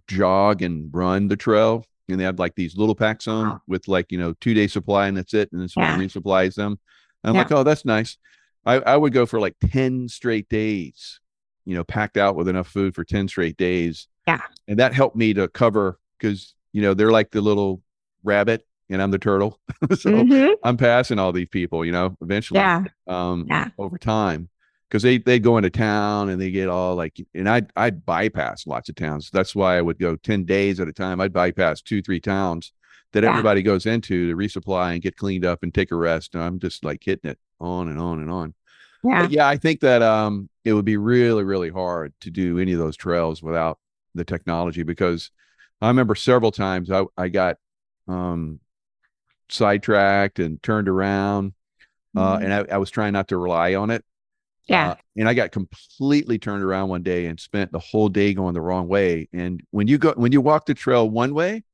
jog 0.08 0.60
and 0.60 0.90
run 0.92 1.28
the 1.28 1.38
trail, 1.38 1.86
and 2.10 2.20
they 2.20 2.24
have 2.24 2.38
like 2.38 2.54
these 2.54 2.76
little 2.76 2.94
packs 2.94 3.26
on 3.26 3.48
wow. 3.48 3.62
with 3.66 3.88
like, 3.88 4.12
you 4.12 4.18
know, 4.18 4.34
two 4.42 4.52
day 4.52 4.66
supply, 4.66 5.06
and 5.06 5.16
that's 5.16 5.32
it. 5.32 5.50
And 5.52 5.60
then 5.62 5.70
someone 5.70 5.98
yeah. 5.98 6.06
resupplies 6.06 6.54
them. 6.54 6.78
And 7.24 7.30
I'm 7.30 7.34
like, 7.34 7.50
oh, 7.50 7.62
that's 7.62 7.86
nice. 7.86 8.18
I, 8.66 8.74
I 8.74 8.94
would 8.94 9.14
go 9.14 9.24
for 9.24 9.40
like 9.40 9.56
10 9.70 10.10
straight 10.10 10.50
days, 10.50 11.18
you 11.64 11.74
know, 11.74 11.82
packed 11.82 12.18
out 12.18 12.36
with 12.36 12.46
enough 12.46 12.68
food 12.68 12.94
for 12.94 13.04
10 13.04 13.26
straight 13.28 13.56
days. 13.56 14.06
Yeah. 14.28 14.42
And 14.68 14.78
that 14.80 14.92
helped 14.92 15.16
me 15.16 15.32
to 15.32 15.48
cover 15.48 15.98
because, 16.18 16.54
you 16.72 16.82
know, 16.82 16.94
they're 16.94 17.12
like 17.12 17.30
the 17.30 17.40
little 17.40 17.82
rabbit 18.24 18.66
and 18.90 19.02
I'm 19.02 19.10
the 19.10 19.18
turtle. 19.18 19.58
so 19.90 20.10
mm-hmm. 20.10 20.52
I'm 20.64 20.76
passing 20.76 21.18
all 21.18 21.32
these 21.32 21.48
people, 21.48 21.84
you 21.84 21.92
know, 21.92 22.16
eventually. 22.20 22.60
Yeah. 22.60 22.84
Um, 23.06 23.46
yeah. 23.48 23.68
over 23.78 23.98
time. 23.98 24.48
Cause 24.90 25.00
they 25.00 25.16
they 25.16 25.38
go 25.38 25.56
into 25.56 25.70
town 25.70 26.28
and 26.28 26.38
they 26.38 26.50
get 26.50 26.68
all 26.68 26.94
like 26.96 27.18
and 27.32 27.48
I'd 27.48 27.70
I'd 27.76 28.04
bypass 28.04 28.66
lots 28.66 28.90
of 28.90 28.94
towns. 28.94 29.30
That's 29.32 29.54
why 29.54 29.78
I 29.78 29.80
would 29.80 29.98
go 29.98 30.16
10 30.16 30.44
days 30.44 30.80
at 30.80 30.88
a 30.88 30.92
time. 30.92 31.18
I'd 31.18 31.32
bypass 31.32 31.80
two, 31.80 32.02
three 32.02 32.20
towns 32.20 32.72
that 33.12 33.22
yeah. 33.22 33.30
everybody 33.30 33.62
goes 33.62 33.86
into 33.86 34.28
to 34.28 34.36
resupply 34.36 34.92
and 34.92 35.00
get 35.00 35.16
cleaned 35.16 35.46
up 35.46 35.62
and 35.62 35.72
take 35.72 35.92
a 35.92 35.96
rest. 35.96 36.34
And 36.34 36.42
I'm 36.44 36.58
just 36.58 36.84
like 36.84 37.02
hitting 37.02 37.30
it 37.30 37.38
on 37.58 37.88
and 37.88 37.98
on 37.98 38.20
and 38.20 38.30
on. 38.30 38.54
Yeah. 39.02 39.22
But 39.22 39.30
yeah, 39.30 39.48
I 39.48 39.56
think 39.56 39.80
that 39.80 40.02
um 40.02 40.50
it 40.62 40.74
would 40.74 40.84
be 40.84 40.98
really, 40.98 41.42
really 41.42 41.70
hard 41.70 42.12
to 42.20 42.30
do 42.30 42.58
any 42.58 42.72
of 42.72 42.78
those 42.78 42.96
trails 42.96 43.42
without 43.42 43.78
the 44.14 44.26
technology 44.26 44.82
because 44.82 45.30
I 45.82 45.88
remember 45.88 46.14
several 46.14 46.52
times 46.52 46.90
I, 46.90 47.04
I 47.16 47.28
got 47.28 47.56
um 48.08 48.60
sidetracked 49.48 50.38
and 50.38 50.62
turned 50.62 50.88
around. 50.88 51.52
Uh, 52.16 52.34
mm-hmm. 52.34 52.44
and 52.44 52.54
I, 52.54 52.74
I, 52.74 52.76
was 52.76 52.90
trying 52.90 53.14
not 53.14 53.28
to 53.28 53.38
rely 53.38 53.74
on 53.74 53.90
it. 53.90 54.04
Yeah. 54.66 54.90
Uh, 54.90 54.94
and 55.16 55.28
I 55.28 55.34
got 55.34 55.50
completely 55.50 56.38
turned 56.38 56.62
around 56.62 56.90
one 56.90 57.02
day 57.02 57.24
and 57.26 57.40
spent 57.40 57.72
the 57.72 57.78
whole 57.78 58.10
day 58.10 58.34
going 58.34 58.52
the 58.52 58.60
wrong 58.60 58.86
way. 58.86 59.28
And 59.32 59.62
when 59.70 59.88
you 59.88 59.96
go, 59.96 60.12
when 60.12 60.30
you 60.30 60.42
walk 60.42 60.66
the 60.66 60.74
trail 60.74 61.08
one 61.08 61.32
way, 61.32 61.64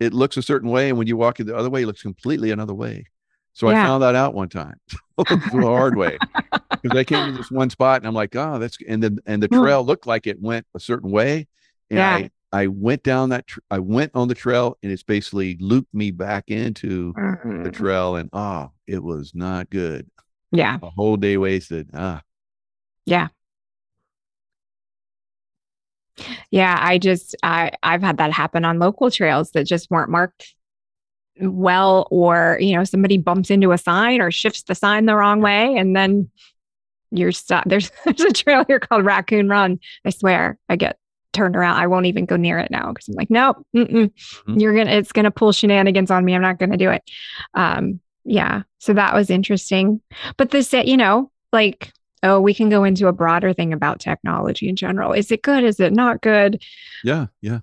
it 0.00 0.12
looks 0.12 0.36
a 0.36 0.42
certain 0.42 0.70
way. 0.70 0.88
And 0.88 0.98
when 0.98 1.06
you 1.06 1.16
walk 1.16 1.38
it 1.38 1.44
the 1.44 1.56
other 1.56 1.70
way, 1.70 1.82
it 1.82 1.86
looks 1.86 2.02
completely 2.02 2.50
another 2.50 2.74
way. 2.74 3.04
So 3.52 3.70
yeah. 3.70 3.82
I 3.82 3.86
found 3.86 4.02
that 4.02 4.16
out 4.16 4.34
one 4.34 4.48
time 4.48 4.74
the 5.16 5.60
hard 5.62 5.96
way 5.96 6.18
because 6.82 6.98
I 6.98 7.04
came 7.04 7.30
to 7.30 7.38
this 7.38 7.50
one 7.50 7.70
spot 7.70 8.00
and 8.00 8.08
I'm 8.08 8.14
like, 8.14 8.34
oh, 8.34 8.58
that's, 8.58 8.76
and 8.88 9.00
then, 9.02 9.18
and 9.24 9.40
the 9.40 9.46
hmm. 9.46 9.62
trail 9.62 9.84
looked 9.84 10.06
like 10.06 10.26
it 10.26 10.40
went 10.40 10.66
a 10.74 10.80
certain 10.80 11.10
way. 11.10 11.46
And 11.90 11.98
yeah. 11.98 12.14
I, 12.16 12.30
I 12.52 12.68
went 12.68 13.02
down 13.02 13.30
that 13.30 13.46
tr- 13.46 13.60
I 13.70 13.78
went 13.78 14.12
on 14.14 14.28
the 14.28 14.34
trail 14.34 14.78
and 14.82 14.92
it's 14.92 15.02
basically 15.02 15.56
looped 15.60 15.92
me 15.92 16.10
back 16.10 16.44
into 16.48 17.12
mm-hmm. 17.14 17.64
the 17.64 17.70
trail 17.70 18.16
and 18.16 18.30
ah, 18.32 18.68
oh, 18.68 18.72
it 18.86 19.02
was 19.02 19.34
not 19.34 19.68
good. 19.70 20.08
Yeah. 20.52 20.78
A 20.82 20.90
whole 20.90 21.16
day 21.16 21.36
wasted. 21.36 21.90
Ah. 21.92 22.22
Yeah. 23.04 23.28
Yeah, 26.50 26.78
I 26.80 26.98
just 26.98 27.36
I 27.42 27.72
I've 27.82 28.02
had 28.02 28.18
that 28.18 28.32
happen 28.32 28.64
on 28.64 28.78
local 28.78 29.10
trails 29.10 29.50
that 29.50 29.64
just 29.64 29.90
weren't 29.90 30.10
marked 30.10 30.54
well 31.40 32.08
or 32.10 32.56
you 32.60 32.74
know 32.74 32.84
somebody 32.84 33.18
bumps 33.18 33.50
into 33.50 33.72
a 33.72 33.78
sign 33.78 34.22
or 34.22 34.30
shifts 34.30 34.62
the 34.62 34.74
sign 34.74 35.04
the 35.04 35.14
wrong 35.14 35.42
way 35.42 35.76
and 35.76 35.94
then 35.94 36.30
you're 37.10 37.32
stuck. 37.32 37.64
There's 37.66 37.90
there's 38.04 38.20
a 38.20 38.32
trail 38.32 38.64
here 38.66 38.80
called 38.80 39.04
Raccoon 39.04 39.48
Run. 39.48 39.78
I 40.04 40.10
swear 40.10 40.58
I 40.68 40.76
get 40.76 40.98
turned 41.32 41.56
around. 41.56 41.76
I 41.76 41.86
won't 41.86 42.06
even 42.06 42.24
go 42.24 42.36
near 42.36 42.58
it 42.58 42.70
now 42.70 42.92
because 42.92 43.08
I'm 43.08 43.14
like, 43.14 43.30
nope, 43.30 43.64
mm-hmm. 43.74 44.58
you're 44.58 44.74
gonna, 44.74 44.92
it's 44.92 45.12
gonna 45.12 45.30
pull 45.30 45.52
shenanigans 45.52 46.10
on 46.10 46.24
me. 46.24 46.34
I'm 46.34 46.42
not 46.42 46.58
gonna 46.58 46.76
do 46.76 46.90
it. 46.90 47.02
Um, 47.54 48.00
yeah. 48.24 48.62
So 48.78 48.92
that 48.92 49.14
was 49.14 49.30
interesting. 49.30 50.00
But 50.36 50.50
this, 50.50 50.72
you 50.72 50.96
know, 50.96 51.30
like, 51.52 51.92
oh, 52.22 52.40
we 52.40 52.54
can 52.54 52.68
go 52.68 52.84
into 52.84 53.06
a 53.06 53.12
broader 53.12 53.52
thing 53.52 53.72
about 53.72 54.00
technology 54.00 54.68
in 54.68 54.76
general. 54.76 55.12
Is 55.12 55.30
it 55.30 55.42
good? 55.42 55.64
Is 55.64 55.80
it 55.80 55.92
not 55.92 56.20
good? 56.20 56.62
Yeah, 57.04 57.26
yeah. 57.40 57.60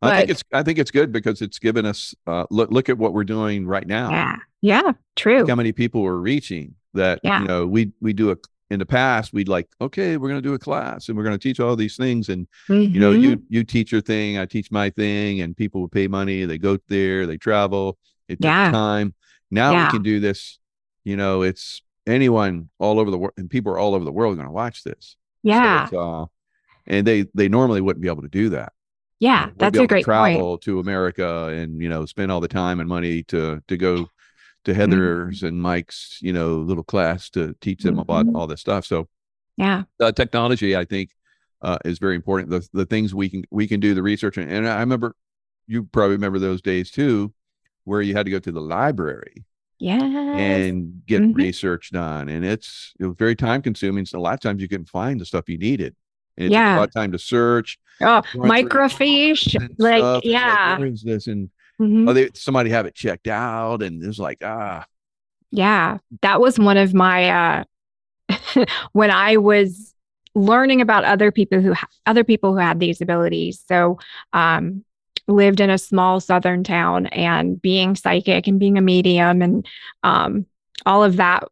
But, 0.00 0.12
I 0.12 0.18
think 0.18 0.30
it's 0.30 0.42
I 0.52 0.62
think 0.62 0.78
it's 0.78 0.90
good 0.90 1.10
because 1.10 1.40
it's 1.40 1.58
given 1.58 1.86
us 1.86 2.14
uh, 2.26 2.44
look 2.50 2.70
look 2.70 2.88
at 2.88 2.98
what 2.98 3.14
we're 3.14 3.24
doing 3.24 3.66
right 3.66 3.86
now. 3.86 4.10
Yeah, 4.10 4.36
yeah, 4.60 4.92
true. 5.16 5.38
Look 5.40 5.48
how 5.48 5.54
many 5.54 5.72
people 5.72 6.02
we're 6.02 6.16
reaching? 6.16 6.74
That 6.92 7.20
yeah. 7.22 7.40
you 7.40 7.46
know 7.46 7.66
we 7.66 7.92
we 8.00 8.12
do 8.12 8.30
a 8.30 8.36
in 8.70 8.78
the 8.78 8.86
past 8.86 9.32
we'd 9.32 9.48
like 9.48 9.68
okay 9.80 10.16
we're 10.16 10.28
going 10.28 10.40
to 10.40 10.48
do 10.48 10.54
a 10.54 10.58
class 10.58 11.08
and 11.08 11.16
we're 11.16 11.24
going 11.24 11.38
to 11.38 11.42
teach 11.42 11.60
all 11.60 11.76
these 11.76 11.96
things 11.96 12.28
and 12.28 12.46
mm-hmm. 12.68 12.92
you 12.92 13.00
know 13.00 13.12
you 13.12 13.36
mm-hmm. 13.36 13.44
you 13.48 13.64
teach 13.64 13.92
your 13.92 14.00
thing 14.00 14.38
i 14.38 14.44
teach 14.44 14.70
my 14.70 14.90
thing 14.90 15.40
and 15.40 15.56
people 15.56 15.80
will 15.80 15.88
pay 15.88 16.08
money 16.08 16.44
they 16.44 16.58
go 16.58 16.76
there 16.88 17.26
they 17.26 17.36
travel 17.36 17.96
it 18.28 18.38
yeah. 18.40 18.70
time 18.70 19.14
now 19.50 19.70
yeah. 19.70 19.86
we 19.86 19.92
can 19.92 20.02
do 20.02 20.18
this 20.18 20.58
you 21.04 21.16
know 21.16 21.42
it's 21.42 21.82
anyone 22.06 22.68
all 22.78 22.98
over 22.98 23.10
the 23.10 23.18
world 23.18 23.34
and 23.36 23.48
people 23.48 23.72
are 23.72 23.78
all 23.78 23.94
over 23.94 24.04
the 24.04 24.12
world 24.12 24.34
going 24.36 24.48
to 24.48 24.52
watch 24.52 24.82
this 24.82 25.16
yeah 25.42 25.86
so 25.86 26.00
uh, 26.00 26.26
and 26.86 27.06
they 27.06 27.26
they 27.34 27.48
normally 27.48 27.80
wouldn't 27.80 28.02
be 28.02 28.08
able 28.08 28.22
to 28.22 28.28
do 28.28 28.48
that 28.48 28.72
yeah 29.20 29.50
that's 29.56 29.78
a 29.78 29.86
great 29.86 30.04
travel 30.04 30.52
point. 30.52 30.62
to 30.62 30.80
america 30.80 31.46
and 31.46 31.80
you 31.80 31.88
know 31.88 32.04
spend 32.04 32.32
all 32.32 32.40
the 32.40 32.48
time 32.48 32.80
and 32.80 32.88
money 32.88 33.22
to 33.22 33.62
to 33.68 33.76
go 33.76 34.08
to 34.66 34.72
mm-hmm. 34.72 34.80
Heather's 34.80 35.38
mm-hmm. 35.38 35.46
and 35.46 35.62
Mike's, 35.62 36.18
you 36.20 36.32
know, 36.32 36.56
little 36.56 36.84
class 36.84 37.30
to 37.30 37.56
teach 37.60 37.82
them 37.82 37.94
mm-hmm. 37.94 38.00
about 38.00 38.26
all 38.34 38.46
this 38.46 38.60
stuff. 38.60 38.84
So, 38.84 39.08
yeah, 39.56 39.84
uh, 40.00 40.12
technology, 40.12 40.76
I 40.76 40.84
think, 40.84 41.10
uh, 41.62 41.78
is 41.84 41.98
very 41.98 42.14
important. 42.14 42.50
The 42.50 42.68
the 42.72 42.86
things 42.86 43.14
we 43.14 43.30
can 43.30 43.44
we 43.50 43.66
can 43.66 43.80
do 43.80 43.94
the 43.94 44.02
research, 44.02 44.36
and, 44.36 44.50
and 44.50 44.68
I 44.68 44.80
remember 44.80 45.14
you 45.66 45.84
probably 45.84 46.16
remember 46.16 46.38
those 46.38 46.60
days 46.60 46.90
too, 46.90 47.32
where 47.84 48.02
you 48.02 48.14
had 48.14 48.26
to 48.26 48.30
go 48.30 48.38
to 48.38 48.52
the 48.52 48.60
library, 48.60 49.44
yeah, 49.78 50.02
and 50.02 51.06
get 51.06 51.22
mm-hmm. 51.22 51.32
research 51.32 51.90
done, 51.92 52.28
and 52.28 52.44
it's 52.44 52.92
it 53.00 53.06
was 53.06 53.16
very 53.16 53.36
time 53.36 53.62
consuming. 53.62 54.04
So 54.04 54.18
a 54.18 54.20
lot 54.20 54.34
of 54.34 54.40
times 54.40 54.60
you 54.60 54.68
couldn't 54.68 54.90
find 54.90 55.18
the 55.18 55.24
stuff 55.24 55.48
you 55.48 55.58
needed. 55.58 55.96
And 56.38 56.46
it 56.46 56.52
yeah. 56.52 56.72
took 56.72 56.76
a 56.76 56.80
lot 56.80 56.88
of 56.88 56.94
time 56.94 57.12
to 57.12 57.18
search. 57.18 57.78
Oh, 58.02 58.22
microfiche, 58.34 59.56
like 59.78 60.22
yeah. 60.22 60.76
Like, 60.78 60.92
is 60.92 61.02
this? 61.02 61.28
And 61.28 61.48
Mm-hmm. 61.80 62.08
Oh, 62.08 62.12
they, 62.12 62.30
somebody 62.34 62.70
have 62.70 62.86
it 62.86 62.94
checked 62.94 63.28
out, 63.28 63.82
and 63.82 64.02
it 64.02 64.06
was 64.06 64.18
like, 64.18 64.38
ah. 64.42 64.86
Yeah, 65.50 65.98
that 66.22 66.40
was 66.40 66.58
one 66.58 66.76
of 66.76 66.94
my 66.94 67.64
uh 68.28 68.64
when 68.92 69.10
I 69.10 69.36
was 69.36 69.94
learning 70.34 70.80
about 70.80 71.04
other 71.04 71.32
people 71.32 71.60
who 71.60 71.74
other 72.04 72.24
people 72.24 72.52
who 72.52 72.58
had 72.58 72.80
these 72.80 73.00
abilities. 73.00 73.62
So, 73.66 73.98
um, 74.32 74.84
lived 75.28 75.60
in 75.60 75.70
a 75.70 75.78
small 75.78 76.20
southern 76.20 76.62
town, 76.64 77.06
and 77.06 77.60
being 77.60 77.96
psychic 77.96 78.46
and 78.46 78.60
being 78.60 78.78
a 78.78 78.82
medium, 78.82 79.42
and 79.42 79.66
um, 80.02 80.46
all 80.84 81.02
of 81.04 81.16
that 81.16 81.44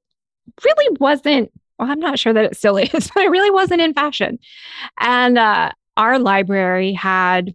really 0.64 0.97
wasn't. 1.01 1.51
Well, 1.79 1.91
I'm 1.91 2.01
not 2.01 2.18
sure 2.18 2.33
that 2.33 2.45
it 2.45 2.57
still 2.57 2.77
is, 2.79 3.11
but 3.14 3.25
it 3.25 3.31
really 3.31 3.51
wasn't 3.51 3.81
in 3.81 3.95
fashion. 3.95 4.39
And 5.01 5.39
uh, 5.39 5.72
our 5.97 6.18
library 6.18 6.93
had 6.93 7.55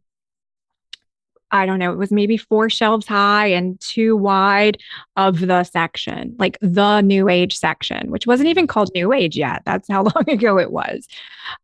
I 1.51 1.65
don't 1.65 1.79
know, 1.79 1.91
it 1.91 1.97
was 1.97 2.11
maybe 2.11 2.37
four 2.37 2.69
shelves 2.69 3.07
high 3.07 3.47
and 3.47 3.79
two 3.79 4.15
wide 4.15 4.77
of 5.15 5.39
the 5.39 5.63
section, 5.63 6.35
like 6.37 6.57
the 6.61 7.01
new 7.01 7.29
age 7.29 7.57
section, 7.57 8.11
which 8.11 8.27
wasn't 8.27 8.49
even 8.49 8.67
called 8.67 8.91
new 8.93 9.11
age 9.13 9.37
yet. 9.37 9.63
That's 9.65 9.87
how 9.87 10.03
long 10.15 10.29
ago 10.29 10.59
it 10.59 10.71
was. 10.71 11.07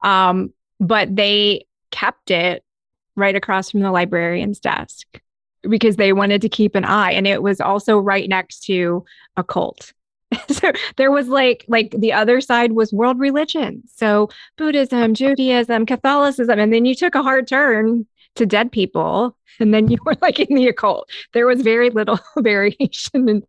Um, 0.01 0.53
but 0.79 1.15
they 1.15 1.65
kept 1.91 2.31
it 2.31 2.63
right 3.15 3.35
across 3.35 3.71
from 3.71 3.81
the 3.81 3.91
librarian's 3.91 4.59
desk 4.59 5.21
because 5.61 5.95
they 5.95 6.13
wanted 6.13 6.41
to 6.41 6.49
keep 6.49 6.75
an 6.75 6.85
eye. 6.85 7.11
And 7.11 7.27
it 7.27 7.41
was 7.41 7.61
also 7.61 7.97
right 7.97 8.27
next 8.27 8.61
to 8.65 9.05
a 9.37 9.43
cult. 9.43 9.93
so 10.49 10.71
there 10.97 11.11
was 11.11 11.27
like 11.27 11.65
like 11.67 11.91
the 11.97 12.11
other 12.11 12.41
side 12.41 12.71
was 12.71 12.91
world 12.91 13.19
religion 13.19 13.83
so 13.85 14.27
buddhism 14.57 15.13
judaism 15.13 15.85
catholicism 15.85 16.59
and 16.59 16.73
then 16.73 16.83
you 16.83 16.95
took 16.95 17.13
a 17.13 17.21
hard 17.21 17.47
turn 17.47 18.05
to 18.35 18.45
dead 18.45 18.71
people 18.71 19.35
and 19.59 19.73
then 19.73 19.87
you 19.91 19.97
were 20.05 20.17
like 20.21 20.39
in 20.39 20.55
the 20.55 20.67
occult. 20.67 21.09
There 21.33 21.47
was 21.47 21.61
very 21.61 21.89
little 21.89 22.19
variation 22.37 23.29
and 23.29 23.43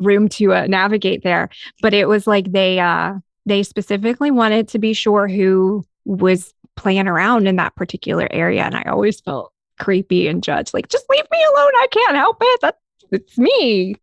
room 0.00 0.28
to 0.30 0.54
uh, 0.54 0.66
navigate 0.66 1.22
there 1.22 1.48
but 1.82 1.94
it 1.94 2.08
was 2.08 2.26
like 2.26 2.52
they 2.52 2.78
uh 2.78 3.14
they 3.46 3.62
specifically 3.62 4.30
wanted 4.30 4.68
to 4.68 4.78
be 4.78 4.92
sure 4.92 5.26
who 5.28 5.84
was 6.04 6.52
playing 6.76 7.08
around 7.08 7.48
in 7.48 7.56
that 7.56 7.74
particular 7.74 8.28
area 8.30 8.62
and 8.62 8.76
i 8.76 8.82
always 8.82 9.20
felt 9.20 9.52
creepy 9.80 10.28
and 10.28 10.44
judged 10.44 10.72
like 10.72 10.88
just 10.88 11.04
leave 11.10 11.24
me 11.30 11.44
alone 11.54 11.72
i 11.76 11.86
can't 11.90 12.16
help 12.16 12.36
it 12.40 12.60
that's 12.60 12.78
it's 13.10 13.38
me. 13.38 13.94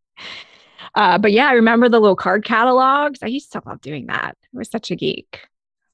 Uh, 0.95 1.17
but 1.17 1.31
yeah 1.31 1.47
i 1.47 1.53
remember 1.53 1.89
the 1.89 1.99
little 1.99 2.15
card 2.15 2.45
catalogs. 2.45 3.19
I 3.21 3.27
used 3.27 3.51
to 3.51 3.61
love 3.65 3.81
doing 3.81 4.07
that. 4.07 4.37
I 4.41 4.57
was 4.57 4.69
such 4.69 4.91
a 4.91 4.95
geek. 4.95 5.41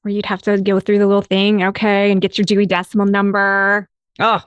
Where 0.02 0.12
you'd 0.12 0.26
have 0.26 0.42
to 0.42 0.60
go 0.60 0.80
through 0.80 0.98
the 0.98 1.06
little 1.06 1.22
thing 1.22 1.62
okay 1.64 2.10
and 2.10 2.20
get 2.20 2.38
your 2.38 2.44
dewey 2.44 2.66
decimal 2.66 3.06
number 3.06 3.88
Oh, 4.20 4.42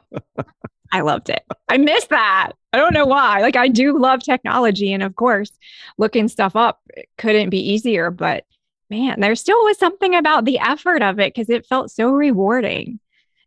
I 0.91 1.01
loved 1.01 1.29
it. 1.29 1.43
I 1.67 1.77
miss 1.77 2.07
that. 2.07 2.51
I 2.71 2.77
don't 2.77 2.93
know 2.93 3.05
why. 3.05 3.41
Like, 3.41 3.55
I 3.55 3.67
do 3.67 3.97
love 3.97 4.21
technology. 4.21 4.93
And 4.93 5.03
of 5.03 5.15
course, 5.15 5.51
looking 5.97 6.27
stuff 6.27 6.55
up 6.55 6.81
couldn't 7.17 7.49
be 7.49 7.71
easier. 7.71 8.11
But 8.11 8.45
man, 8.89 9.19
there 9.19 9.35
still 9.35 9.61
was 9.63 9.77
something 9.77 10.15
about 10.15 10.45
the 10.45 10.59
effort 10.59 11.01
of 11.01 11.19
it 11.19 11.33
because 11.33 11.49
it 11.49 11.65
felt 11.65 11.91
so 11.91 12.11
rewarding. 12.11 12.99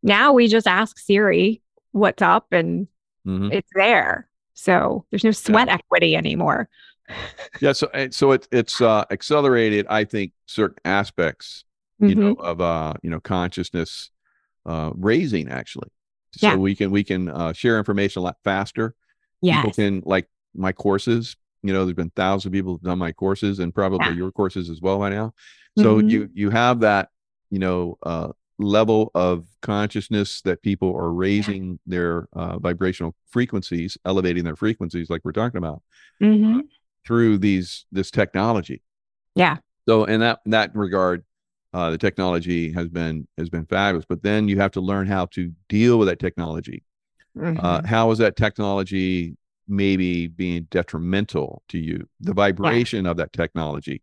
Now 0.03 0.33
we 0.33 0.49
just 0.49 0.67
ask 0.67 0.99
Siri 0.99 1.63
what's 1.93 2.23
up 2.23 2.49
and 2.53 2.89
mm-hmm. 3.27 3.53
it's 3.53 3.71
there. 3.75 4.29
So 4.55 5.05
there's 5.11 5.25
no 5.25 5.31
sweat 5.31 5.69
yeah. 5.69 5.75
equity 5.75 6.17
anymore. 6.17 6.69
yeah. 7.61 7.73
So, 7.73 7.87
eh, 7.95 8.09
so 8.11 8.33
it, 8.33 8.49
it's 8.51 8.81
uh, 8.81 9.05
accelerated, 9.11 9.87
I 9.89 10.05
think, 10.05 10.33
certain 10.47 10.79
aspects, 10.85 11.65
you 11.99 12.09
mm-hmm. 12.09 12.21
know, 12.21 12.33
of, 12.35 12.61
uh, 12.61 12.95
you 13.03 13.11
know, 13.11 13.21
consciousness 13.21 14.11
uh, 14.67 14.91
raising 14.95 15.49
actually 15.49 15.89
so 16.33 16.49
yeah. 16.49 16.57
we 16.57 16.75
can 16.75 16.91
we 16.91 17.05
can 17.05 17.29
uh, 17.29 17.53
share 17.53 17.79
information 17.79 18.21
a 18.21 18.25
lot 18.25 18.37
faster. 18.45 18.95
Yeah, 19.41 19.63
people 19.63 19.73
can 19.73 20.03
like 20.05 20.29
my 20.55 20.73
courses. 20.73 21.37
You 21.63 21.73
know, 21.73 21.85
there's 21.85 21.97
been 21.97 22.13
thousands 22.15 22.47
of 22.47 22.53
people 22.53 22.73
who've 22.73 22.83
done 22.83 22.99
my 22.99 23.13
courses 23.13 23.59
and 23.59 23.75
probably 23.75 24.07
yeah. 24.07 24.15
your 24.15 24.31
courses 24.31 24.71
as 24.71 24.81
well 24.81 24.99
by 24.99 25.11
now. 25.11 25.35
So 25.79 25.99
mm-hmm. 25.99 26.09
you 26.09 26.31
you 26.33 26.51
have 26.51 26.81
that 26.81 27.09
you 27.51 27.59
know 27.59 27.99
uh, 28.03 28.29
level 28.59 29.11
of 29.15 29.47
consciousness 29.63 30.41
that 30.43 30.63
people 30.63 30.95
are 30.97 31.13
raising 31.13 31.73
yeah. 31.73 31.77
their 31.87 32.29
uh, 32.33 32.59
vibrational 32.59 33.15
frequencies, 33.31 33.97
elevating 34.05 34.45
their 34.45 34.57
frequencies, 34.57 35.11
like 35.11 35.23
we're 35.25 35.33
talking 35.33 35.59
about, 35.59 35.83
mm-hmm. 36.21 36.61
through 37.07 37.39
these 37.39 37.87
this 37.93 38.11
technology. 38.11 38.83
Yeah. 39.35 39.59
So 39.89 40.05
in 40.05 40.21
that 40.21 40.41
in 40.45 40.51
that 40.51 40.75
regard, 40.75 41.25
uh, 41.75 41.91
the 41.91 41.99
technology 41.99 42.73
has 42.73 42.89
been 42.89 43.27
has 43.37 43.51
been 43.51 43.67
fabulous, 43.67 44.07
but 44.09 44.23
then 44.23 44.49
you 44.49 44.59
have 44.59 44.71
to 44.73 44.81
learn 44.81 45.07
how 45.07 45.27
to 45.27 45.53
deal 45.69 45.99
with 45.99 46.09
that 46.09 46.19
technology. 46.19 46.83
Uh, 47.39 47.43
mm-hmm. 47.43 47.65
Uh, 47.65 47.87
how 47.87 48.11
is 48.11 48.19
that 48.19 48.37
technology 48.37 49.37
maybe 49.67 50.27
being 50.29 50.67
detrimental 50.71 51.63
to 51.69 51.79
you? 51.79 52.09
The 52.21 52.33
vibration 52.33 53.05
yeah. 53.05 53.11
of 53.11 53.17
that 53.19 53.33
technology, 53.35 54.03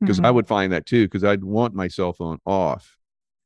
because 0.00 0.18
mm-hmm. 0.18 0.26
I 0.26 0.30
would 0.30 0.46
find 0.46 0.72
that 0.72 0.86
too. 0.86 1.06
Because 1.06 1.24
I'd 1.24 1.42
want 1.42 1.74
my 1.74 1.88
cell 1.88 2.12
phone 2.12 2.38
off, 2.46 2.96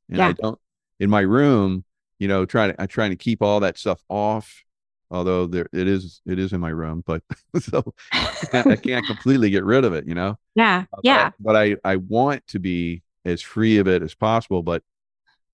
and 0.09 0.19
yeah. 0.19 0.29
I 0.29 0.33
don't 0.33 0.59
in 1.01 1.09
my 1.09 1.23
room. 1.23 1.85
You 2.19 2.29
know, 2.29 2.45
trying 2.45 2.73
to 2.73 2.83
I'm 2.83 2.89
trying 2.89 3.11
to 3.11 3.17
keep 3.17 3.43
all 3.43 3.61
that 3.61 3.79
stuff 3.79 4.03
off. 4.09 4.63
Although 5.11 5.47
there 5.47 5.69
it 5.73 5.87
is, 5.87 6.21
it 6.27 6.39
is 6.39 6.53
in 6.53 6.61
my 6.61 6.71
room, 6.71 7.03
but 7.07 7.23
so 7.61 7.95
I 8.13 8.47
can't, 8.51 8.67
I 8.67 8.77
can't 8.77 9.07
completely 9.07 9.49
get 9.49 9.65
rid 9.65 9.85
of 9.85 9.95
it. 9.95 10.07
You 10.07 10.15
know. 10.15 10.39
Yeah. 10.57 10.85
Yeah. 11.03 11.31
But, 11.41 11.53
but 11.53 11.57
I 11.57 11.77
I 11.85 11.97
want 11.97 12.47
to 12.49 12.61
be 12.61 13.03
as 13.25 13.41
free 13.41 13.79
of 13.79 13.89
it 13.89 14.03
as 14.03 14.15
possible 14.15 14.63
but 14.63 14.83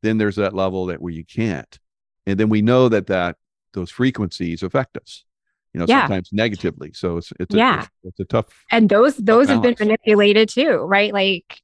then 0.02 0.18
there's 0.18 0.36
that 0.36 0.54
level 0.54 0.86
that 0.86 1.00
where 1.00 1.12
you 1.12 1.24
can't. 1.24 1.78
And 2.26 2.38
then 2.38 2.48
we 2.48 2.62
know 2.62 2.88
that 2.88 3.08
that 3.08 3.36
those 3.72 3.90
frequencies 3.90 4.62
affect 4.62 4.96
us 4.96 5.24
you 5.72 5.78
know 5.78 5.86
yeah. 5.88 6.00
sometimes 6.02 6.30
negatively. 6.32 6.92
So 6.92 7.18
it's 7.18 7.32
it's 7.38 7.54
a, 7.54 7.58
yeah. 7.58 7.80
it's, 7.80 7.88
it's 8.02 8.20
a 8.20 8.24
tough 8.24 8.46
and 8.70 8.88
those 8.88 9.16
those 9.16 9.48
have 9.48 9.62
been 9.62 9.76
manipulated 9.78 10.48
too 10.48 10.78
right? 10.78 11.12
Like 11.12 11.60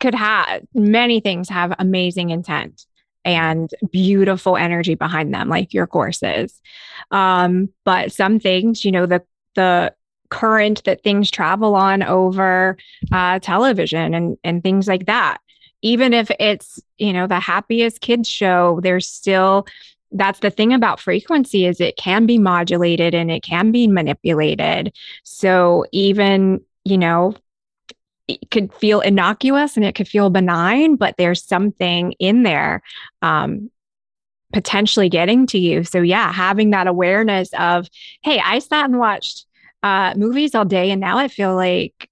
could 0.00 0.14
have 0.14 0.62
many 0.74 1.20
things 1.20 1.48
have 1.48 1.74
amazing 1.78 2.30
intent 2.30 2.84
and 3.24 3.70
beautiful 3.90 4.56
energy 4.56 4.94
behind 4.94 5.32
them 5.32 5.48
like 5.48 5.72
your 5.72 5.86
courses. 5.86 6.60
Um 7.10 7.70
but 7.84 8.12
some 8.12 8.38
things 8.38 8.84
you 8.84 8.92
know 8.92 9.06
the 9.06 9.22
the 9.54 9.94
current 10.30 10.84
that 10.84 11.02
things 11.02 11.30
travel 11.30 11.74
on 11.74 12.02
over 12.02 12.76
uh, 13.12 13.38
television 13.38 14.14
and 14.14 14.36
and 14.44 14.62
things 14.62 14.88
like 14.88 15.06
that. 15.06 15.38
Even 15.82 16.12
if 16.12 16.30
it's 16.38 16.80
you 16.98 17.12
know 17.12 17.26
the 17.26 17.40
happiest 17.40 18.00
kids 18.00 18.28
show 18.28 18.80
there's 18.82 19.08
still 19.08 19.66
that's 20.12 20.40
the 20.40 20.50
thing 20.50 20.72
about 20.72 21.00
frequency 21.00 21.66
is 21.66 21.80
it 21.80 21.96
can 21.96 22.24
be 22.24 22.38
modulated 22.38 23.14
and 23.14 23.30
it 23.30 23.42
can 23.42 23.70
be 23.72 23.86
manipulated. 23.86 24.92
So 25.24 25.84
even 25.92 26.60
you 26.84 26.98
know 26.98 27.34
it 28.26 28.50
could 28.50 28.72
feel 28.74 29.00
innocuous 29.00 29.76
and 29.76 29.86
it 29.86 29.94
could 29.94 30.08
feel 30.08 30.30
benign 30.30 30.96
but 30.96 31.14
there's 31.16 31.42
something 31.42 32.12
in 32.18 32.42
there 32.42 32.82
um, 33.22 33.70
potentially 34.52 35.08
getting 35.08 35.46
to 35.46 35.58
you. 35.58 35.84
So 35.84 36.02
yeah 36.02 36.32
having 36.32 36.70
that 36.70 36.86
awareness 36.86 37.50
of 37.58 37.88
hey 38.22 38.40
i 38.44 38.58
sat 38.58 38.86
and 38.86 38.98
watched 38.98 39.46
uh, 39.82 40.14
movies 40.16 40.54
all 40.54 40.64
day, 40.64 40.90
and 40.90 41.00
now 41.00 41.18
I 41.18 41.28
feel 41.28 41.54
like 41.54 42.08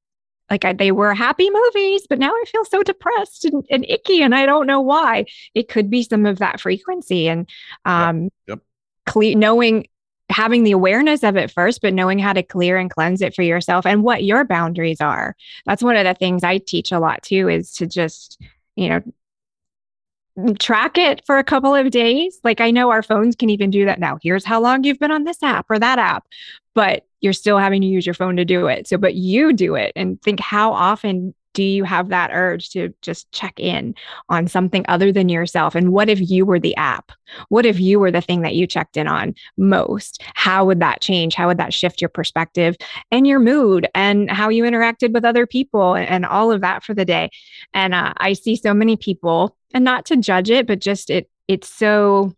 like 0.51 0.65
I, 0.65 0.73
they 0.73 0.93
were 0.93 1.13
happy 1.13 1.51
movies, 1.51 2.07
but 2.09 2.19
now 2.19 2.31
I 2.31 2.45
feel 2.47 2.65
so 2.65 2.83
depressed 2.83 3.45
and, 3.45 3.67
and, 3.69 3.85
icky, 3.89 4.23
and 4.23 4.33
I 4.33 4.47
don't 4.47 4.69
know 4.69 4.81
why. 4.81 5.25
It 5.55 5.69
could 5.69 5.91
be 5.91 6.05
some 6.05 6.25
of 6.25 6.39
that 6.39 6.61
frequency 6.61 7.29
and 7.29 7.49
um, 7.85 8.25
yep. 8.25 8.33
yep. 8.47 8.59
Cle- 9.07 9.35
knowing 9.35 9.89
having 10.29 10.65
the 10.65 10.73
awareness 10.73 11.23
of 11.23 11.37
it 11.37 11.51
first, 11.51 11.81
but 11.81 11.95
knowing 11.95 12.19
how 12.19 12.33
to 12.33 12.43
clear 12.43 12.77
and 12.77 12.91
cleanse 12.91 13.23
it 13.23 13.35
for 13.35 13.43
yourself 13.43 13.87
and 13.87 14.03
what 14.03 14.25
your 14.25 14.45
boundaries 14.45 15.01
are. 15.01 15.37
That's 15.67 15.83
one 15.83 15.97
of 15.97 16.05
the 16.05 16.15
things 16.15 16.43
I 16.43 16.59
teach 16.59 16.91
a 16.93 16.99
lot 16.99 17.23
too, 17.23 17.49
is 17.49 17.73
to 17.75 17.87
just 17.87 18.41
you 18.75 18.89
know 18.89 20.55
track 20.59 20.99
it 20.99 21.25
for 21.25 21.39
a 21.39 21.45
couple 21.45 21.75
of 21.75 21.91
days. 21.91 22.41
Like 22.45 22.61
I 22.61 22.71
know 22.71 22.91
our 22.91 23.03
phones 23.03 23.37
can 23.37 23.51
even 23.51 23.71
do 23.71 23.85
that 23.87 24.01
now. 24.01 24.19
Here's 24.23 24.45
how 24.45 24.61
long 24.61 24.85
you've 24.85 24.99
been 24.99 25.11
on 25.11 25.25
this 25.25 25.43
app 25.43 25.67
or 25.71 25.79
that 25.79 25.99
app, 25.99 26.27
but 26.75 27.06
you're 27.21 27.33
still 27.33 27.59
having 27.59 27.81
to 27.81 27.87
use 27.87 28.07
your 28.07 28.15
phone 28.15 28.37
to 28.37 28.45
do 28.45 28.67
it. 28.67 28.87
So, 28.87 28.99
but 28.99 29.15
you 29.15 29.53
do 29.53 29.75
it 29.75 29.93
and 29.97 30.21
think 30.23 30.41
how 30.41 30.73
often 30.73 31.35
do 31.55 31.63
you 31.63 31.85
have 31.85 32.11
that 32.11 32.31
urge 32.35 32.69
to 32.69 32.93
just 33.01 33.33
check 33.33 33.59
in 33.59 33.95
on 34.29 34.47
something 34.47 34.85
other 34.89 35.11
than 35.11 35.31
yourself? 35.31 35.75
And 35.75 35.91
what 35.91 36.11
if 36.11 36.31
you 36.31 36.45
were 36.45 36.61
the 36.61 36.77
app? 36.77 37.13
What 37.49 37.65
if 37.65 37.81
you 37.81 37.99
were 37.99 38.11
the 38.11 38.21
thing 38.21 38.43
that 38.43 38.55
you 38.55 38.67
checked 38.67 38.99
in 38.99 39.09
on 39.09 39.35
most? 39.57 40.23
How 40.35 40.67
would 40.67 40.81
that 40.81 41.01
change? 41.01 41.35
How 41.35 41.47
would 41.47 41.57
that 41.57 41.73
shift 41.73 42.03
your 42.03 42.11
perspective 42.11 42.77
and 43.11 43.27
your 43.27 43.39
mood 43.39 43.89
and 43.95 44.31
how 44.31 44.51
you 44.51 44.65
interacted 44.65 45.15
with 45.15 45.25
other 45.25 45.47
people 45.47 45.97
and 45.97 46.27
all 46.27 46.53
of 46.53 46.61
that 46.61 46.85
for 46.85 46.93
the 46.93 47.07
day? 47.07 47.31
And 47.73 47.95
uh, 47.95 48.13
I 48.19 48.35
see 48.35 48.57
so 48.57 48.75
many 48.75 48.99
people, 48.99 49.57
and 49.73 49.83
not 49.83 50.05
to 50.07 50.17
judge 50.19 50.51
it, 50.51 50.67
but 50.67 50.81
just 50.81 51.09
it, 51.09 51.31
it's 51.49 51.71
so, 51.71 52.35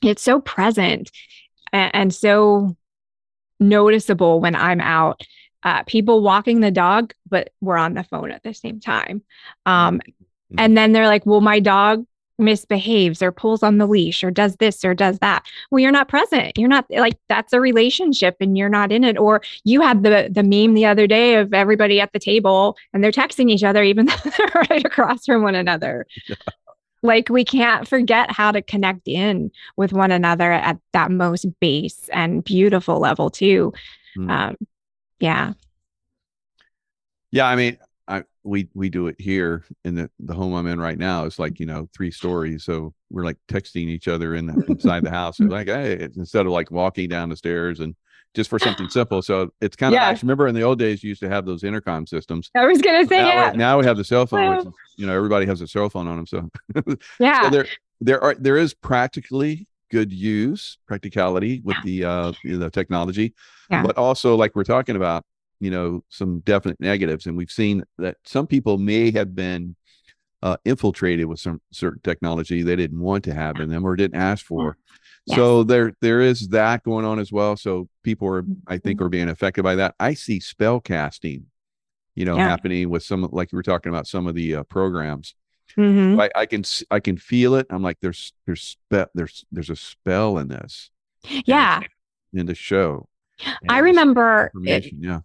it's 0.00 0.22
so 0.22 0.40
present 0.40 1.10
and, 1.72 1.90
and 1.92 2.14
so 2.14 2.76
noticeable 3.60 4.40
when 4.40 4.54
I'm 4.54 4.80
out 4.80 5.22
uh, 5.64 5.82
people 5.84 6.22
walking 6.22 6.60
the 6.60 6.70
dog, 6.70 7.12
but 7.28 7.50
we're 7.60 7.76
on 7.76 7.94
the 7.94 8.04
phone 8.04 8.30
at 8.30 8.42
the 8.42 8.54
same 8.54 8.80
time. 8.80 9.22
Um, 9.66 9.98
mm-hmm. 9.98 10.56
And 10.58 10.76
then 10.76 10.92
they're 10.92 11.08
like, 11.08 11.26
well, 11.26 11.40
my 11.40 11.60
dog 11.60 12.06
misbehaves 12.38 13.20
or 13.20 13.32
pulls 13.32 13.62
on 13.62 13.78
the 13.78 13.86
leash 13.86 14.22
or 14.22 14.30
does 14.30 14.56
this 14.56 14.84
or 14.84 14.94
does 14.94 15.18
that. 15.18 15.44
Well, 15.70 15.80
you're 15.80 15.92
not 15.92 16.08
present. 16.08 16.56
You're 16.56 16.68
not 16.68 16.86
like 16.90 17.18
that's 17.28 17.52
a 17.52 17.60
relationship 17.60 18.36
and 18.40 18.56
you're 18.56 18.68
not 18.68 18.92
in 18.92 19.02
it. 19.02 19.18
Or 19.18 19.42
you 19.64 19.80
had 19.80 20.04
the 20.04 20.28
the 20.30 20.44
meme 20.44 20.74
the 20.74 20.86
other 20.86 21.06
day 21.06 21.34
of 21.34 21.52
everybody 21.52 22.00
at 22.00 22.12
the 22.12 22.18
table 22.18 22.76
and 22.92 23.02
they're 23.02 23.12
texting 23.12 23.50
each 23.50 23.64
other 23.64 23.82
even 23.82 24.06
though 24.06 24.30
they're 24.38 24.66
right 24.70 24.84
across 24.84 25.26
from 25.26 25.42
one 25.42 25.56
another. 25.56 26.06
Like 27.02 27.28
we 27.28 27.44
can't 27.44 27.86
forget 27.86 28.30
how 28.30 28.52
to 28.52 28.62
connect 28.62 29.06
in 29.06 29.50
with 29.76 29.92
one 29.92 30.10
another 30.10 30.52
at 30.52 30.78
that 30.92 31.10
most 31.10 31.46
base 31.60 32.08
and 32.12 32.42
beautiful 32.42 32.98
level 32.98 33.30
too. 33.30 33.72
Mm. 34.16 34.30
Um, 34.30 34.56
yeah. 35.20 35.52
Yeah. 37.30 37.46
I 37.46 37.56
mean, 37.56 37.78
I, 38.08 38.24
we 38.42 38.68
we 38.74 38.88
do 38.88 39.06
it 39.06 39.16
here 39.18 39.64
in 39.84 39.94
the 39.94 40.10
the 40.18 40.34
home 40.34 40.54
I'm 40.54 40.66
in 40.66 40.80
right 40.80 40.98
now. 40.98 41.24
It's 41.24 41.38
like 41.38 41.60
you 41.60 41.66
know 41.66 41.88
three 41.94 42.10
stories, 42.10 42.64
so 42.64 42.94
we're 43.10 43.24
like 43.24 43.36
texting 43.48 43.88
each 43.88 44.08
other 44.08 44.34
in 44.34 44.46
the, 44.46 44.64
inside 44.68 45.04
the 45.04 45.10
house. 45.10 45.38
Like 45.38 45.66
hey, 45.66 46.08
instead 46.16 46.46
of 46.46 46.52
like 46.52 46.70
walking 46.70 47.08
down 47.08 47.28
the 47.28 47.36
stairs 47.36 47.80
and 47.80 47.94
just 48.38 48.48
for 48.48 48.58
something 48.60 48.88
simple. 48.88 49.20
So 49.20 49.50
it's 49.60 49.74
kind 49.74 49.92
Yeah. 49.92 50.08
of 50.08 50.12
nice. 50.14 50.22
Remember 50.22 50.46
in 50.46 50.54
the 50.54 50.62
old 50.62 50.78
days, 50.78 51.02
you 51.02 51.08
used 51.08 51.20
to 51.22 51.28
have 51.28 51.44
those 51.44 51.64
intercom 51.64 52.06
systems. 52.06 52.50
I 52.54 52.66
was 52.66 52.80
gonna 52.80 53.04
say 53.04 53.18
now, 53.20 53.26
yeah. 53.28 53.50
we, 53.50 53.56
now 53.58 53.78
we 53.80 53.84
have 53.84 53.96
the 53.96 54.04
cell 54.04 54.26
phone, 54.26 54.56
which 54.56 54.66
is, 54.66 54.72
you 54.96 55.06
know 55.08 55.14
everybody 55.16 55.44
has 55.46 55.60
a 55.60 55.66
cell 55.66 55.90
phone 55.90 56.06
on 56.06 56.16
them. 56.16 56.26
So, 56.26 56.48
yeah. 57.18 57.42
so 57.42 57.50
there 57.50 57.66
there 58.00 58.22
are 58.22 58.34
there 58.36 58.56
is 58.56 58.74
practically 58.74 59.66
good 59.90 60.12
use 60.12 60.78
practicality 60.86 61.62
with 61.64 61.76
the 61.84 62.04
uh 62.04 62.32
the 62.44 62.70
technology, 62.70 63.34
Yeah. 63.70 63.82
but 63.82 63.98
also 63.98 64.36
like 64.36 64.54
we're 64.54 64.62
talking 64.62 64.94
about, 64.94 65.24
you 65.58 65.72
know, 65.72 66.04
some 66.08 66.38
definite 66.40 66.78
negatives, 66.80 67.26
and 67.26 67.36
we've 67.36 67.50
seen 67.50 67.82
that 67.98 68.18
some 68.24 68.46
people 68.46 68.78
may 68.78 69.10
have 69.10 69.34
been 69.34 69.74
uh, 70.42 70.56
infiltrated 70.64 71.26
with 71.26 71.40
some 71.40 71.60
certain 71.72 72.00
technology 72.02 72.62
they 72.62 72.76
didn't 72.76 73.00
want 73.00 73.24
to 73.24 73.34
have 73.34 73.56
in 73.60 73.68
them 73.68 73.84
or 73.84 73.96
didn't 73.96 74.20
ask 74.20 74.44
for. 74.46 74.76
Yes. 75.26 75.36
So 75.36 75.64
there 75.64 75.92
there 76.00 76.20
is 76.20 76.48
that 76.48 76.82
going 76.84 77.04
on 77.04 77.18
as 77.18 77.32
well. 77.32 77.56
So 77.56 77.88
people 78.02 78.28
are, 78.28 78.44
I 78.66 78.76
Mm-hmm. 78.76 78.82
think, 78.82 79.02
are 79.02 79.08
being 79.08 79.28
affected 79.28 79.62
by 79.62 79.74
that. 79.76 79.94
I 79.98 80.14
see 80.14 80.40
spell 80.40 80.80
casting, 80.80 81.46
you 82.14 82.24
know, 82.24 82.36
Yeah. 82.36 82.48
happening 82.48 82.88
with 82.88 83.02
some 83.02 83.28
like 83.32 83.50
you 83.52 83.56
were 83.56 83.62
talking 83.62 83.90
about 83.90 84.06
some 84.06 84.26
of 84.26 84.34
the 84.34 84.56
uh, 84.56 84.62
programs. 84.64 85.34
Mhm. 85.76 86.20
I, 86.20 86.30
I 86.34 86.46
can 86.46 86.64
I 86.90 86.98
can 87.00 87.16
feel 87.18 87.54
it. 87.54 87.66
I'm 87.70 87.82
like, 87.82 87.98
there's 88.00 88.32
there's 88.46 88.62
spe- 88.62 89.10
there's 89.14 89.44
there's 89.52 89.70
a 89.70 89.76
spell 89.76 90.38
in 90.38 90.48
this 90.48 90.90
Yeah. 91.44 91.80
in 92.32 92.46
the 92.46 92.54
show. 92.54 93.08
I 93.68 93.78
remember 93.78 94.50
it, 94.64 94.92
yeah. 94.92 95.20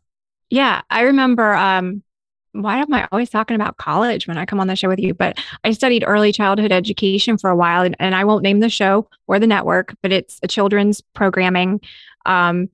Yeah, 0.50 0.82
I 0.90 1.02
remember. 1.02 1.54
Um, 1.54 2.04
why 2.54 2.78
am 2.78 2.94
I 2.94 3.08
always 3.12 3.30
talking 3.30 3.56
about 3.56 3.78
college 3.78 4.28
when 4.28 4.38
I 4.38 4.46
come 4.46 4.60
on 4.60 4.68
the 4.68 4.76
show 4.76 4.88
with 4.88 5.00
you? 5.00 5.14
But 5.14 5.40
I 5.64 5.72
studied 5.72 6.04
early 6.06 6.32
childhood 6.32 6.72
education 6.72 7.38
for 7.38 7.50
a 7.50 7.56
while, 7.56 7.84
and, 7.84 7.96
and 8.00 8.16
I 8.16 8.24
won't 8.24 8.44
name 8.44 8.60
the 8.60 8.70
show 8.70 9.10
or 9.28 9.40
the 9.40 9.48
network, 9.48 9.96
but 10.02 10.12
it's 10.12 10.40
a 10.44 10.48
children's 10.48 11.02
programming. 11.02 11.82
Um, 12.26 12.70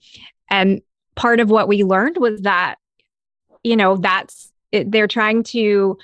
and 0.49 0.81
part 1.15 1.39
of 1.39 1.49
what 1.49 1.67
we 1.67 1.83
learned 1.83 2.17
was 2.17 2.41
that, 2.41 2.75
you 3.63 3.75
know, 3.75 3.97
that's 3.97 4.51
it, 4.71 4.91
they're 4.91 5.07
trying 5.07 5.43
to 5.43 5.97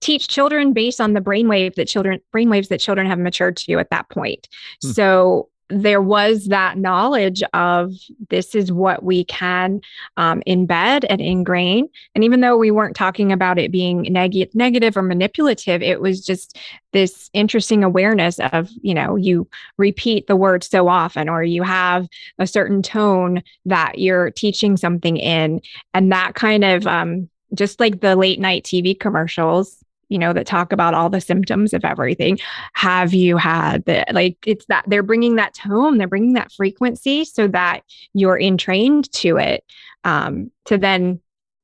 teach 0.00 0.28
children 0.28 0.72
based 0.72 1.00
on 1.00 1.12
the 1.12 1.20
brainwave 1.20 1.74
that 1.74 1.88
children 1.88 2.20
brainwaves 2.34 2.68
that 2.68 2.80
children 2.80 3.06
have 3.06 3.18
matured 3.18 3.56
to 3.58 3.74
at 3.78 3.90
that 3.90 4.08
point. 4.08 4.48
Hmm. 4.82 4.90
So 4.92 5.49
there 5.70 6.02
was 6.02 6.46
that 6.46 6.78
knowledge 6.78 7.42
of 7.54 7.94
this 8.28 8.54
is 8.54 8.72
what 8.72 9.02
we 9.02 9.24
can 9.24 9.80
um, 10.16 10.42
embed 10.46 11.04
and 11.08 11.20
ingrain. 11.20 11.88
And 12.14 12.24
even 12.24 12.40
though 12.40 12.56
we 12.56 12.70
weren't 12.70 12.96
talking 12.96 13.32
about 13.32 13.58
it 13.58 13.70
being 13.70 14.02
neg- 14.02 14.54
negative 14.54 14.96
or 14.96 15.02
manipulative, 15.02 15.82
it 15.82 16.00
was 16.00 16.24
just 16.24 16.58
this 16.92 17.30
interesting 17.32 17.84
awareness 17.84 18.40
of, 18.52 18.68
you 18.82 18.94
know, 18.94 19.16
you 19.16 19.48
repeat 19.76 20.26
the 20.26 20.36
word 20.36 20.64
so 20.64 20.88
often, 20.88 21.28
or 21.28 21.42
you 21.42 21.62
have 21.62 22.08
a 22.38 22.46
certain 22.46 22.82
tone 22.82 23.42
that 23.64 23.98
you're 23.98 24.30
teaching 24.30 24.76
something 24.76 25.16
in. 25.16 25.60
And 25.94 26.10
that 26.12 26.34
kind 26.34 26.64
of, 26.64 26.86
um, 26.86 27.28
just 27.54 27.80
like 27.80 28.00
the 28.00 28.16
late 28.16 28.40
night 28.40 28.64
TV 28.64 28.98
commercials, 28.98 29.84
you 30.10 30.18
know, 30.18 30.34
that 30.34 30.46
talk 30.46 30.72
about 30.72 30.92
all 30.92 31.08
the 31.08 31.20
symptoms 31.20 31.72
of 31.72 31.84
everything. 31.84 32.38
Have 32.74 33.14
you 33.14 33.38
had 33.38 33.84
the, 33.86 34.04
like, 34.12 34.36
it's 34.44 34.66
that 34.66 34.84
they're 34.86 35.02
bringing 35.02 35.36
that 35.36 35.54
tone, 35.54 35.96
they're 35.96 36.06
bringing 36.06 36.34
that 36.34 36.52
frequency 36.52 37.24
so 37.24 37.48
that 37.48 37.80
you're 38.12 38.38
entrained 38.38 39.10
to 39.12 39.38
it 39.38 39.64
um, 40.04 40.50
to 40.66 40.76
then 40.76 41.20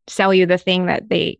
sell 0.06 0.32
you 0.32 0.46
the 0.46 0.56
thing 0.56 0.86
that 0.86 1.08
they 1.10 1.38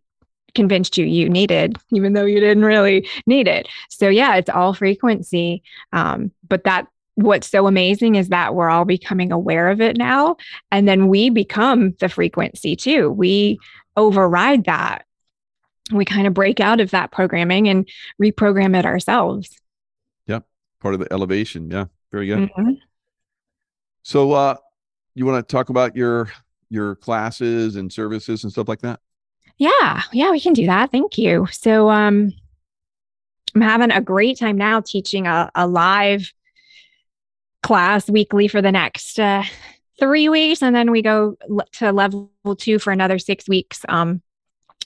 convinced 0.53 0.97
you 0.97 1.05
you 1.05 1.29
needed, 1.29 1.77
even 1.91 2.13
though 2.13 2.25
you 2.25 2.39
didn't 2.39 2.65
really 2.65 3.07
need 3.25 3.47
it. 3.47 3.67
So, 3.89 4.09
yeah, 4.09 4.35
it's 4.35 4.49
all 4.49 4.73
frequency. 4.73 5.63
Um, 5.93 6.31
but 6.47 6.65
that, 6.65 6.87
what's 7.15 7.47
so 7.47 7.67
amazing 7.67 8.15
is 8.15 8.29
that 8.29 8.53
we're 8.53 8.69
all 8.69 8.85
becoming 8.85 9.31
aware 9.31 9.69
of 9.69 9.81
it 9.81 9.97
now. 9.97 10.35
And 10.71 10.87
then 10.87 11.07
we 11.07 11.29
become 11.29 11.95
the 11.99 12.09
frequency 12.09 12.75
too. 12.75 13.09
We 13.09 13.59
override 13.95 14.65
that. 14.65 15.05
We 15.91 16.05
kind 16.05 16.27
of 16.27 16.33
break 16.33 16.59
out 16.59 16.79
of 16.79 16.91
that 16.91 17.11
programming 17.11 17.67
and 17.69 17.87
reprogram 18.21 18.77
it 18.77 18.85
ourselves. 18.85 19.59
Yep. 20.27 20.45
Part 20.81 20.93
of 20.93 20.99
the 20.99 21.11
elevation. 21.11 21.69
Yeah. 21.71 21.85
Very 22.11 22.27
good. 22.27 22.49
Mhm. 22.57 22.79
So 24.03 24.31
uh 24.33 24.55
you 25.15 25.25
want 25.25 25.47
to 25.47 25.51
talk 25.51 25.69
about 25.69 25.95
your 25.95 26.31
your 26.69 26.95
classes 26.95 27.75
and 27.75 27.91
services 27.91 28.43
and 28.43 28.51
stuff 28.51 28.67
like 28.67 28.81
that? 28.81 28.99
Yeah, 29.57 30.03
yeah, 30.13 30.29
we 30.31 30.39
can 30.39 30.53
do 30.53 30.67
that. 30.67 30.91
Thank 30.91 31.17
you. 31.17 31.47
So 31.51 31.89
um 31.89 32.31
I'm 33.55 33.61
having 33.61 33.91
a 33.91 34.01
great 34.01 34.37
time 34.37 34.57
now 34.57 34.81
teaching 34.81 35.25
a, 35.25 35.49
a 35.55 35.65
live 35.65 36.31
class 37.63 38.09
weekly 38.09 38.47
for 38.47 38.61
the 38.61 38.71
next 38.71 39.19
uh, 39.19 39.43
three 39.99 40.29
weeks, 40.29 40.61
and 40.61 40.75
then 40.75 40.91
we 40.91 41.01
go 41.01 41.35
to 41.73 41.91
level 41.91 42.29
two 42.55 42.77
for 42.77 42.91
another 42.91 43.17
six 43.17 43.49
weeks. 43.49 43.83
Um, 43.89 44.21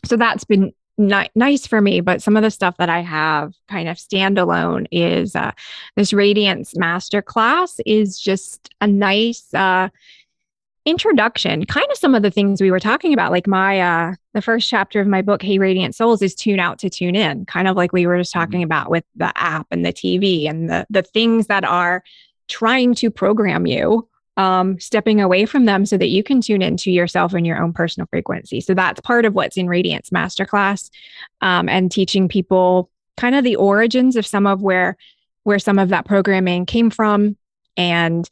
so 0.06 0.16
that's 0.16 0.46
been 0.46 0.72
ni- 0.98 1.30
nice 1.36 1.68
for 1.68 1.82
me. 1.82 2.02
But 2.02 2.22
some 2.22 2.38
of 2.38 2.44
the 2.44 2.52
stuff 2.52 2.78
that 2.78 2.90
I 2.90 3.02
have 3.02 3.54
kind 3.68 3.90
of 3.90 3.98
standalone 3.98 4.88
is 4.92 5.36
uh, 5.36 5.52
this 5.96 6.14
Radiance 6.14 6.76
Master 6.76 7.22
class 7.22 7.80
is 7.86 8.20
just 8.20 8.74
a 8.82 8.88
nice 8.88 9.54
uh, 9.54 9.90
introduction. 10.86 11.66
Kind 11.66 11.88
of 11.92 11.98
some 11.98 12.16
of 12.16 12.24
the 12.24 12.32
things 12.32 12.62
we 12.62 12.72
were 12.72 12.80
talking 12.80 13.14
about 13.14 13.32
like 13.32 13.48
my 13.48 13.80
uh 13.80 14.14
the 14.34 14.42
first 14.42 14.68
chapter 14.68 15.00
of 15.00 15.08
my 15.08 15.22
book 15.22 15.44
hey 15.44 15.60
radiant 15.60 15.94
souls 15.94 16.22
is 16.22 16.34
tune 16.34 16.60
out 16.60 16.80
to 16.80 16.90
tune 16.90 17.16
in. 17.16 17.46
Kind 17.46 17.68
of 17.68 17.76
like 17.76 17.94
we 17.94 18.08
were 18.08 18.18
just 18.18 18.34
talking 18.34 18.64
about 18.64 18.90
with 18.90 19.04
the 19.16 19.32
app 19.38 19.68
and 19.70 19.86
the 19.86 19.94
tv 19.94 20.50
and 20.50 20.70
the 20.70 20.88
the 20.90 21.04
things 21.04 21.48
that 21.48 21.64
are 21.64 22.04
trying 22.48 22.96
to 22.96 23.12
program 23.12 23.68
you 23.68 24.08
um 24.38 24.80
stepping 24.80 25.20
away 25.20 25.46
from 25.46 25.66
them 25.66 25.86
so 25.86 25.98
that 25.98 26.08
you 26.08 26.24
can 26.24 26.42
tune 26.42 26.62
into 26.62 26.92
yourself 26.92 27.34
and 27.34 27.46
your 27.46 27.62
own 27.62 27.74
personal 27.74 28.08
frequency. 28.08 28.62
So 28.62 28.74
that's 28.74 29.02
part 29.02 29.26
of 29.26 29.34
what's 29.34 29.58
in 29.58 29.68
radiance 29.68 30.10
masterclass 30.10 30.90
um, 31.42 31.68
and 31.68 31.92
teaching 31.92 32.28
people 32.28 32.90
kind 33.18 33.36
of 33.36 33.44
the 33.44 33.58
origins 33.58 34.16
of 34.16 34.26
some 34.26 34.48
of 34.48 34.62
where 34.62 34.96
where 35.44 35.60
some 35.60 35.80
of 35.80 35.90
that 35.90 36.06
programming 36.06 36.66
came 36.66 36.90
from 36.90 37.36
and 37.76 38.30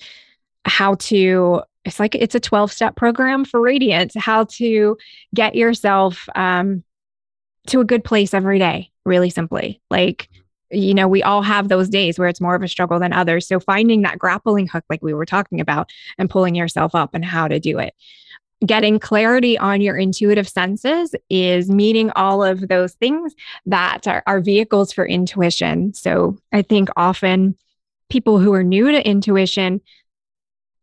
how 0.66 0.96
to 0.96 1.62
it's 1.86 2.00
like 2.00 2.16
it's 2.16 2.36
a 2.36 2.40
12 2.40 2.72
step 2.72 2.96
program 2.96 3.46
for 3.46 3.60
radiance 3.60 4.14
how 4.16 4.44
to 4.46 4.98
get 5.34 5.56
yourself 5.56 6.28
um, 6.36 6.84
to 7.68 7.80
a 7.80 7.86
good 7.86 8.04
place 8.04 8.34
every 8.34 8.60
day 8.60 8.92
really 9.06 9.30
simply. 9.30 9.82
Like 9.90 10.30
you 10.72 10.94
know 10.94 11.08
we 11.08 11.24
all 11.24 11.42
have 11.42 11.68
those 11.68 11.90
days 11.90 12.18
where 12.18 12.28
it's 12.28 12.42
more 12.42 12.56
of 12.56 12.64
a 12.64 12.68
struggle 12.68 13.00
than 13.00 13.14
others 13.14 13.48
so 13.48 13.60
finding 13.60 14.02
that 14.02 14.20
grappling 14.20 14.68
hook 14.68 14.84
like 14.90 15.02
we 15.02 15.14
were 15.14 15.26
talking 15.26 15.60
about 15.60 15.92
and 16.18 16.30
pulling 16.30 16.56
yourself 16.56 16.96
up 16.96 17.14
and 17.14 17.26
how 17.26 17.48
to 17.48 17.60
do 17.60 17.80
it 17.80 17.94
getting 18.66 19.00
clarity 19.00 19.58
on 19.58 19.80
your 19.80 19.96
intuitive 19.96 20.48
senses 20.48 21.16
is 21.30 21.70
meeting 21.70 22.12
all 22.18 22.44
of 22.44 22.68
those 22.68 22.94
things 22.96 23.34
that 23.66 24.06
are, 24.06 24.22
are 24.28 24.42
vehicles 24.42 24.92
for 24.92 25.06
intuition 25.06 25.94
so 25.94 26.38
i 26.52 26.62
think 26.62 26.90
often 26.96 27.56
people 28.10 28.40
who 28.40 28.54
are 28.54 28.64
new 28.64 28.92
to 28.92 29.08
intuition 29.08 29.82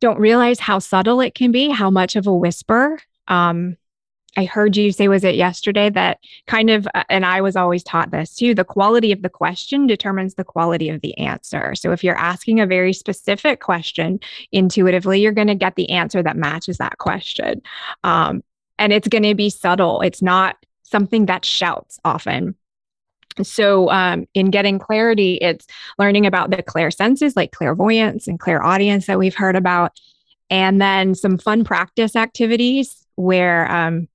don't 0.00 0.18
realize 0.18 0.60
how 0.60 0.78
subtle 0.78 1.20
it 1.20 1.34
can 1.34 1.52
be, 1.52 1.70
how 1.70 1.90
much 1.90 2.16
of 2.16 2.26
a 2.26 2.34
whisper. 2.34 2.98
Um, 3.28 3.76
I 4.36 4.44
heard 4.44 4.76
you 4.76 4.92
say, 4.92 5.08
was 5.08 5.24
it 5.24 5.34
yesterday 5.34 5.88
that 5.90 6.18
kind 6.46 6.68
of, 6.68 6.86
uh, 6.94 7.04
and 7.08 7.24
I 7.24 7.40
was 7.40 7.56
always 7.56 7.82
taught 7.82 8.10
this 8.10 8.34
too 8.34 8.54
the 8.54 8.64
quality 8.64 9.12
of 9.12 9.22
the 9.22 9.30
question 9.30 9.86
determines 9.86 10.34
the 10.34 10.44
quality 10.44 10.90
of 10.90 11.00
the 11.00 11.16
answer. 11.18 11.74
So 11.74 11.92
if 11.92 12.04
you're 12.04 12.18
asking 12.18 12.60
a 12.60 12.66
very 12.66 12.92
specific 12.92 13.60
question 13.60 14.20
intuitively, 14.52 15.20
you're 15.20 15.32
going 15.32 15.46
to 15.46 15.54
get 15.54 15.76
the 15.76 15.90
answer 15.90 16.22
that 16.22 16.36
matches 16.36 16.78
that 16.78 16.98
question. 16.98 17.62
Um, 18.04 18.42
and 18.78 18.92
it's 18.92 19.08
going 19.08 19.22
to 19.22 19.34
be 19.34 19.48
subtle, 19.48 20.02
it's 20.02 20.20
not 20.20 20.56
something 20.82 21.26
that 21.26 21.44
shouts 21.44 21.98
often. 22.04 22.54
So, 23.42 23.90
um, 23.90 24.26
in 24.32 24.50
getting 24.50 24.78
clarity, 24.78 25.34
it's 25.42 25.66
learning 25.98 26.24
about 26.24 26.50
the 26.50 26.62
clair 26.62 26.90
senses 26.90 27.36
like 27.36 27.52
clairvoyance 27.52 28.26
and 28.26 28.40
clairaudience 28.40 29.06
that 29.06 29.18
we've 29.18 29.34
heard 29.34 29.56
about, 29.56 30.00
and 30.48 30.80
then 30.80 31.14
some 31.14 31.36
fun 31.36 31.62
practice 31.62 32.16
activities 32.16 33.05
where 33.16 33.70
um, 33.70 34.08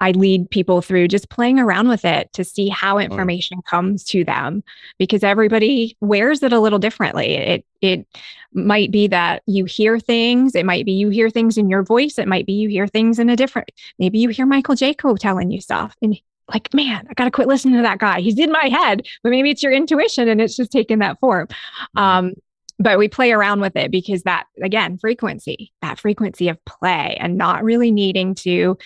I 0.00 0.10
lead 0.10 0.50
people 0.50 0.82
through 0.82 1.08
just 1.08 1.30
playing 1.30 1.58
around 1.58 1.88
with 1.88 2.04
it 2.04 2.32
to 2.34 2.44
see 2.44 2.68
how 2.68 2.98
information 2.98 3.62
comes 3.62 4.04
to 4.04 4.24
them 4.24 4.62
because 4.98 5.22
everybody 5.22 5.96
wears 6.00 6.42
it 6.42 6.52
a 6.52 6.60
little 6.60 6.78
differently. 6.78 7.34
It 7.34 7.66
it 7.80 8.06
might 8.52 8.90
be 8.90 9.06
that 9.08 9.42
you 9.46 9.64
hear 9.64 9.98
things. 9.98 10.54
It 10.54 10.66
might 10.66 10.84
be 10.84 10.92
you 10.92 11.08
hear 11.10 11.30
things 11.30 11.56
in 11.56 11.68
your 11.68 11.82
voice. 11.82 12.18
It 12.18 12.28
might 12.28 12.46
be 12.46 12.52
you 12.52 12.68
hear 12.68 12.86
things 12.86 13.18
in 13.18 13.30
a 13.30 13.36
different. 13.36 13.70
Maybe 13.98 14.18
you 14.18 14.28
hear 14.28 14.46
Michael 14.46 14.74
Jaco 14.74 15.18
telling 15.18 15.50
you 15.50 15.60
stuff, 15.60 15.96
and 16.02 16.18
like, 16.52 16.72
man, 16.74 17.06
I 17.08 17.14
got 17.14 17.24
to 17.24 17.30
quit 17.30 17.48
listening 17.48 17.76
to 17.76 17.82
that 17.82 17.98
guy. 17.98 18.20
He's 18.20 18.38
in 18.38 18.52
my 18.52 18.68
head, 18.68 19.06
but 19.22 19.30
maybe 19.30 19.50
it's 19.50 19.62
your 19.62 19.72
intuition 19.72 20.28
and 20.28 20.40
it's 20.40 20.56
just 20.56 20.70
taken 20.70 20.98
that 20.98 21.18
form. 21.18 21.48
Um, 21.96 22.34
but 22.78 22.98
we 22.98 23.08
play 23.08 23.32
around 23.32 23.60
with 23.60 23.76
it 23.76 23.90
because 23.90 24.22
that, 24.24 24.46
again, 24.62 24.98
frequency, 24.98 25.72
that 25.82 25.98
frequency 25.98 26.48
of 26.48 26.62
play 26.64 27.16
and 27.20 27.36
not 27.36 27.62
really 27.62 27.90
needing 27.90 28.34
to. 28.36 28.76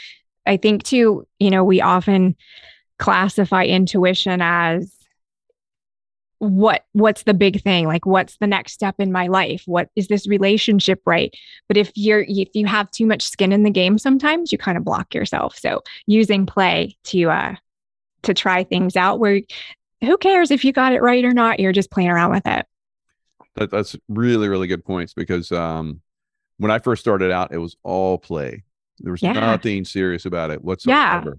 I 0.47 0.57
think 0.57 0.83
too, 0.83 1.27
you 1.39 1.51
know, 1.51 1.65
we 1.65 1.81
often 1.81 2.37
classify 2.99 3.65
intuition 3.65 4.41
as 4.43 4.95
what 6.39 6.85
what's 6.93 7.25
the 7.25 7.35
big 7.35 7.63
thing? 7.63 7.87
Like 7.87 8.07
what's 8.07 8.37
the 8.39 8.47
next 8.47 8.73
step 8.73 8.95
in 8.99 9.11
my 9.11 9.27
life? 9.27 9.63
What 9.67 9.89
is 9.97 10.07
this 10.07 10.29
relationship 10.29 11.03
right? 11.05 11.35
But 11.67 11.77
if 11.77 11.91
you're 11.97 12.25
if 12.29 12.49
you 12.55 12.67
have 12.67 12.91
too 12.91 13.07
much 13.07 13.23
skin 13.23 13.53
in 13.53 13.65
the 13.65 13.71
game 13.71 13.99
sometimes 13.99 14.53
you 14.53 14.59
kind 14.59 14.79
of 14.79 14.85
block 14.85 15.15
yourself. 15.15 15.59
So 15.59 15.83
using 16.07 16.47
play 16.47 16.97
to 17.05 17.31
uh 17.31 17.55
to 18.23 18.35
try 18.35 18.63
things 18.63 18.95
out 18.95 19.19
where 19.19 19.41
who 20.01 20.17
cares 20.17 20.53
if 20.53 20.65
you 20.65 20.73
got 20.73 20.93
it 20.93 21.03
right 21.03 21.25
or 21.25 21.33
not? 21.33 21.59
You're 21.59 21.73
just 21.73 21.91
playing 21.91 22.11
around 22.11 22.31
with 22.31 22.47
it 22.47 22.67
that, 23.59 23.71
that's 23.71 23.97
really 24.09 24.49
really 24.49 24.67
good 24.67 24.85
points 24.85 25.15
because 25.15 25.53
um 25.53 26.01
when 26.59 26.71
i 26.71 26.79
first 26.79 27.01
started 27.01 27.31
out 27.31 27.53
it 27.53 27.59
was 27.59 27.77
all 27.83 28.19
play. 28.19 28.65
There 29.01 29.13
was 29.13 29.23
Yeah. 29.23 29.33
nothing 29.33 29.85
serious 29.85 30.27
about 30.27 30.51
it 30.51 30.63
whatsoever. 30.63 31.39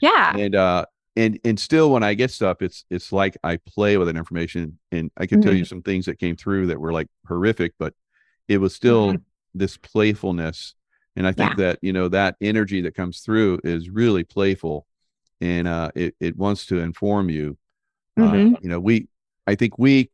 Yeah. 0.00 0.36
And 0.36 0.54
uh 0.54 0.84
and 1.16 1.40
and 1.44 1.58
still 1.58 1.90
when 1.90 2.02
i 2.04 2.14
get 2.14 2.30
stuff 2.30 2.62
it's 2.62 2.84
it's 2.88 3.10
like 3.12 3.36
i 3.42 3.56
play 3.56 3.96
with 3.96 4.06
that 4.06 4.16
information 4.16 4.78
and 4.92 5.10
i 5.16 5.26
can 5.26 5.42
tell 5.42 5.50
Mm-hmm. 5.50 5.58
you 5.58 5.64
some 5.64 5.82
things 5.82 6.06
that 6.06 6.20
came 6.20 6.36
through 6.36 6.68
that 6.68 6.80
were 6.80 6.92
like 6.92 7.08
horrific 7.26 7.72
but 7.78 7.94
it 8.48 8.58
was 8.58 8.74
still 8.74 9.16
this 9.54 9.76
playfulness. 9.76 10.74
And 11.16 11.26
i 11.26 11.32
think 11.32 11.56
that 11.56 11.78
you 11.82 11.92
know 11.92 12.08
that 12.08 12.36
energy 12.40 12.80
that 12.82 12.94
comes 12.94 13.20
through 13.20 13.60
is 13.64 13.90
really 13.90 14.22
playful. 14.24 14.86
And 15.40 15.66
uh 15.66 15.90
it, 15.96 16.14
it 16.20 16.36
wants 16.36 16.66
to 16.66 16.78
inform 16.78 17.28
you. 17.30 17.58
Mhm. 18.18 18.54
uh, 18.54 18.58
you 18.62 18.68
know 18.68 18.78
we 18.80 19.08
i 19.48 19.54
think 19.56 19.78
we 19.78 20.10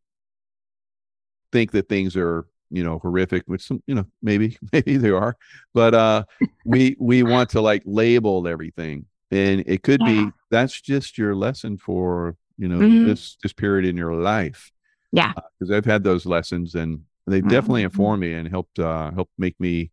think 1.57 1.73
that 1.73 1.89
things 1.89 2.17
are 2.17 2.47
you 2.71 2.85
know 2.85 2.99
horrific 2.99 3.43
which 3.47 3.63
some 3.63 3.83
you 3.87 3.95
know 3.95 4.07
maybe 4.23 4.57
maybe 4.73 4.97
they 4.97 5.11
are 5.11 5.37
but 5.75 5.95
uh 5.95 6.25
we 6.65 6.97
we 6.99 7.23
want 7.23 7.49
to 7.51 7.61
like 7.61 7.83
label 7.87 8.47
everything 8.49 9.07
and 9.31 9.63
it 9.67 9.83
could 9.83 10.01
Yeah. 10.01 10.07
be 10.07 10.33
that's 10.51 10.81
just 10.81 11.19
your 11.19 11.35
lesson 11.35 11.79
for 11.79 12.37
you 12.59 12.69
know 12.69 12.81
Mhm. 12.81 13.07
this 13.07 13.37
this 13.43 13.53
period 13.53 13.85
in 13.87 13.97
your 13.97 14.15
life 14.15 14.73
Yeah. 15.13 15.33
because 15.59 15.71
i've 15.71 15.85
had 15.85 16.03
those 16.05 16.27
lessons 16.27 16.75
and 16.75 17.01
they've 17.27 17.49
definitely 17.49 17.83
Mhm. 17.83 17.85
informed 17.85 18.21
me 18.21 18.33
and 18.35 18.49
helped 18.49 18.79
uh 18.79 19.11
helped 19.13 19.33
make 19.39 19.59
me 19.61 19.91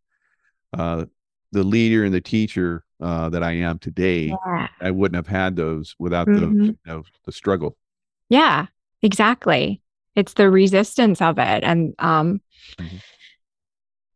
uh 0.77 1.05
the 1.51 1.63
leader 1.63 2.03
and 2.03 2.13
the 2.13 2.21
teacher 2.21 2.83
uh 3.01 3.29
that 3.29 3.43
i 3.43 3.51
am 3.53 3.79
today 3.79 4.27
yeah 4.27 4.67
i 4.81 4.91
wouldn't 4.91 5.15
have 5.15 5.27
had 5.27 5.55
those 5.55 5.95
without 5.99 6.33
the 6.33 6.41
Mhm. 6.41 6.65
you 6.67 6.77
know 6.85 7.03
the 7.25 7.31
struggle 7.31 7.77
Yeah, 8.29 8.67
exactly. 9.01 9.81
It's 10.15 10.33
the 10.33 10.49
resistance 10.49 11.21
of 11.21 11.37
it. 11.39 11.63
And 11.63 11.95
um 11.99 12.41
Mhm. 12.79 13.01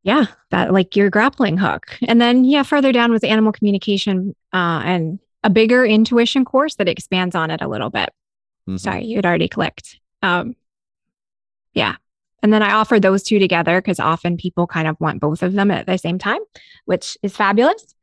yeah, 0.04 0.26
that 0.52 0.72
like 0.72 0.96
your 0.96 1.10
grappling 1.10 1.58
hook. 1.58 1.98
And 2.08 2.22
then 2.22 2.44
yeah, 2.46 2.64
further 2.64 2.92
down 2.92 3.12
was 3.12 3.24
animal 3.24 3.52
communication 3.52 4.36
uh 4.54 4.82
and 4.86 5.20
a 5.44 5.50
bigger 5.50 5.86
intuition 5.86 6.46
course 6.46 6.76
that 6.76 6.88
expands 6.90 7.36
on 7.36 7.52
it 7.52 7.62
a 7.62 7.68
little 7.68 7.90
bit. 7.90 8.10
Mhm. 8.68 8.80
Sorry, 8.80 9.06
you 9.06 9.18
had 9.18 9.26
already 9.26 9.48
clicked. 9.48 10.00
Um 10.22 10.56
yeah. 11.74 11.96
And 12.44 12.54
then 12.54 12.62
I 12.64 12.74
offer 12.74 13.00
those 13.00 13.24
two 13.24 13.40
together 13.40 13.82
because 13.82 14.00
often 14.00 14.38
people 14.38 14.68
kind 14.68 14.88
of 14.88 14.96
want 15.00 15.20
both 15.20 15.42
of 15.44 15.54
them 15.54 15.72
at 15.72 15.86
the 15.88 15.98
same 15.98 16.18
time, 16.20 16.40
which 16.86 17.18
is 17.24 17.36
fabulous. 17.36 17.96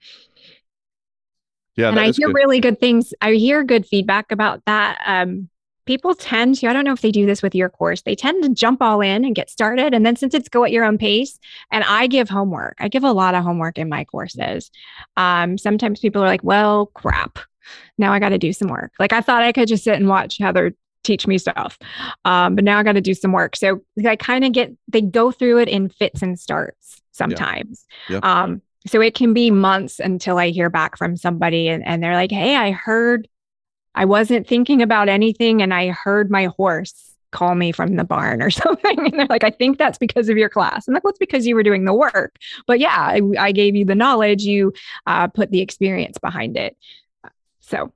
yeah 1.76 1.88
and 1.88 1.98
I 1.98 2.10
hear 2.10 2.28
good. 2.28 2.34
really 2.34 2.60
good 2.60 2.78
things. 2.80 3.14
I 3.20 3.32
hear 3.34 3.62
good 3.64 3.86
feedback 3.86 4.30
about 4.32 4.64
that. 4.66 4.98
Um, 5.06 5.48
people 5.86 6.14
tend 6.14 6.56
to, 6.56 6.68
I 6.68 6.72
don't 6.72 6.84
know 6.84 6.92
if 6.92 7.00
they 7.00 7.10
do 7.10 7.26
this 7.26 7.42
with 7.42 7.54
your 7.54 7.68
course, 7.68 8.02
they 8.02 8.14
tend 8.14 8.42
to 8.42 8.48
jump 8.48 8.82
all 8.82 9.00
in 9.00 9.24
and 9.24 9.34
get 9.34 9.50
started. 9.50 9.94
And 9.94 10.04
then 10.04 10.16
since 10.16 10.34
it's 10.34 10.48
go 10.48 10.64
at 10.64 10.72
your 10.72 10.84
own 10.84 10.98
pace, 10.98 11.38
and 11.70 11.84
I 11.84 12.06
give 12.06 12.28
homework, 12.28 12.76
I 12.80 12.88
give 12.88 13.04
a 13.04 13.12
lot 13.12 13.34
of 13.34 13.44
homework 13.44 13.78
in 13.78 13.88
my 13.88 14.04
courses. 14.04 14.70
Um, 15.16 15.58
sometimes 15.58 16.00
people 16.00 16.22
are 16.22 16.28
like, 16.28 16.44
well, 16.44 16.86
crap. 16.86 17.38
Now 17.98 18.12
I 18.12 18.18
got 18.18 18.30
to 18.30 18.38
do 18.38 18.52
some 18.52 18.68
work. 18.68 18.92
Like 18.98 19.12
I 19.12 19.20
thought 19.20 19.42
I 19.42 19.52
could 19.52 19.68
just 19.68 19.84
sit 19.84 19.94
and 19.94 20.08
watch 20.08 20.38
Heather 20.38 20.74
teach 21.02 21.26
me 21.26 21.38
stuff. 21.38 21.78
Um, 22.24 22.54
but 22.54 22.64
now 22.64 22.78
I 22.78 22.82
got 22.82 22.92
to 22.92 23.00
do 23.00 23.14
some 23.14 23.32
work. 23.32 23.56
So 23.56 23.82
I 24.06 24.16
kind 24.16 24.44
of 24.44 24.52
get, 24.52 24.72
they 24.88 25.02
go 25.02 25.30
through 25.30 25.58
it 25.58 25.68
in 25.68 25.88
fits 25.88 26.22
and 26.22 26.38
starts 26.38 27.00
sometimes. 27.12 27.84
Yep. 28.08 28.24
Um, 28.24 28.62
so 28.86 29.00
it 29.00 29.14
can 29.14 29.32
be 29.32 29.50
months 29.50 29.98
until 29.98 30.38
I 30.38 30.50
hear 30.50 30.68
back 30.68 30.98
from 30.98 31.16
somebody 31.16 31.68
and, 31.68 31.86
and 31.86 32.02
they're 32.02 32.14
like, 32.14 32.30
Hey, 32.30 32.56
I 32.56 32.70
heard 32.70 33.28
I 33.94 34.04
wasn't 34.04 34.46
thinking 34.46 34.82
about 34.82 35.08
anything 35.08 35.62
and 35.62 35.72
I 35.72 35.88
heard 35.88 36.30
my 36.30 36.46
horse 36.46 37.12
call 37.30 37.54
me 37.54 37.72
from 37.72 37.96
the 37.96 38.04
barn 38.04 38.42
or 38.42 38.50
something. 38.62 38.98
And 38.98 39.18
they're 39.18 39.26
like, 39.28 39.44
I 39.44 39.50
think 39.50 39.78
that's 39.78 39.98
because 39.98 40.28
of 40.28 40.36
your 40.36 40.48
class. 40.48 40.86
And 40.86 40.94
like, 40.94 41.04
well, 41.04 41.10
it's 41.10 41.18
because 41.18 41.46
you 41.46 41.54
were 41.54 41.62
doing 41.62 41.84
the 41.84 41.94
work. 41.94 42.36
But 42.66 42.78
yeah, 42.80 42.96
I, 42.96 43.20
I 43.38 43.52
gave 43.52 43.74
you 43.74 43.84
the 43.84 43.94
knowledge, 43.94 44.42
you 44.42 44.72
uh, 45.06 45.28
put 45.28 45.50
the 45.50 45.60
experience 45.60 46.18
behind 46.18 46.56
it. 46.56 46.76
So 47.60 47.92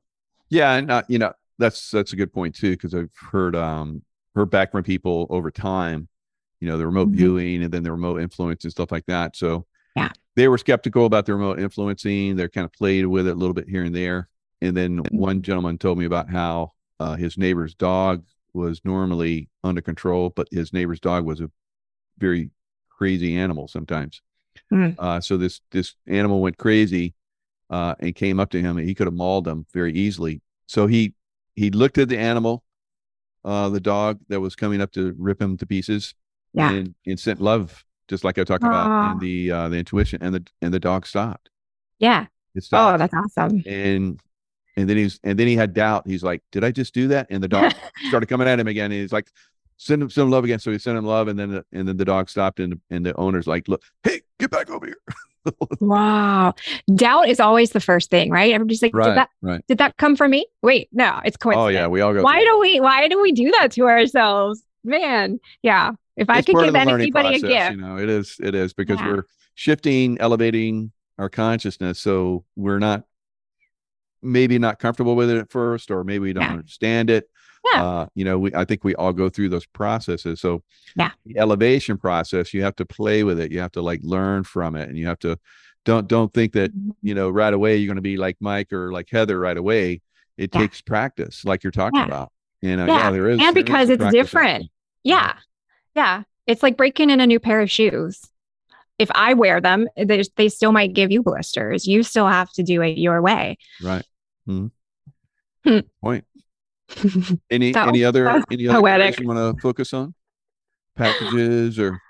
Yeah, 0.48 0.72
and 0.74 0.90
uh, 0.90 1.02
you 1.08 1.18
know 1.18 1.32
that's 1.58 1.90
that's 1.90 2.12
a 2.12 2.16
good 2.16 2.32
point 2.32 2.54
too 2.54 2.70
because 2.72 2.94
I've 2.94 3.10
heard 3.32 3.54
um 3.56 4.02
heard 4.34 4.50
back 4.50 4.70
from 4.72 4.82
people 4.84 5.26
over 5.30 5.50
time, 5.50 6.08
you 6.60 6.68
know, 6.68 6.78
the 6.78 6.86
remote 6.86 7.08
Mhm. 7.10 7.16
viewing 7.16 7.62
and 7.64 7.72
then 7.72 7.82
the 7.82 7.92
remote 7.92 8.20
influence 8.20 8.64
and 8.64 8.70
stuff 8.70 8.90
like 8.92 9.04
that. 9.06 9.36
So 9.36 9.66
Yeah. 9.96 10.10
they 10.36 10.48
were 10.48 10.58
skeptical 10.58 11.06
about 11.06 11.26
the 11.26 11.34
remote 11.34 11.58
influencing. 11.60 12.36
They're 12.36 12.48
kind 12.48 12.64
of 12.64 12.72
played 12.72 13.06
with 13.06 13.26
it 13.28 13.32
a 13.32 13.34
little 13.34 13.54
bit 13.54 13.68
here 13.68 13.84
and 13.84 13.94
there. 13.94 14.28
And 14.60 14.76
then 14.76 14.98
one 15.10 15.42
gentleman 15.42 15.78
told 15.78 15.98
me 15.98 16.04
about 16.04 16.28
how 16.30 16.72
uh, 17.00 17.14
his 17.16 17.38
neighbor's 17.38 17.74
dog 17.74 18.24
was 18.52 18.80
normally 18.84 19.48
under 19.62 19.80
control, 19.80 20.30
but 20.30 20.48
his 20.50 20.72
neighbor's 20.72 21.00
dog 21.00 21.24
was 21.24 21.40
a 21.40 21.50
very 22.18 22.50
crazy 22.88 23.36
animal 23.36 23.68
sometimes. 23.68 24.20
Mm. 24.72 24.96
Uh, 24.98 25.20
so 25.20 25.36
this 25.36 25.60
this 25.70 25.94
animal 26.08 26.40
went 26.40 26.56
crazy 26.58 27.14
uh, 27.70 27.94
and 28.00 28.14
came 28.14 28.40
up 28.40 28.50
to 28.50 28.60
him, 28.60 28.78
and 28.78 28.88
he 28.88 28.94
could 28.94 29.06
have 29.06 29.14
mauled 29.14 29.46
him 29.46 29.64
very 29.72 29.92
easily. 29.94 30.40
So 30.66 30.86
he 30.88 31.14
he 31.54 31.70
looked 31.70 31.98
at 31.98 32.08
the 32.08 32.18
animal, 32.18 32.64
uh, 33.44 33.68
the 33.68 33.80
dog 33.80 34.18
that 34.28 34.40
was 34.40 34.56
coming 34.56 34.80
up 34.80 34.90
to 34.92 35.14
rip 35.18 35.40
him 35.40 35.56
to 35.58 35.66
pieces, 35.66 36.14
Yeah. 36.52 36.72
and, 36.72 36.94
and 37.06 37.18
sent 37.20 37.40
love, 37.40 37.84
just 38.08 38.24
like 38.24 38.38
I 38.38 38.44
talked 38.44 38.64
about 38.64 39.12
in 39.12 39.18
the 39.20 39.50
uh, 39.52 39.68
the 39.68 39.76
intuition, 39.76 40.20
and 40.20 40.34
the 40.34 40.44
and 40.60 40.74
the 40.74 40.80
dog 40.80 41.06
stopped. 41.06 41.50
yeah. 42.00 42.26
It 42.54 42.64
stopped, 42.64 42.94
Oh, 42.94 42.98
that's 42.98 43.14
awesome. 43.14 43.62
and 43.66 44.18
and 44.78 44.88
then 44.88 44.96
he's 44.96 45.18
and 45.24 45.38
then 45.38 45.46
he 45.46 45.56
had 45.56 45.74
doubt. 45.74 46.06
He's 46.06 46.22
like, 46.22 46.42
"Did 46.52 46.64
I 46.64 46.70
just 46.70 46.94
do 46.94 47.08
that?" 47.08 47.26
And 47.30 47.42
the 47.42 47.48
dog 47.48 47.72
started 48.08 48.26
coming 48.26 48.48
at 48.48 48.58
him 48.60 48.68
again. 48.68 48.86
And 48.92 49.00
he's 49.00 49.12
like, 49.12 49.30
"Send 49.76 50.02
him 50.02 50.10
send 50.10 50.26
him 50.26 50.30
love 50.30 50.44
again." 50.44 50.58
So 50.58 50.70
he 50.70 50.78
sent 50.78 50.96
him 50.96 51.04
love, 51.04 51.28
and 51.28 51.38
then 51.38 51.50
the, 51.50 51.64
and 51.72 51.86
then 51.88 51.96
the 51.96 52.04
dog 52.04 52.30
stopped, 52.30 52.60
and 52.60 52.80
and 52.90 53.04
the 53.04 53.14
owner's 53.16 53.46
like, 53.46 53.68
"Look, 53.68 53.82
hey, 54.02 54.20
get 54.38 54.50
back 54.50 54.70
over 54.70 54.86
here." 54.86 54.96
wow. 55.80 56.54
Doubt 56.94 57.28
is 57.28 57.40
always 57.40 57.70
the 57.70 57.80
first 57.80 58.10
thing, 58.10 58.30
right? 58.30 58.52
Everybody's 58.52 58.82
like, 58.82 58.92
did 58.92 59.16
that 59.16 59.30
right. 59.42 59.64
did 59.66 59.78
that 59.78 59.96
come 59.96 60.14
from 60.16 60.30
me? 60.30 60.46
Wait, 60.62 60.88
no, 60.92 61.20
it's 61.24 61.36
coincidence. 61.36 61.64
Oh 61.64 61.68
yeah, 61.68 61.86
we 61.86 62.00
all 62.00 62.12
go. 62.12 62.22
why 62.22 62.42
do 62.44 62.58
we 62.58 62.80
why 62.80 63.08
do 63.08 63.20
we 63.20 63.32
do 63.32 63.50
that 63.52 63.72
to 63.72 63.86
ourselves 63.86 64.62
man 64.84 65.40
yeah 65.62 65.90
if 66.16 66.30
i 66.30 66.38
it's 66.38 66.46
could 66.46 66.54
give 66.54 66.68
of 66.68 66.72
the 66.72 66.78
learning 66.78 67.02
anybody 67.02 67.36
a 67.36 67.40
gift 67.40 67.70
You 67.72 67.76
know, 67.78 67.98
it 67.98 68.08
is. 68.08 68.36
It 68.40 68.54
is 68.54 68.72
because 68.72 69.00
Yeah. 69.00 69.08
we're 69.12 69.26
shifting, 69.54 70.18
elevating 70.20 70.92
our 71.18 71.28
consciousness, 71.28 71.98
so 71.98 72.44
we're 72.54 72.78
not 72.78 73.04
maybe 74.22 74.58
not 74.58 74.78
comfortable 74.78 75.16
with 75.16 75.30
it 75.30 75.38
at 75.38 75.50
first, 75.50 75.90
or 75.90 76.04
maybe 76.04 76.20
we 76.20 76.32
don't 76.32 76.44
Yeah. 76.44 76.50
understand 76.52 77.10
it. 77.10 77.28
Yeah. 77.72 77.84
Uh, 77.84 78.06
you 78.14 78.24
know, 78.24 78.38
we 78.38 78.54
I 78.54 78.64
think 78.64 78.84
we 78.84 78.94
all 78.94 79.12
go 79.12 79.28
through 79.28 79.48
those 79.50 79.66
processes. 79.66 80.40
So 80.40 80.62
Yeah. 80.96 81.10
the 81.26 81.38
elevation 81.38 81.98
process, 81.98 82.54
you 82.54 82.62
have 82.62 82.76
to 82.76 82.84
play 82.86 83.24
with 83.24 83.38
it. 83.40 83.50
You 83.52 83.60
have 83.60 83.72
to 83.72 83.82
like 83.82 84.00
learn 84.02 84.44
from 84.44 84.76
it, 84.76 84.88
and 84.88 84.96
you 84.96 85.06
have 85.06 85.18
to 85.20 85.38
don't 85.84 86.06
don't 86.08 86.32
think 86.32 86.52
that 86.52 86.70
you 87.02 87.14
know 87.14 87.30
right 87.30 87.52
away 87.52 87.76
you're 87.76 87.86
going 87.88 87.96
to 87.96 88.02
be 88.02 88.16
like 88.16 88.36
Mike 88.40 88.72
or 88.72 88.92
like 88.92 89.08
Heather 89.10 89.38
right 89.38 89.56
away. 89.56 90.02
It 90.36 90.50
Yeah. 90.54 90.60
takes 90.60 90.80
practice, 90.80 91.44
like 91.44 91.62
you're 91.64 91.70
talking 91.72 92.00
about. 92.00 92.32
You 92.62 92.76
know, 92.76 92.86
Yeah. 92.86 92.96
yeah, 92.98 93.10
there 93.10 93.28
is, 93.30 93.40
And 93.40 93.54
because 93.54 93.88
it's 93.90 94.04
different. 94.10 94.48
aspect. 94.64 94.70
yeah 95.04 95.34
yeah 95.94 96.22
it's 96.46 96.62
like 96.62 96.76
breaking 96.76 97.08
in 97.10 97.20
a 97.20 97.26
new 97.26 97.38
pair 97.40 97.60
of 97.60 97.70
shoes 97.70 98.28
if 98.98 99.10
i 99.14 99.34
wear 99.34 99.60
them 99.60 99.86
they, 99.96 100.22
they 100.36 100.48
still 100.48 100.72
might 100.72 100.92
give 100.92 101.10
you 101.10 101.22
blisters 101.22 101.86
you 101.86 102.02
still 102.02 102.26
have 102.26 102.50
to 102.52 102.62
do 102.62 102.82
it 102.82 102.98
your 102.98 103.22
way 103.22 103.56
Right. 103.82 104.04
Mhm. 104.48 104.70
Hmm. 105.64 105.78
Point. 106.02 106.24
Any 107.50 107.74
any 107.76 108.04
other 108.04 108.42
any 108.50 108.68
other 108.68 108.80
poetic. 108.80 109.20
you 109.20 109.26
want 109.26 109.56
to 109.56 109.60
focus 109.60 109.92
on? 109.92 110.14
Packages 110.96 111.78
or 111.78 112.00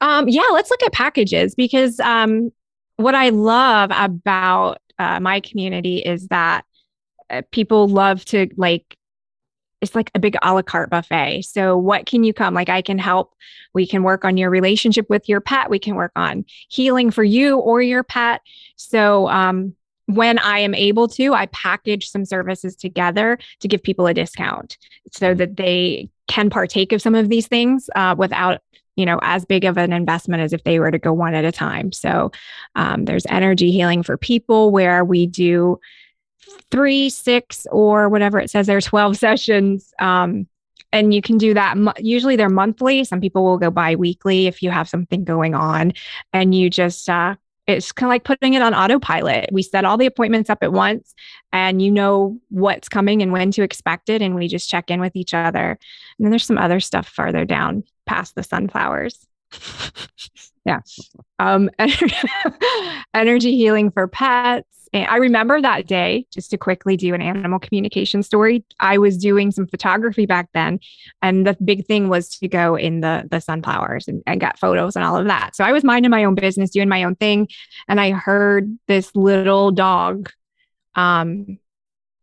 Um, 0.00 0.28
yeah, 0.28 0.48
let's 0.52 0.70
look 0.70 0.82
at 0.82 0.92
packages 0.92 1.54
because 1.54 2.00
um, 2.00 2.50
what 2.96 3.14
I 3.14 3.28
love 3.28 3.90
about 3.94 4.78
uh, 4.98 5.20
my 5.20 5.40
community 5.40 5.98
is 5.98 6.28
that 6.28 6.64
uh, 7.30 7.42
people 7.52 7.88
love 7.88 8.24
to 8.26 8.48
like, 8.56 8.96
it's 9.84 9.94
like 9.94 10.10
a 10.14 10.18
big 10.18 10.36
a 10.42 10.52
la 10.54 10.62
carte 10.62 10.90
buffet. 10.90 11.42
So, 11.42 11.76
what 11.76 12.06
can 12.06 12.24
you 12.24 12.34
come? 12.34 12.54
Like, 12.54 12.68
I 12.68 12.82
can 12.82 12.98
help. 12.98 13.34
We 13.72 13.86
can 13.86 14.02
work 14.02 14.24
on 14.24 14.36
your 14.36 14.50
relationship 14.50 15.08
with 15.08 15.28
your 15.28 15.40
pet. 15.40 15.70
We 15.70 15.78
can 15.78 15.94
work 15.94 16.12
on 16.16 16.44
healing 16.68 17.10
for 17.10 17.22
you 17.22 17.58
or 17.58 17.80
your 17.80 18.02
pet. 18.02 18.40
So, 18.76 19.28
um, 19.28 19.74
when 20.06 20.38
I 20.38 20.58
am 20.58 20.74
able 20.74 21.08
to, 21.08 21.32
I 21.32 21.46
package 21.46 22.10
some 22.10 22.24
services 22.26 22.76
together 22.76 23.38
to 23.60 23.68
give 23.68 23.82
people 23.82 24.06
a 24.06 24.12
discount 24.12 24.76
so 25.12 25.34
Mhm. 25.34 25.38
that 25.38 25.56
they 25.56 26.10
can 26.28 26.50
partake 26.50 26.92
of 26.92 27.00
some 27.00 27.14
of 27.14 27.28
these 27.28 27.46
things 27.46 27.88
uh, 27.94 28.14
without 28.18 28.60
you 28.96 29.04
know 29.04 29.18
as 29.22 29.44
big 29.44 29.64
of 29.64 29.76
an 29.76 29.92
investment 29.92 30.42
as 30.42 30.52
if 30.52 30.62
they 30.64 30.78
were 30.78 30.90
to 30.90 30.98
go 30.98 31.12
one 31.12 31.34
at 31.34 31.44
a 31.44 31.50
time 31.50 31.90
so 31.90 32.30
um, 32.76 33.04
there's 33.06 33.26
energy 33.28 33.72
healing 33.72 34.02
for 34.04 34.16
people 34.16 34.70
where 34.70 35.04
we 35.04 35.26
do 35.26 35.80
three, 36.70 37.10
six, 37.10 37.66
or 37.70 38.08
whatever 38.08 38.38
it 38.38 38.50
says 38.50 38.66
there, 38.66 38.80
12 38.80 39.16
sessions. 39.18 39.92
Um, 39.98 40.46
and 40.92 41.12
you 41.12 41.22
can 41.22 41.38
do 41.38 41.54
that. 41.54 41.76
Usually 41.98 42.36
they're 42.36 42.48
monthly. 42.48 43.02
Some 43.04 43.20
people 43.20 43.44
will 43.44 43.58
go 43.58 43.70
bi 43.70 43.96
weekly 43.96 44.46
if 44.46 44.62
you 44.62 44.70
have 44.70 44.88
something 44.88 45.24
going 45.24 45.54
on. 45.54 45.92
And 46.32 46.54
you 46.54 46.70
just, 46.70 47.10
uh, 47.10 47.34
it's 47.66 47.92
kind 47.92 48.08
of 48.08 48.10
like 48.10 48.24
putting 48.24 48.54
it 48.54 48.62
on 48.62 48.74
autopilot. 48.74 49.48
We 49.50 49.62
set 49.62 49.84
all 49.84 49.96
the 49.96 50.06
appointments 50.06 50.50
up 50.50 50.58
at 50.62 50.72
once 50.72 51.14
and 51.52 51.80
you 51.82 51.90
know 51.90 52.38
what's 52.50 52.88
coming 52.88 53.22
and 53.22 53.32
when 53.32 53.50
to 53.52 53.62
expect 53.62 54.08
it. 54.08 54.22
And 54.22 54.34
we 54.34 54.46
just 54.46 54.68
check 54.68 54.90
in 54.90 55.00
with 55.00 55.16
each 55.16 55.34
other. 55.34 55.70
And 55.70 55.78
then 56.24 56.30
there's 56.30 56.44
some 56.44 56.58
other 56.58 56.78
stuff 56.78 57.08
farther 57.08 57.44
down 57.44 57.84
past 58.06 58.34
the 58.34 58.42
sunflowers. 58.42 59.26
yeah. 60.64 60.80
Um, 61.38 61.70
energy 63.14 63.56
healing 63.56 63.90
for 63.90 64.06
pets. 64.06 64.83
And 64.94 65.06
I 65.08 65.16
remember 65.16 65.60
that 65.60 65.86
day, 65.86 66.26
just 66.30 66.50
to 66.52 66.56
quickly 66.56 66.96
do 66.96 67.12
an 67.14 67.20
animal 67.20 67.58
communication 67.58 68.22
story. 68.22 68.64
I 68.78 68.96
was 68.96 69.18
doing 69.18 69.50
some 69.50 69.66
photography 69.66 70.24
back 70.24 70.48
then, 70.54 70.78
and 71.20 71.46
the 71.46 71.56
big 71.62 71.86
thing 71.86 72.08
was 72.08 72.28
to 72.38 72.48
go 72.48 72.76
in 72.76 73.00
the 73.00 73.26
the 73.30 73.40
sunflowers 73.40 74.06
and, 74.08 74.22
and 74.26 74.40
get 74.40 74.58
photos 74.58 74.94
and 74.94 75.04
all 75.04 75.16
of 75.16 75.26
that. 75.26 75.56
So 75.56 75.64
I 75.64 75.72
was 75.72 75.84
minding 75.84 76.10
my 76.10 76.24
own 76.24 76.36
business, 76.36 76.70
doing 76.70 76.88
my 76.88 77.02
own 77.02 77.16
thing, 77.16 77.48
and 77.88 78.00
I 78.00 78.12
heard 78.12 78.78
this 78.86 79.14
little 79.16 79.72
dog 79.72 80.30
um, 80.94 81.58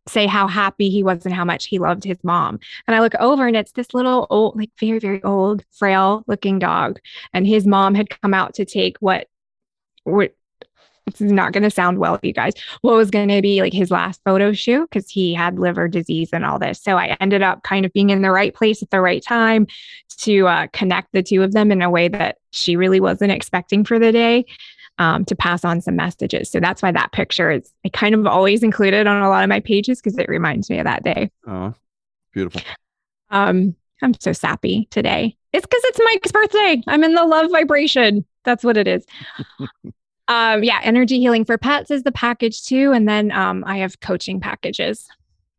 say 0.08 0.26
how 0.26 0.48
happy 0.48 0.88
he 0.88 1.02
was 1.02 1.26
and 1.26 1.34
how 1.34 1.44
much 1.44 1.66
he 1.66 1.78
loved 1.78 2.04
his 2.04 2.18
mom. 2.24 2.58
And 2.86 2.96
I 2.96 3.00
look 3.00 3.14
over 3.16 3.46
and 3.46 3.56
it's 3.56 3.72
this 3.72 3.92
little 3.92 4.26
old, 4.30 4.56
like 4.56 4.70
very, 4.80 4.98
very 4.98 5.22
old, 5.22 5.62
frail 5.72 6.24
looking 6.26 6.58
dog. 6.58 6.98
And 7.32 7.46
his 7.46 7.66
mom 7.66 7.94
had 7.94 8.08
come 8.20 8.34
out 8.34 8.54
to 8.54 8.64
take 8.64 8.96
what, 8.98 9.28
what 10.04 10.34
this 11.06 11.20
is 11.20 11.32
not 11.32 11.52
going 11.52 11.62
to 11.62 11.70
sound 11.70 11.98
well, 11.98 12.18
you 12.22 12.32
guys, 12.32 12.52
what 12.82 12.94
was 12.94 13.10
going 13.10 13.28
to 13.28 13.42
be 13.42 13.60
like 13.60 13.72
his 13.72 13.90
last 13.90 14.20
photo 14.24 14.52
shoot 14.52 14.88
because 14.90 15.10
he 15.10 15.34
had 15.34 15.58
liver 15.58 15.88
disease 15.88 16.30
and 16.32 16.44
all 16.44 16.58
this. 16.58 16.80
So 16.80 16.96
I 16.96 17.16
ended 17.20 17.42
up 17.42 17.62
kind 17.62 17.84
of 17.84 17.92
being 17.92 18.10
in 18.10 18.22
the 18.22 18.30
right 18.30 18.54
place 18.54 18.82
at 18.82 18.90
the 18.90 19.00
right 19.00 19.22
time 19.22 19.66
to 20.18 20.46
uh, 20.46 20.66
connect 20.72 21.12
the 21.12 21.22
two 21.22 21.42
of 21.42 21.52
them 21.52 21.72
in 21.72 21.82
a 21.82 21.90
way 21.90 22.08
that 22.08 22.38
she 22.50 22.76
really 22.76 23.00
wasn't 23.00 23.32
expecting 23.32 23.84
for 23.84 23.98
the 23.98 24.12
day 24.12 24.44
um, 24.98 25.24
to 25.24 25.34
pass 25.34 25.64
on 25.64 25.80
some 25.80 25.96
messages. 25.96 26.50
So 26.50 26.60
that's 26.60 26.82
why 26.82 26.92
that 26.92 27.12
picture 27.12 27.50
is 27.50 27.72
I 27.84 27.88
kind 27.88 28.14
of 28.14 28.26
always 28.26 28.62
included 28.62 29.06
on 29.06 29.22
a 29.22 29.28
lot 29.28 29.42
of 29.42 29.48
my 29.48 29.60
pages 29.60 30.00
because 30.00 30.18
it 30.18 30.28
reminds 30.28 30.70
me 30.70 30.78
of 30.78 30.84
that 30.84 31.02
day. 31.02 31.30
Oh, 31.46 31.74
beautiful. 32.32 32.62
Um, 33.30 33.74
I'm 34.02 34.14
so 34.20 34.32
sappy 34.32 34.86
today. 34.90 35.36
It's 35.52 35.66
because 35.66 35.82
it's 35.84 36.00
Mike's 36.04 36.32
birthday. 36.32 36.82
I'm 36.86 37.04
in 37.04 37.14
the 37.14 37.24
love 37.24 37.50
vibration. 37.50 38.24
That's 38.44 38.64
what 38.64 38.76
it 38.76 38.88
is. 38.88 39.04
um, 40.32 40.64
yeah, 40.64 40.80
energy 40.82 41.18
healing 41.18 41.44
for 41.44 41.58
pets 41.58 41.90
is 41.90 42.02
the 42.02 42.12
package 42.12 42.64
too. 42.64 42.92
And 42.92 43.08
then 43.08 43.30
um, 43.32 43.64
I 43.66 43.78
have 43.78 44.00
coaching 44.00 44.40
packages 44.40 45.08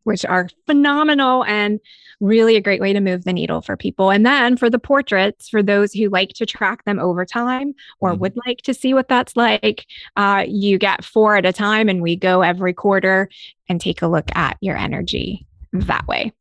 which 0.03 0.25
are 0.25 0.49
phenomenal 0.65 1.43
and 1.45 1.79
really 2.19 2.55
a 2.55 2.61
great 2.61 2.81
way 2.81 2.93
to 2.93 3.01
move 3.01 3.23
the 3.23 3.33
needle 3.33 3.61
for 3.61 3.75
people. 3.75 4.09
And 4.09 4.25
then 4.25 4.55
for 4.55 4.69
the 4.69 4.79
portraits, 4.79 5.49
for 5.49 5.63
those 5.63 5.93
who 5.93 6.09
like 6.09 6.29
to 6.33 6.45
track 6.45 6.85
them 6.85 6.99
over 6.99 7.25
time 7.25 7.73
or 7.99 8.11
mm-hmm. 8.11 8.19
would 8.19 8.37
like 8.45 8.59
to 8.63 8.73
see 8.73 8.93
what 8.93 9.07
that's 9.07 9.35
like, 9.35 9.85
uh, 10.15 10.43
you 10.47 10.77
get 10.77 11.03
four 11.03 11.35
at 11.35 11.45
a 11.45 11.53
time, 11.53 11.89
and 11.89 12.01
we 12.01 12.15
go 12.15 12.41
every 12.41 12.73
quarter 12.73 13.29
and 13.67 13.79
take 13.81 14.01
a 14.01 14.07
look 14.07 14.29
at 14.35 14.57
your 14.61 14.77
energy 14.77 15.45
that 15.73 16.07
way. 16.07 16.31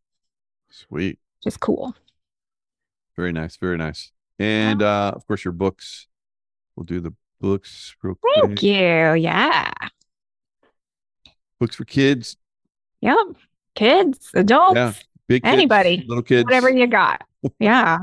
Sweet. 0.70 1.18
Just 1.42 1.60
cool. 1.60 1.94
Very 3.16 3.32
nice. 3.32 3.56
Very 3.56 3.76
nice. 3.76 4.12
And 4.38 4.82
uh, 4.82 5.12
of 5.14 5.26
course, 5.26 5.44
your 5.44 5.52
books. 5.52 6.06
We'll 6.76 6.84
do 6.84 7.00
the 7.00 7.12
books 7.42 7.94
real 8.02 8.14
quick. 8.14 8.44
Thank 8.44 8.62
you. 8.62 9.14
Yeah. 9.14 9.70
Books 11.58 11.76
for 11.76 11.84
kids. 11.84 12.36
Yep 13.02 13.36
kids, 13.74 14.30
adults, 14.34 14.76
yeah, 14.76 14.92
big 15.28 15.42
kids, 15.42 15.52
anybody, 15.52 16.04
little 16.06 16.22
kids, 16.22 16.44
whatever 16.44 16.70
you 16.70 16.86
got. 16.86 17.22
yeah. 17.58 17.98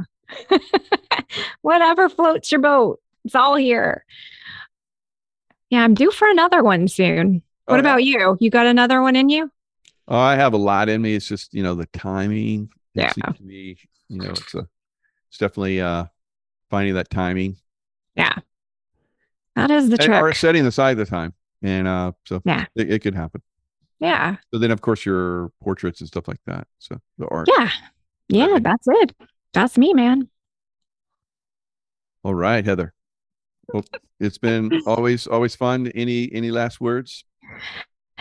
whatever 1.62 2.10
floats 2.10 2.52
your 2.52 2.62
boat. 2.62 3.00
It's 3.26 3.36
all 3.36 3.56
here. 3.56 4.06
Yeah, 5.70 5.84
I'm 5.84 5.94
due 5.94 6.12
for 6.12 6.28
another 6.30 6.64
one 6.64 6.88
soon. 6.88 7.42
What 7.66 7.78
oh, 7.78 7.80
about 7.80 8.04
you? 8.04 8.38
You 8.40 8.50
got 8.50 8.66
another 8.66 9.02
one 9.02 9.16
in 9.16 9.30
you? 9.30 9.52
Oh, 10.08 10.18
I 10.18 10.36
have 10.36 10.54
a 10.54 10.58
lot 10.58 10.90
in 10.90 11.02
me. 11.02 11.14
It's 11.14 11.28
just, 11.28 11.54
you 11.54 11.62
know, 11.62 11.76
the 11.76 11.86
timing. 11.88 12.70
Yeah. 12.96 13.10
to 13.12 13.44
me, 13.44 13.78
you 14.08 14.18
know, 14.18 14.32
it's 14.32 14.56
a 14.56 14.68
it's 15.30 15.38
definitely 15.38 15.80
uh 15.80 16.06
finding 16.70 16.96
that 16.96 17.10
timing. 17.10 17.58
Yeah. 18.16 18.36
That 19.68 19.72
is 19.72 19.90
the 19.90 19.98
trick. 19.98 20.22
Or 20.22 20.34
setting 20.34 20.66
aside 20.66 20.96
the 20.96 21.06
time. 21.06 21.34
And 21.62 21.88
uh 21.88 22.14
so 22.26 22.42
yeah, 22.46 22.66
it, 22.76 22.92
it 22.92 23.00
could 23.00 23.16
happen. 23.16 23.42
Yeah. 24.00 24.38
So 24.54 24.60
then, 24.60 24.72
of 24.72 24.82
course, 24.82 25.06
your 25.06 25.52
portraits 25.62 26.00
and 26.00 26.08
stuff 26.08 26.28
like 26.28 26.40
that. 26.46 26.68
So 26.80 27.00
the 27.18 27.28
art. 27.28 27.50
Yeah. 27.58 27.70
Yeah, 28.30 28.60
that's 28.62 28.88
it. 28.88 29.14
That's 29.54 29.78
me, 29.78 29.94
man. 29.94 30.30
All 32.24 32.36
right, 32.36 32.64
Heather. 32.64 32.94
Well, 33.74 33.84
it's 34.20 34.38
been 34.38 34.82
always 34.86 35.28
always 35.28 35.56
fun. 35.56 35.88
Any 35.88 36.30
any 36.34 36.52
last 36.52 36.80
words? 36.80 37.26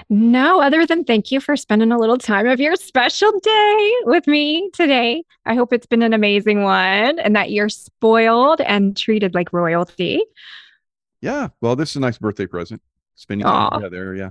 No, 0.09 0.61
other 0.61 0.87
than 0.87 1.05
thank 1.05 1.31
you 1.31 1.41
for 1.41 1.57
spending 1.57 1.93
a 1.93 1.99
little 1.99 2.19
time 2.19 2.47
of 2.47 2.61
your 2.61 2.77
special 2.77 3.33
day 3.41 3.95
with 4.05 4.27
me 4.27 4.71
today. 4.73 5.25
I 5.45 5.55
hope 5.55 5.73
it's 5.73 5.87
been 5.87 6.03
an 6.03 6.15
amazing 6.15 6.63
one 6.63 7.19
and 7.19 7.35
that 7.35 7.51
you're 7.51 7.69
spoiled 7.69 8.61
and 8.61 8.97
treated 8.97 9.35
like 9.35 9.53
royalty. 9.53 10.23
Yeah. 11.21 11.49
Well, 11.61 11.77
this 11.77 11.91
is 11.91 11.97
a 11.97 12.01
nice 12.01 12.19
birthday 12.19 12.47
present. 12.47 12.83
Spending 13.15 13.47
time 13.47 13.71
Aww. 13.71 13.75
together. 13.77 14.15
Yeah. 14.15 14.31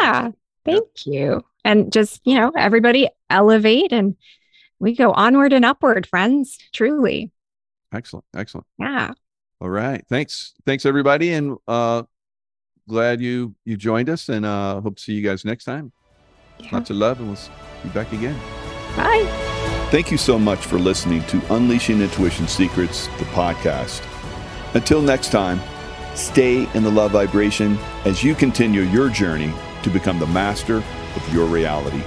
Yeah. 0.00 0.30
Thank 0.64 1.06
you. 1.06 1.44
And 1.64 1.92
just, 1.92 2.20
you 2.24 2.34
know, 2.34 2.52
everybody 2.56 3.08
elevate 3.30 3.92
and 3.92 4.16
we 4.78 4.94
go 4.94 5.12
onward 5.12 5.52
and 5.52 5.64
upward, 5.64 6.06
friends, 6.06 6.58
truly. 6.72 7.30
Excellent. 7.92 8.24
Excellent. 8.34 8.66
Yeah. 8.78 9.12
All 9.60 9.70
right. 9.70 10.04
Thanks. 10.08 10.54
Thanks 10.66 10.86
everybody. 10.86 11.32
And 11.32 11.56
uh 11.66 12.02
glad 12.88 13.20
you 13.20 13.54
you 13.64 13.76
joined 13.76 14.08
us 14.08 14.28
and 14.28 14.44
uh 14.44 14.80
hope 14.80 14.96
to 14.96 15.02
see 15.02 15.12
you 15.12 15.22
guys 15.22 15.44
next 15.44 15.64
time. 15.64 15.92
Yeah. 16.58 16.70
Lots 16.72 16.90
of 16.90 16.96
love 16.96 17.20
and 17.20 17.28
we'll 17.28 17.38
be 17.82 17.88
back 17.90 18.12
again. 18.12 18.38
Bye. 18.96 19.26
Thank 19.90 20.10
you 20.10 20.18
so 20.18 20.38
much 20.38 20.58
for 20.58 20.78
listening 20.78 21.22
to 21.24 21.54
Unleashing 21.54 22.00
Intuition 22.02 22.46
Secrets, 22.46 23.06
the 23.18 23.24
podcast. 23.26 24.02
Until 24.74 25.00
next 25.00 25.30
time, 25.30 25.60
stay 26.18 26.68
in 26.74 26.82
the 26.82 26.90
love 26.90 27.12
vibration 27.12 27.78
as 28.04 28.22
you 28.22 28.34
continue 28.34 28.82
your 28.82 29.08
journey 29.08 29.52
to 29.82 29.90
become 29.90 30.18
the 30.18 30.26
master 30.26 30.76
of 30.76 31.32
your 31.32 31.46
reality. 31.46 32.02